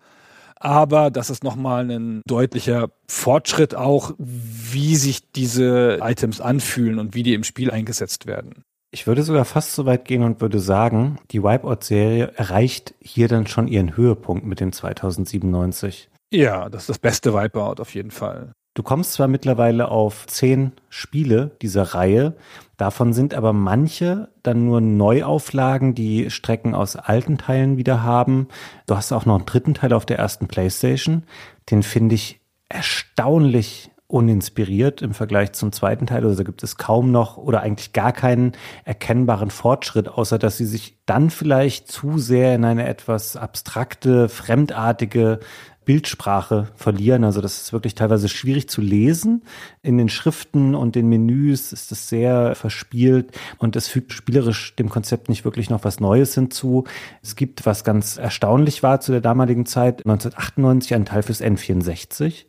[0.60, 7.24] Aber das ist nochmal ein deutlicher Fortschritt auch, wie sich diese Items anfühlen und wie
[7.24, 8.64] die im Spiel eingesetzt werden.
[8.92, 13.46] Ich würde sogar fast so weit gehen und würde sagen, die Wipeout-Serie erreicht hier dann
[13.46, 16.10] schon ihren Höhepunkt mit dem 2097.
[16.34, 18.54] Ja, das ist das beste Wipeout auf jeden Fall.
[18.78, 22.36] Du kommst zwar mittlerweile auf zehn Spiele dieser Reihe,
[22.78, 28.50] davon sind aber manche dann nur Neuauflagen, die Strecken aus alten Teilen wieder haben.
[28.86, 31.24] Du hast auch noch einen dritten Teil auf der ersten Playstation.
[31.72, 32.40] Den finde ich
[32.70, 36.24] erstaunlich uninspiriert im Vergleich zum zweiten Teil.
[36.24, 38.52] Also gibt es kaum noch oder eigentlich gar keinen
[38.86, 45.40] erkennbaren Fortschritt, außer dass sie sich dann vielleicht zu sehr in eine etwas abstrakte, fremdartige
[45.88, 47.24] Bildsprache verlieren.
[47.24, 49.44] Also das ist wirklich teilweise schwierig zu lesen.
[49.82, 54.90] In den Schriften und den Menüs ist es sehr verspielt und es fügt spielerisch dem
[54.90, 56.84] Konzept nicht wirklich noch was Neues hinzu.
[57.24, 62.46] Es gibt, was ganz erstaunlich war zu der damaligen Zeit, 1998 ein Teil fürs N64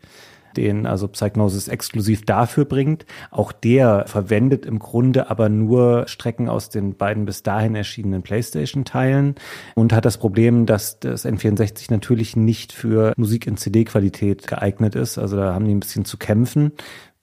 [0.59, 3.07] den also Psychnosis exklusiv dafür bringt.
[3.31, 9.37] Auch der verwendet im Grunde aber nur Strecken aus den beiden bis dahin erschienenen PlayStation-Teilen
[9.75, 15.19] und hat das Problem, dass das N64 natürlich nicht für Musik in CD-Qualität geeignet ist.
[15.19, 16.73] Also da haben die ein bisschen zu kämpfen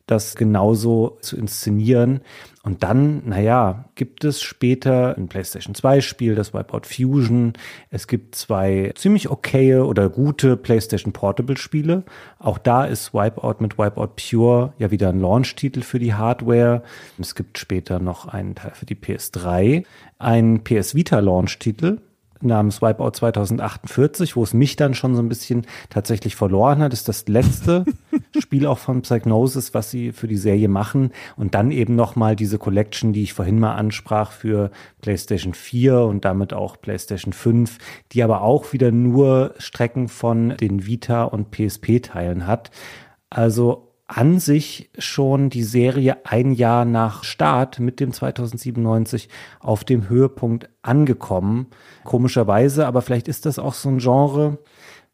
[0.06, 2.22] das genauso zu inszenieren.
[2.64, 7.54] Und dann, naja, gibt es später ein PlayStation 2 Spiel, das Wipeout Fusion.
[7.90, 12.04] Es gibt zwei ziemlich okaye oder gute PlayStation Portable Spiele.
[12.40, 16.84] Auch da ist Wipeout mit Wipeout Pure ja wieder ein Launch-Titel für die Hardware.
[17.20, 19.86] Es gibt später noch einen Teil für die PS3,
[20.18, 22.00] ein PS Vita Launch-Titel
[22.46, 26.94] namens Wipeout 2048, wo es mich dann schon so ein bisschen tatsächlich verloren hat.
[26.94, 27.86] Ist das letzte
[28.40, 31.12] Spiel auch von Psygnosis, was sie für die Serie machen.
[31.36, 36.26] Und dann eben nochmal diese Collection, die ich vorhin mal ansprach für PlayStation 4 und
[36.26, 37.78] damit auch PlayStation 5,
[38.12, 42.72] die aber auch wieder nur Strecken von den Vita und PSP-Teilen hat.
[43.30, 49.30] Also an sich schon die Serie ein Jahr nach Start mit dem 2097
[49.60, 51.68] auf dem Höhepunkt angekommen.
[52.04, 54.60] Komischerweise, aber vielleicht ist das auch so ein Genre,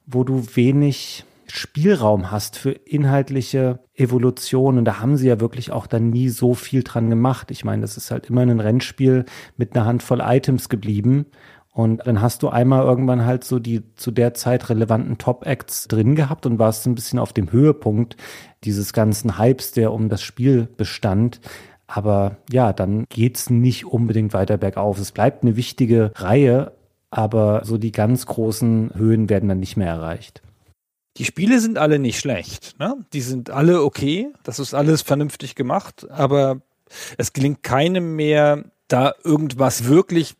[0.05, 4.77] wo du wenig Spielraum hast für inhaltliche Evolution.
[4.77, 7.51] Und da haben sie ja wirklich auch dann nie so viel dran gemacht.
[7.51, 9.25] Ich meine, das ist halt immer ein Rennspiel
[9.57, 11.25] mit einer Handvoll Items geblieben.
[11.73, 16.15] Und dann hast du einmal irgendwann halt so die zu der Zeit relevanten Top-Acts drin
[16.15, 18.17] gehabt und warst ein bisschen auf dem Höhepunkt
[18.65, 21.39] dieses ganzen Hypes, der um das Spiel bestand.
[21.87, 24.99] Aber ja, dann geht's nicht unbedingt weiter bergauf.
[24.99, 26.73] Es bleibt eine wichtige Reihe,
[27.09, 30.41] aber so die ganz großen Höhen werden dann nicht mehr erreicht.
[31.17, 32.79] Die Spiele sind alle nicht schlecht.
[32.79, 33.05] Ne?
[33.13, 34.31] Die sind alle okay.
[34.43, 36.09] Das ist alles vernünftig gemacht.
[36.09, 36.61] Aber
[37.17, 40.35] es gelingt keinem mehr, da irgendwas wirklich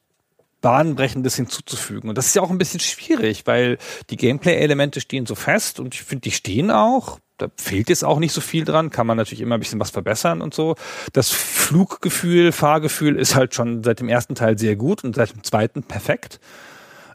[0.62, 2.10] Bahnbrechendes hinzuzufügen.
[2.10, 3.78] Und das ist ja auch ein bisschen schwierig, weil
[4.10, 7.20] die Gameplay-Elemente stehen so fest und ich finde, die stehen auch.
[7.38, 9.90] Da fehlt jetzt auch nicht so viel dran, kann man natürlich immer ein bisschen was
[9.90, 10.76] verbessern und so.
[11.12, 15.44] Das Fluggefühl, Fahrgefühl ist halt schon seit dem ersten Teil sehr gut und seit dem
[15.44, 16.40] zweiten perfekt.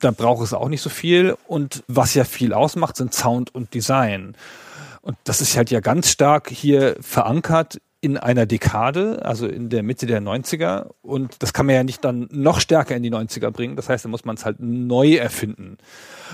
[0.00, 1.36] Da braucht es auch nicht so viel.
[1.46, 4.36] Und was ja viel ausmacht, sind Sound und Design.
[5.00, 9.82] Und das ist halt ja ganz stark hier verankert in einer Dekade, also in der
[9.82, 10.90] Mitte der 90er.
[11.02, 13.74] Und das kann man ja nicht dann noch stärker in die 90er bringen.
[13.74, 15.76] Das heißt, da muss man es halt neu erfinden.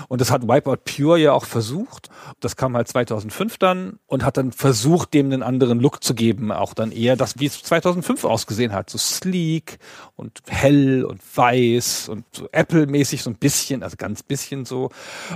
[0.07, 2.09] Und das hat Wipeout Pure ja auch versucht.
[2.39, 6.51] Das kam halt 2005 dann und hat dann versucht, dem einen anderen Look zu geben.
[6.51, 8.91] Auch dann eher das, wie es 2005 ausgesehen hat.
[8.91, 9.79] So sleek
[10.15, 14.91] und hell und weiß und so Apple-mäßig so ein bisschen, also ganz bisschen so.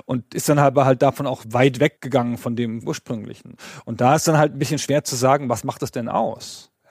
[0.06, 3.56] Und ist dann aber halt davon auch weit weggegangen von dem ursprünglichen.
[3.86, 6.27] Und da ist dann halt ein bisschen schwer zu sagen, was macht das denn aus?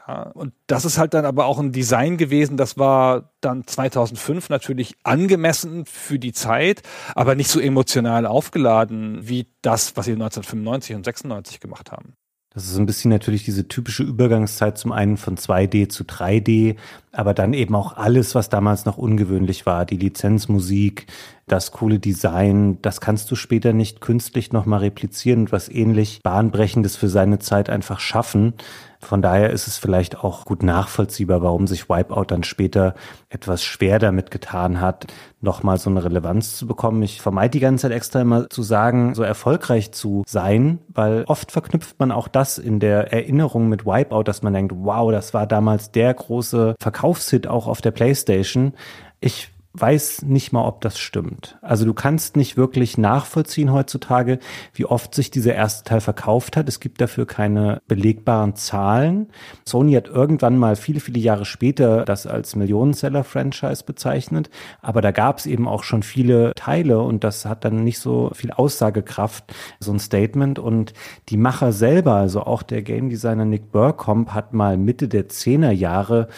[0.07, 4.51] Ja, und das ist halt dann aber auch ein Design gewesen, das war dann 2005
[4.51, 6.83] natürlich angemessen für die Zeit,
[7.15, 12.15] aber nicht so emotional aufgeladen wie das, was sie 1995 und 96 gemacht haben.
[12.57, 16.77] Das ist ein bisschen natürlich diese typische Übergangszeit zum einen von 2D zu 3D,
[17.13, 21.07] aber dann eben auch alles, was damals noch ungewöhnlich war, die Lizenzmusik,
[21.47, 26.97] das coole Design, das kannst du später nicht künstlich nochmal replizieren und was ähnlich bahnbrechendes
[26.97, 28.55] für seine Zeit einfach schaffen.
[29.01, 32.95] Von daher ist es vielleicht auch gut nachvollziehbar, warum sich Wipeout dann später
[33.29, 35.07] etwas schwer damit getan hat,
[35.41, 37.03] nochmal so eine Relevanz zu bekommen.
[37.03, 41.53] Ich vermeide die ganze Zeit extra immer zu sagen, so erfolgreich zu sein, weil oft
[41.53, 45.47] verknüpft man auch das in der Erinnerung mit Wipeout, dass man denkt, wow, das war
[45.47, 48.75] damals der große Verkaufshit auch auf der Playstation.
[49.21, 49.51] Ich
[49.81, 51.59] weiß nicht mal, ob das stimmt.
[51.63, 54.39] Also du kannst nicht wirklich nachvollziehen heutzutage,
[54.73, 56.69] wie oft sich dieser erste Teil verkauft hat.
[56.69, 59.29] Es gibt dafür keine belegbaren Zahlen.
[59.65, 64.51] Sony hat irgendwann mal viele, viele Jahre später das als Millionenseller-Franchise bezeichnet,
[64.81, 68.31] aber da gab es eben auch schon viele Teile und das hat dann nicht so
[68.35, 70.59] viel Aussagekraft, so ein Statement.
[70.59, 70.95] Und
[71.29, 76.29] die Macher selber, also auch der Game Designer Nick Burcombe, hat mal Mitte der Zehnerjahre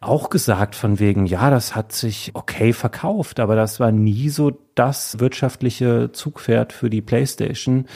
[0.00, 4.52] auch gesagt von wegen, ja, das hat sich okay verkauft, aber das war nie so
[4.74, 7.86] das wirtschaftliche Zugpferd für die PlayStation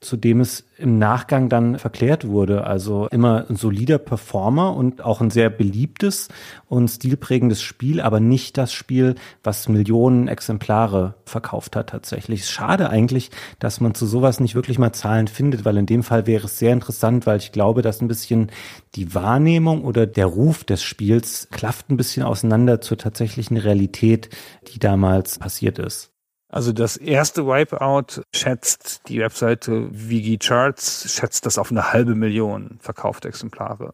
[0.00, 2.64] zu dem es im Nachgang dann verklärt wurde.
[2.64, 6.28] Also immer ein solider Performer und auch ein sehr beliebtes
[6.68, 12.48] und stilprägendes Spiel, aber nicht das Spiel, was Millionen Exemplare verkauft hat tatsächlich.
[12.48, 16.26] Schade eigentlich, dass man zu sowas nicht wirklich mal Zahlen findet, weil in dem Fall
[16.26, 18.50] wäre es sehr interessant, weil ich glaube, dass ein bisschen
[18.94, 24.30] die Wahrnehmung oder der Ruf des Spiels klafft ein bisschen auseinander zur tatsächlichen Realität,
[24.72, 26.09] die damals passiert ist.
[26.50, 32.78] Also das erste Wipeout schätzt die Webseite Wiki Charts, schätzt das auf eine halbe Million
[32.80, 33.92] verkaufte Exemplare.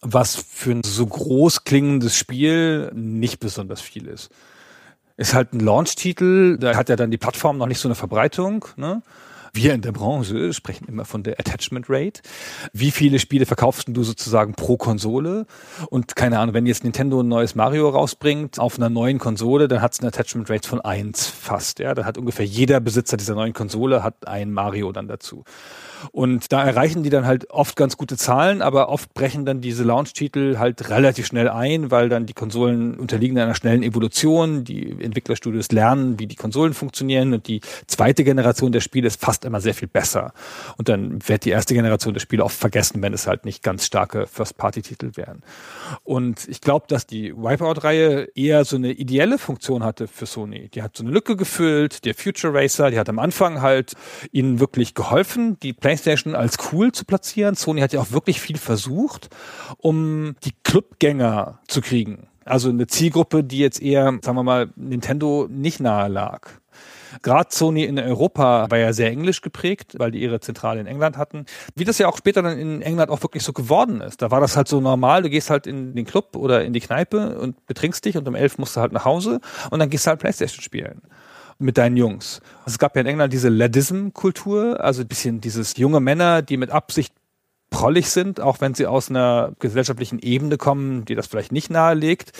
[0.00, 4.30] Was für ein so groß klingendes Spiel nicht besonders viel ist.
[5.16, 8.64] Ist halt ein Launch-Titel, da hat ja dann die Plattform noch nicht so eine Verbreitung.
[8.76, 9.02] Ne?
[9.54, 12.22] Wir in der Branche sprechen immer von der Attachment Rate.
[12.72, 15.44] Wie viele Spiele verkaufst du sozusagen pro Konsole?
[15.90, 19.82] Und keine Ahnung, wenn jetzt Nintendo ein neues Mario rausbringt auf einer neuen Konsole, dann
[19.82, 21.80] hat es eine Attachment Rate von eins fast.
[21.80, 25.44] Ja, dann hat ungefähr jeder Besitzer dieser neuen Konsole hat ein Mario dann dazu.
[26.10, 29.84] Und da erreichen die dann halt oft ganz gute Zahlen, aber oft brechen dann diese
[29.84, 34.64] Launch-Titel halt relativ schnell ein, weil dann die Konsolen unterliegen einer schnellen Evolution.
[34.64, 39.44] Die Entwicklerstudios lernen, wie die Konsolen funktionieren und die zweite Generation der Spiele ist fast
[39.44, 40.32] immer sehr viel besser.
[40.76, 43.86] Und dann wird die erste Generation der Spiele oft vergessen, wenn es halt nicht ganz
[43.86, 45.42] starke First-Party-Titel wären.
[46.04, 50.68] Und ich glaube, dass die Wipeout-Reihe eher so eine ideelle Funktion hatte für Sony.
[50.68, 53.94] Die hat so eine Lücke gefüllt, der Future Racer, die hat am Anfang halt
[54.30, 57.54] ihnen wirklich geholfen, die PlayStation als cool zu platzieren.
[57.54, 59.28] Sony hat ja auch wirklich viel versucht,
[59.76, 62.28] um die Clubgänger zu kriegen.
[62.46, 66.48] Also eine Zielgruppe, die jetzt eher, sagen wir mal, Nintendo nicht nahe lag.
[67.20, 71.18] Gerade Sony in Europa war ja sehr englisch geprägt, weil die ihre Zentrale in England
[71.18, 71.44] hatten.
[71.76, 74.22] Wie das ja auch später dann in England auch wirklich so geworden ist.
[74.22, 76.80] Da war das halt so normal, du gehst halt in den Club oder in die
[76.80, 79.40] Kneipe und betrinkst dich und um elf musst du halt nach Hause
[79.70, 81.02] und dann gehst du halt Playstation spielen
[81.62, 82.40] mit deinen Jungs.
[82.60, 86.56] Also es gab ja in England diese Ladism-Kultur, also ein bisschen dieses junge Männer, die
[86.56, 87.14] mit Absicht
[87.70, 92.32] prollig sind, auch wenn sie aus einer gesellschaftlichen Ebene kommen, die das vielleicht nicht nahelegt.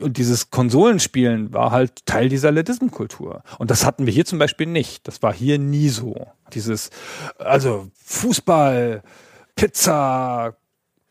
[0.00, 3.42] Und dieses Konsolenspielen war halt Teil dieser Ladism-Kultur.
[3.58, 5.06] Und das hatten wir hier zum Beispiel nicht.
[5.08, 6.26] Das war hier nie so.
[6.52, 6.90] Dieses,
[7.38, 9.02] also Fußball,
[9.54, 10.56] Pizza,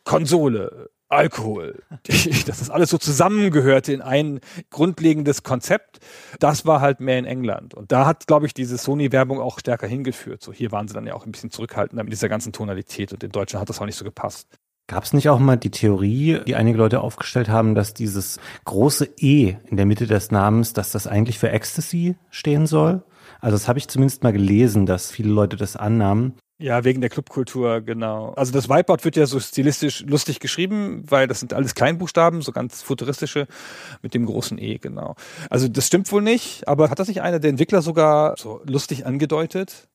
[0.03, 4.39] Konsole, Alkohol, dass das alles so zusammengehörte in ein
[4.69, 5.99] grundlegendes Konzept,
[6.39, 7.73] das war halt mehr in England.
[7.73, 10.41] Und da hat, glaube ich, diese Sony-Werbung auch stärker hingeführt.
[10.41, 13.23] So hier waren sie dann ja auch ein bisschen zurückhaltender mit dieser ganzen Tonalität und
[13.23, 14.47] in Deutschland hat das auch nicht so gepasst.
[14.87, 19.09] Gab es nicht auch mal die Theorie, die einige Leute aufgestellt haben, dass dieses große
[19.17, 23.03] E in der Mitte des Namens, dass das eigentlich für Ecstasy stehen soll?
[23.41, 26.35] Also das habe ich zumindest mal gelesen, dass viele Leute das annahmen.
[26.57, 28.29] Ja, wegen der Clubkultur, genau.
[28.29, 32.53] Also das Wipeout wird ja so stilistisch lustig geschrieben, weil das sind alles Kleinbuchstaben, so
[32.53, 33.47] ganz futuristische
[34.01, 35.15] mit dem großen E, genau.
[35.49, 39.05] Also das stimmt wohl nicht, aber hat das nicht einer der Entwickler sogar so lustig
[39.05, 39.89] angedeutet?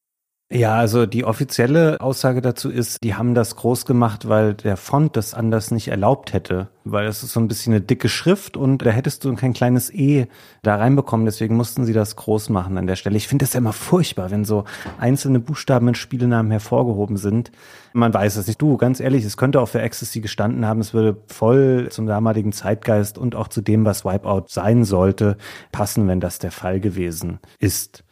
[0.52, 5.16] Ja, also die offizielle Aussage dazu ist, die haben das groß gemacht, weil der Font
[5.16, 6.66] das anders nicht erlaubt hätte.
[6.82, 9.94] Weil es ist so ein bisschen eine dicke Schrift und da hättest du kein kleines
[9.94, 10.26] E
[10.62, 11.24] da reinbekommen.
[11.24, 13.16] Deswegen mussten sie das groß machen an der Stelle.
[13.16, 14.64] Ich finde das ja immer furchtbar, wenn so
[14.98, 17.52] einzelne Buchstaben in Spielenamen hervorgehoben sind.
[17.92, 18.60] Man weiß es nicht.
[18.60, 20.80] Du, ganz ehrlich, es könnte auch für Ecstasy gestanden haben.
[20.80, 25.36] Es würde voll zum damaligen Zeitgeist und auch zu dem, was Wipeout sein sollte,
[25.70, 28.02] passen, wenn das der Fall gewesen ist.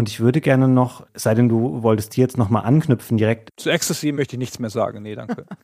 [0.00, 3.50] Und ich würde gerne noch, sei denn du wolltest hier jetzt nochmal anknüpfen direkt.
[3.58, 5.02] Zu Ecstasy möchte ich nichts mehr sagen.
[5.02, 5.44] Nee, danke.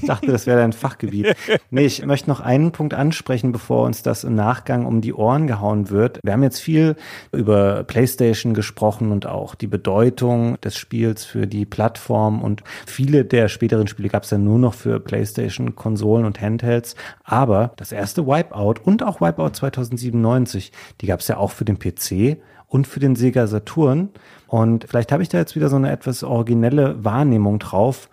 [0.00, 1.36] Ich dachte, das wäre dein Fachgebiet.
[1.70, 5.46] Nee, ich möchte noch einen Punkt ansprechen, bevor uns das im Nachgang um die Ohren
[5.46, 6.18] gehauen wird.
[6.24, 6.96] Wir haben jetzt viel
[7.32, 13.48] über PlayStation gesprochen und auch die Bedeutung des Spiels für die Plattform und viele der
[13.48, 16.96] späteren Spiele gab es ja nur noch für PlayStation, Konsolen und Handhelds.
[17.22, 21.78] Aber das erste Wipeout und auch Wipeout 2097, die gab es ja auch für den
[21.78, 22.38] PC
[22.68, 24.10] und für den Sega Saturn.
[24.46, 28.08] Und vielleicht habe ich da jetzt wieder so eine etwas originelle Wahrnehmung drauf.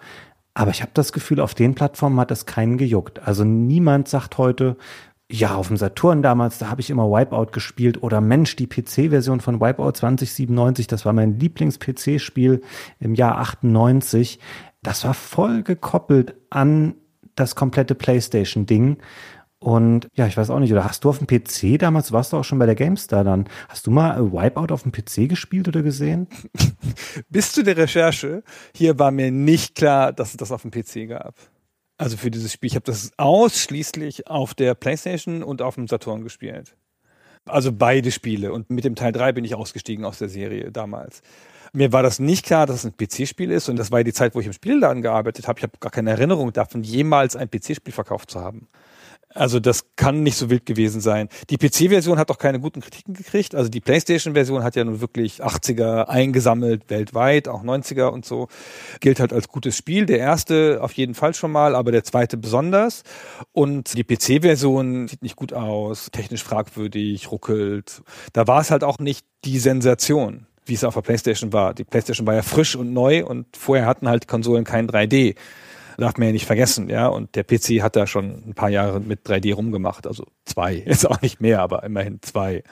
[0.53, 3.19] Aber ich habe das Gefühl, auf den Plattformen hat das keinen gejuckt.
[3.27, 4.77] Also niemand sagt heute,
[5.29, 9.41] ja, auf dem Saturn damals, da habe ich immer Wipeout gespielt oder Mensch, die PC-Version
[9.41, 12.61] von Wipeout 2097, das war mein Lieblings-PC-Spiel
[12.99, 14.39] im Jahr 98.
[14.83, 16.93] Das war voll gekoppelt an
[17.35, 18.97] das komplette PlayStation-Ding.
[19.65, 22.37] Und ja, ich weiß auch nicht, oder hast du auf dem PC damals, warst du
[22.37, 25.81] auch schon bei der GameStar dann, hast du mal Wipeout auf dem PC gespielt oder
[25.81, 26.27] gesehen?
[27.29, 28.43] Bis zu der Recherche,
[28.75, 31.33] hier war mir nicht klar, dass es das auf dem PC gab.
[31.97, 32.67] Also für dieses Spiel.
[32.67, 36.75] Ich habe das ausschließlich auf der PlayStation und auf dem Saturn gespielt.
[37.45, 38.53] Also beide Spiele.
[38.53, 41.23] Und mit dem Teil 3 bin ich ausgestiegen aus der Serie damals.
[41.73, 43.67] Mir war das nicht klar, dass es ein PC-Spiel ist.
[43.67, 45.57] Und das war die Zeit, wo ich im Spielladen gearbeitet habe.
[45.57, 48.67] Ich habe gar keine Erinnerung davon, jemals ein PC-Spiel verkauft zu haben.
[49.35, 51.27] Also das kann nicht so wild gewesen sein.
[51.49, 53.53] Die PC-Version hat auch keine guten Kritiken gekriegt.
[53.53, 58.47] Also die PlayStation-Version hat ja nun wirklich 80er eingesammelt weltweit, auch 90er und so.
[59.01, 60.05] Gilt halt als gutes Spiel.
[60.05, 63.03] Der erste auf jeden Fall schon mal, aber der zweite besonders.
[63.51, 68.03] Und die PC-Version sieht nicht gut aus, technisch fragwürdig, ruckelt.
[68.31, 71.75] Da war es halt auch nicht die Sensation wie es auf der PlayStation war.
[71.75, 75.35] Die PlayStation war ja frisch und neu und vorher hatten halt Konsolen kein 3D
[75.97, 77.07] darf man ja nicht vergessen, ja.
[77.07, 81.09] Und der PC hat da schon ein paar Jahre mit 3D rumgemacht, also zwei, jetzt
[81.09, 82.63] auch nicht mehr, aber immerhin zwei.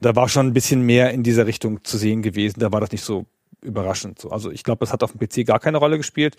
[0.00, 2.60] Da war schon ein bisschen mehr in dieser Richtung zu sehen gewesen.
[2.60, 3.26] Da war das nicht so
[3.62, 4.20] überraschend.
[4.20, 4.30] So.
[4.30, 6.36] Also ich glaube, das hat auf dem PC gar keine Rolle gespielt.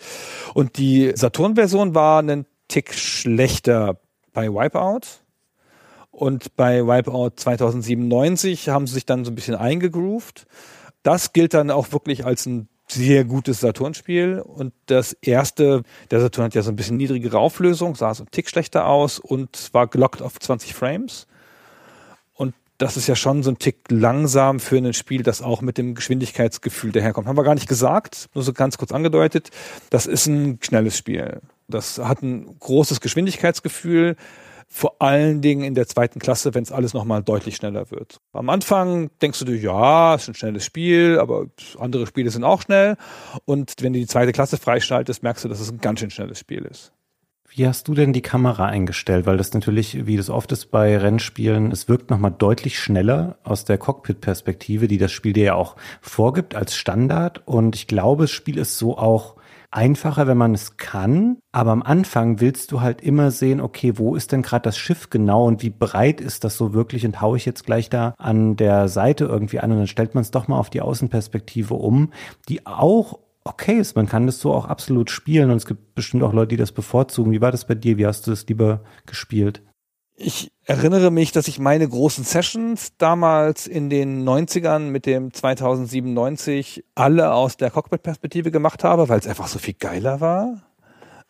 [0.54, 4.00] Und die Saturn-Version war einen Tick schlechter
[4.32, 5.20] bei Wipeout.
[6.10, 10.46] Und bei Wipeout 2097 haben sie sich dann so ein bisschen eingegroovt.
[11.02, 14.40] Das gilt dann auch wirklich als ein sehr gutes Saturn-Spiel.
[14.40, 18.30] Und das erste, der Saturn hat ja so ein bisschen niedrigere Auflösung, sah so ein
[18.30, 21.26] Tick schlechter aus und war gelockt auf 20 Frames.
[22.34, 25.78] Und das ist ja schon so ein Tick langsam für ein Spiel, das auch mit
[25.78, 27.26] dem Geschwindigkeitsgefühl daherkommt.
[27.26, 29.50] Haben wir gar nicht gesagt, nur so ganz kurz angedeutet.
[29.90, 31.40] Das ist ein schnelles Spiel.
[31.68, 34.16] Das hat ein großes Geschwindigkeitsgefühl
[34.70, 38.18] Vor allen Dingen in der zweiten Klasse, wenn es alles nochmal deutlich schneller wird.
[38.32, 41.46] Am Anfang denkst du dir, ja, ist ein schnelles Spiel, aber
[41.78, 42.96] andere Spiele sind auch schnell.
[43.46, 46.38] Und wenn du die zweite Klasse freischaltest, merkst du, dass es ein ganz schön schnelles
[46.38, 46.92] Spiel ist.
[47.50, 49.24] Wie hast du denn die Kamera eingestellt?
[49.24, 53.64] Weil das natürlich, wie das oft ist bei Rennspielen, es wirkt nochmal deutlich schneller aus
[53.64, 57.42] der Cockpit-Perspektive, die das Spiel dir ja auch vorgibt als Standard.
[57.46, 59.37] Und ich glaube, das Spiel ist so auch
[59.70, 61.38] einfacher, wenn man es kann.
[61.52, 65.10] Aber am Anfang willst du halt immer sehen, okay, wo ist denn gerade das Schiff
[65.10, 68.56] genau und wie breit ist das so wirklich und haue ich jetzt gleich da an
[68.56, 72.12] der Seite irgendwie an und dann stellt man es doch mal auf die Außenperspektive um,
[72.48, 73.96] die auch okay ist.
[73.96, 76.72] Man kann das so auch absolut spielen und es gibt bestimmt auch Leute, die das
[76.72, 77.32] bevorzugen.
[77.32, 77.98] Wie war das bei dir?
[77.98, 79.62] Wie hast du das lieber gespielt?
[80.20, 86.84] Ich erinnere mich, dass ich meine großen Sessions damals in den 90ern mit dem 2097
[86.96, 90.64] alle aus der Cockpit-Perspektive gemacht habe, weil es einfach so viel geiler war.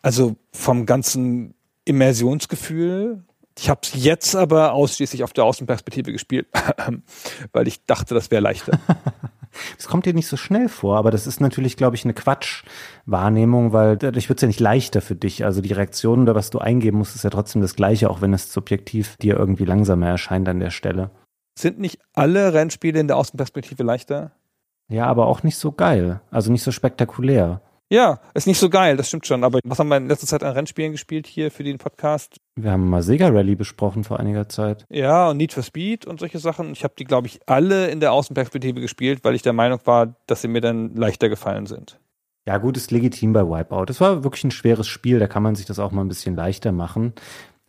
[0.00, 1.52] Also vom ganzen
[1.84, 3.24] Immersionsgefühl.
[3.58, 6.46] Ich habe es jetzt aber ausschließlich auf der Außenperspektive gespielt,
[7.52, 8.80] weil ich dachte, das wäre leichter.
[9.78, 13.72] Es kommt dir nicht so schnell vor, aber das ist natürlich, glaube ich, eine Quatschwahrnehmung,
[13.72, 15.44] weil dadurch wird es ja nicht leichter für dich.
[15.44, 18.34] Also die Reaktion oder was du eingeben musst, ist ja trotzdem das gleiche, auch wenn
[18.34, 21.10] es subjektiv dir irgendwie langsamer erscheint an der Stelle.
[21.58, 24.32] Sind nicht alle Rennspiele in der Außenperspektive leichter?
[24.88, 26.20] Ja, aber auch nicht so geil.
[26.30, 27.60] Also nicht so spektakulär.
[27.90, 29.44] Ja, ist nicht so geil, das stimmt schon.
[29.44, 32.36] Aber was haben wir in letzter Zeit an Rennspielen gespielt hier für den Podcast?
[32.60, 34.84] Wir haben mal Sega Rally besprochen vor einiger Zeit.
[34.90, 36.72] Ja, und Need for Speed und solche Sachen.
[36.72, 40.16] Ich habe die, glaube ich, alle in der Außenperspektive gespielt, weil ich der Meinung war,
[40.26, 42.00] dass sie mir dann leichter gefallen sind.
[42.46, 43.84] Ja, gut, ist legitim bei Wipeout.
[43.86, 46.34] Das war wirklich ein schweres Spiel, da kann man sich das auch mal ein bisschen
[46.34, 47.12] leichter machen.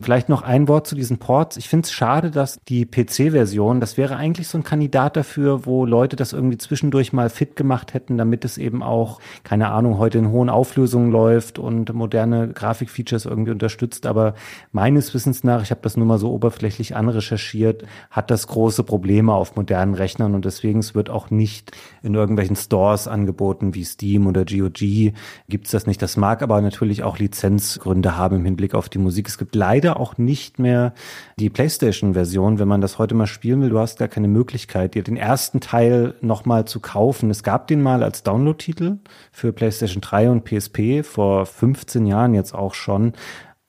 [0.02, 1.58] Vielleicht noch ein Wort zu diesen Ports.
[1.58, 5.84] Ich finde es schade, dass die PC-Version, das wäre eigentlich so ein Kandidat dafür, wo
[5.84, 10.16] Leute das irgendwie zwischendurch mal fit gemacht hätten, damit es eben auch, keine Ahnung, heute
[10.16, 14.06] in hohen Auflösungen läuft und moderne Grafikfeatures irgendwie unterstützt.
[14.06, 14.34] Aber
[14.72, 19.34] meines Wissens nach, ich habe das nur mal so oberflächlich anrecherchiert, hat das große Probleme
[19.34, 21.72] auf modernen Rechnern und deswegen wird auch nicht
[22.02, 25.12] in irgendwelchen Stores angeboten wie Steam oder GOG.
[25.48, 26.00] Gibt es das nicht.
[26.00, 29.28] Das mag aber natürlich auch Lizenzgründe haben im Hinblick auf die Musik.
[29.28, 30.92] Es gibt leider leider auch nicht mehr
[31.38, 33.70] die PlayStation-Version, wenn man das heute mal spielen will.
[33.70, 37.30] Du hast gar keine Möglichkeit, dir den ersten Teil nochmal zu kaufen.
[37.30, 38.98] Es gab den mal als Download-Titel
[39.32, 43.12] für PlayStation 3 und PSP vor 15 Jahren jetzt auch schon.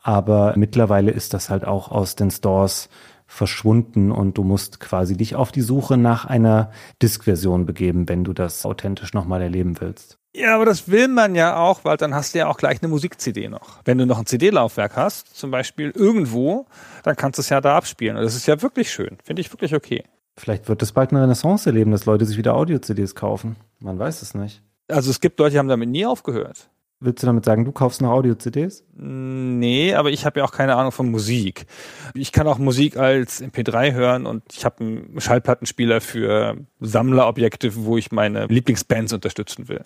[0.03, 2.89] Aber mittlerweile ist das halt auch aus den Stores
[3.27, 6.71] verschwunden und du musst quasi dich auf die Suche nach einer
[7.01, 10.20] Disk-Version begeben, wenn du das authentisch nochmal erleben willst.
[10.33, 12.87] Ja, aber das will man ja auch, weil dann hast du ja auch gleich eine
[12.87, 13.79] Musik-CD noch.
[13.83, 16.67] Wenn du noch ein CD-Laufwerk hast, zum Beispiel irgendwo,
[17.03, 18.15] dann kannst du es ja da abspielen.
[18.15, 19.17] Und das ist ja wirklich schön.
[19.23, 20.05] Finde ich wirklich okay.
[20.37, 23.57] Vielleicht wird es bald eine Renaissance erleben, dass Leute sich wieder Audio-CDs kaufen.
[23.79, 24.63] Man weiß es nicht.
[24.87, 26.69] Also es gibt Leute, die haben damit nie aufgehört.
[27.03, 28.83] Willst du damit sagen, du kaufst noch Audio-CDs?
[28.93, 31.65] Nee, aber ich habe ja auch keine Ahnung von Musik.
[32.13, 37.97] Ich kann auch Musik als MP3 hören und ich habe einen Schallplattenspieler für Sammlerobjekte, wo
[37.97, 39.83] ich meine Lieblingsbands unterstützen will.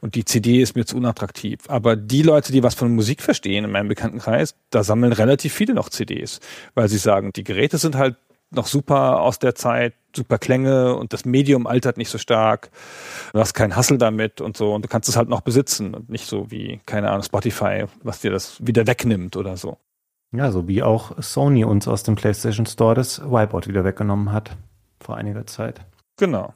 [0.00, 1.58] Und die CD ist mir zu unattraktiv.
[1.66, 5.74] Aber die Leute, die was von Musik verstehen in meinem Bekanntenkreis, da sammeln relativ viele
[5.74, 6.38] noch CDs,
[6.76, 8.14] weil sie sagen, die Geräte sind halt
[8.52, 12.70] noch super aus der Zeit, super Klänge und das Medium altert nicht so stark.
[13.32, 16.08] Du hast keinen Hassel damit und so und du kannst es halt noch besitzen und
[16.10, 19.78] nicht so wie, keine Ahnung, Spotify, was dir das wieder wegnimmt oder so.
[20.32, 24.56] Ja, so wie auch Sony uns aus dem PlayStation Store das Wipeout wieder weggenommen hat
[25.00, 25.80] vor einiger Zeit.
[26.16, 26.54] Genau.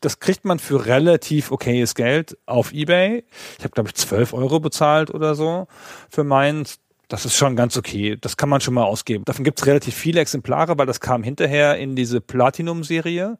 [0.00, 3.24] Das kriegt man für relativ okayes Geld auf Ebay.
[3.58, 5.66] Ich habe, glaube ich, 12 Euro bezahlt oder so
[6.08, 6.78] für meins
[7.08, 8.16] das ist schon ganz okay.
[8.20, 9.24] Das kann man schon mal ausgeben.
[9.24, 13.38] Davon gibt es relativ viele Exemplare, weil das kam hinterher in diese Platinum-Serie.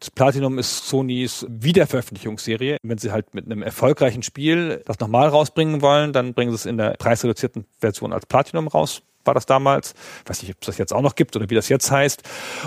[0.00, 2.76] Das Platinum ist Sonys Wiederveröffentlichungsserie.
[2.82, 6.66] Wenn sie halt mit einem erfolgreichen Spiel das nochmal rausbringen wollen, dann bringen sie es
[6.66, 9.94] in der preisreduzierten Version als Platinum raus war das damals.
[10.24, 12.22] Ich weiß nicht, ob es das jetzt auch noch gibt oder wie das jetzt heißt.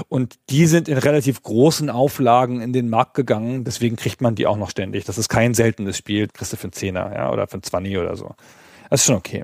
[0.08, 3.66] Und die sind in relativ großen Auflagen in den Markt gegangen.
[3.66, 5.03] Deswegen kriegt man die auch noch ständig.
[5.06, 6.28] Das ist kein seltenes Spiel.
[6.28, 8.36] Kriegst du für einen Zehner, ja, oder für einen Zwanni oder so.
[8.90, 9.44] Das ist schon okay.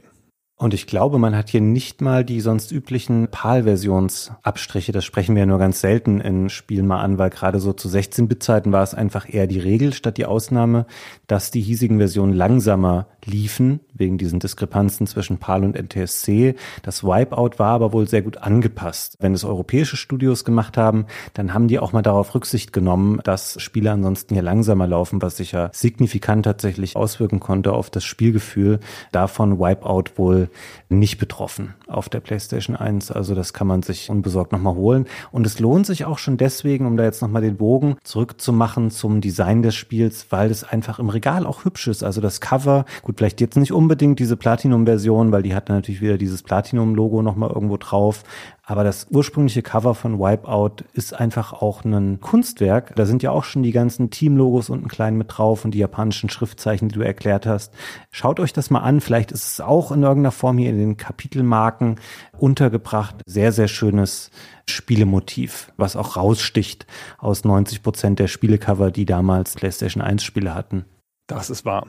[0.59, 4.91] Und ich glaube, man hat hier nicht mal die sonst üblichen PAL-Versionsabstriche.
[4.91, 7.87] Das sprechen wir ja nur ganz selten in Spielen mal an, weil gerade so zu
[7.87, 10.87] 16-Bit-Zeiten war es einfach eher die Regel statt die Ausnahme,
[11.27, 16.55] dass die hiesigen Versionen langsamer liefen, wegen diesen Diskrepanzen zwischen PAL und NTSC.
[16.81, 19.17] Das Wipeout war aber wohl sehr gut angepasst.
[19.19, 21.05] Wenn es europäische Studios gemacht haben,
[21.35, 25.37] dann haben die auch mal darauf Rücksicht genommen, dass Spiele ansonsten hier langsamer laufen, was
[25.37, 28.79] sich ja signifikant tatsächlich auswirken konnte auf das Spielgefühl.
[29.11, 33.11] Davon Wipeout wohl Beispiel nicht betroffen auf der PlayStation 1.
[33.11, 35.05] Also das kann man sich unbesorgt nochmal holen.
[35.31, 39.21] Und es lohnt sich auch schon deswegen, um da jetzt nochmal den Bogen zurückzumachen zum
[39.21, 42.03] Design des Spiels, weil es einfach im Regal auch hübsch ist.
[42.03, 46.17] Also das Cover, gut, vielleicht jetzt nicht unbedingt diese Platinum-Version, weil die hat natürlich wieder
[46.17, 48.23] dieses Platinum-Logo nochmal irgendwo drauf.
[48.69, 52.93] Aber das ursprüngliche Cover von Wipeout ist einfach auch ein Kunstwerk.
[52.97, 56.29] Da sind ja auch schon die ganzen Team-Logos unten klein mit drauf und die japanischen
[56.29, 57.73] Schriftzeichen, die du erklärt hast.
[58.11, 58.99] Schaut euch das mal an.
[58.99, 61.95] Vielleicht ist es auch in irgendeiner Form hier in den Kapitelmarken
[62.37, 63.15] untergebracht.
[63.25, 64.31] Sehr, sehr schönes
[64.69, 66.87] Spielemotiv, was auch raussticht
[67.19, 70.83] aus 90 Prozent der Spielecover, die damals PlayStation 1 Spiele hatten.
[71.27, 71.87] Das ist wahr.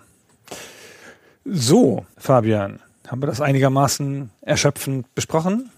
[1.44, 2.78] So, Fabian,
[3.08, 5.70] haben wir das einigermaßen erschöpfend besprochen?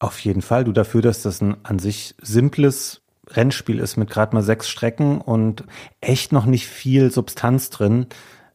[0.00, 0.64] Auf jeden Fall.
[0.64, 5.20] Du dafür, dass das ein an sich simples Rennspiel ist mit gerade mal sechs Strecken
[5.20, 5.64] und
[6.00, 8.06] echt noch nicht viel Substanz drin,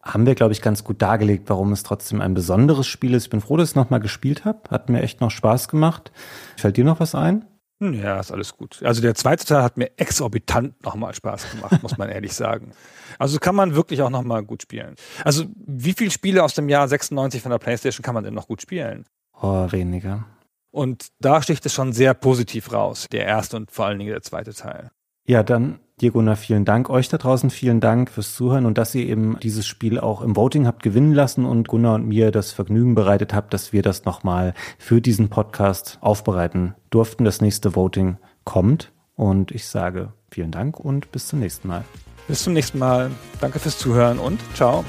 [0.02, 3.24] haben wir, glaube ich, ganz gut dargelegt, warum es trotzdem ein besonderes Spiel ist.
[3.24, 4.60] Ich bin froh, dass ich es nochmal gespielt habe.
[4.70, 6.12] Hat mir echt noch Spaß gemacht.
[6.58, 7.46] Fällt dir noch was ein?
[7.80, 8.82] Hm, ja, ist alles gut.
[8.84, 12.72] Also der zweite Teil hat mir exorbitant nochmal Spaß gemacht, muss man ehrlich sagen.
[13.18, 14.96] Also kann man wirklich auch nochmal gut spielen.
[15.24, 18.50] Also wie viele Spiele aus dem Jahr 96 von der PlayStation kann man denn noch
[18.50, 19.06] gut spielen?
[19.42, 20.26] Oh, weniger.
[20.76, 24.22] Und da sticht es schon sehr positiv raus, der erste und vor allen Dingen der
[24.22, 24.92] zweite Teil.
[25.26, 26.90] Ja, dann dir Gunnar, vielen Dank.
[26.90, 30.36] Euch da draußen vielen Dank fürs Zuhören und dass ihr eben dieses Spiel auch im
[30.36, 34.04] Voting habt gewinnen lassen und Gunnar und mir das Vergnügen bereitet habt, dass wir das
[34.04, 37.24] nochmal für diesen Podcast aufbereiten durften.
[37.24, 41.86] Das nächste Voting kommt und ich sage vielen Dank und bis zum nächsten Mal.
[42.28, 43.12] Bis zum nächsten Mal.
[43.40, 44.84] Danke fürs Zuhören und ciao.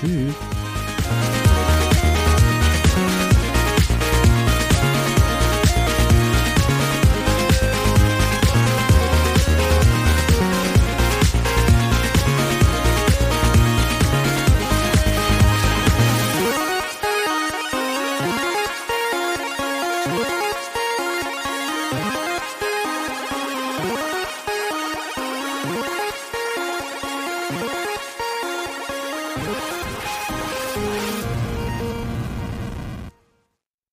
[0.00, 0.34] Tschüss.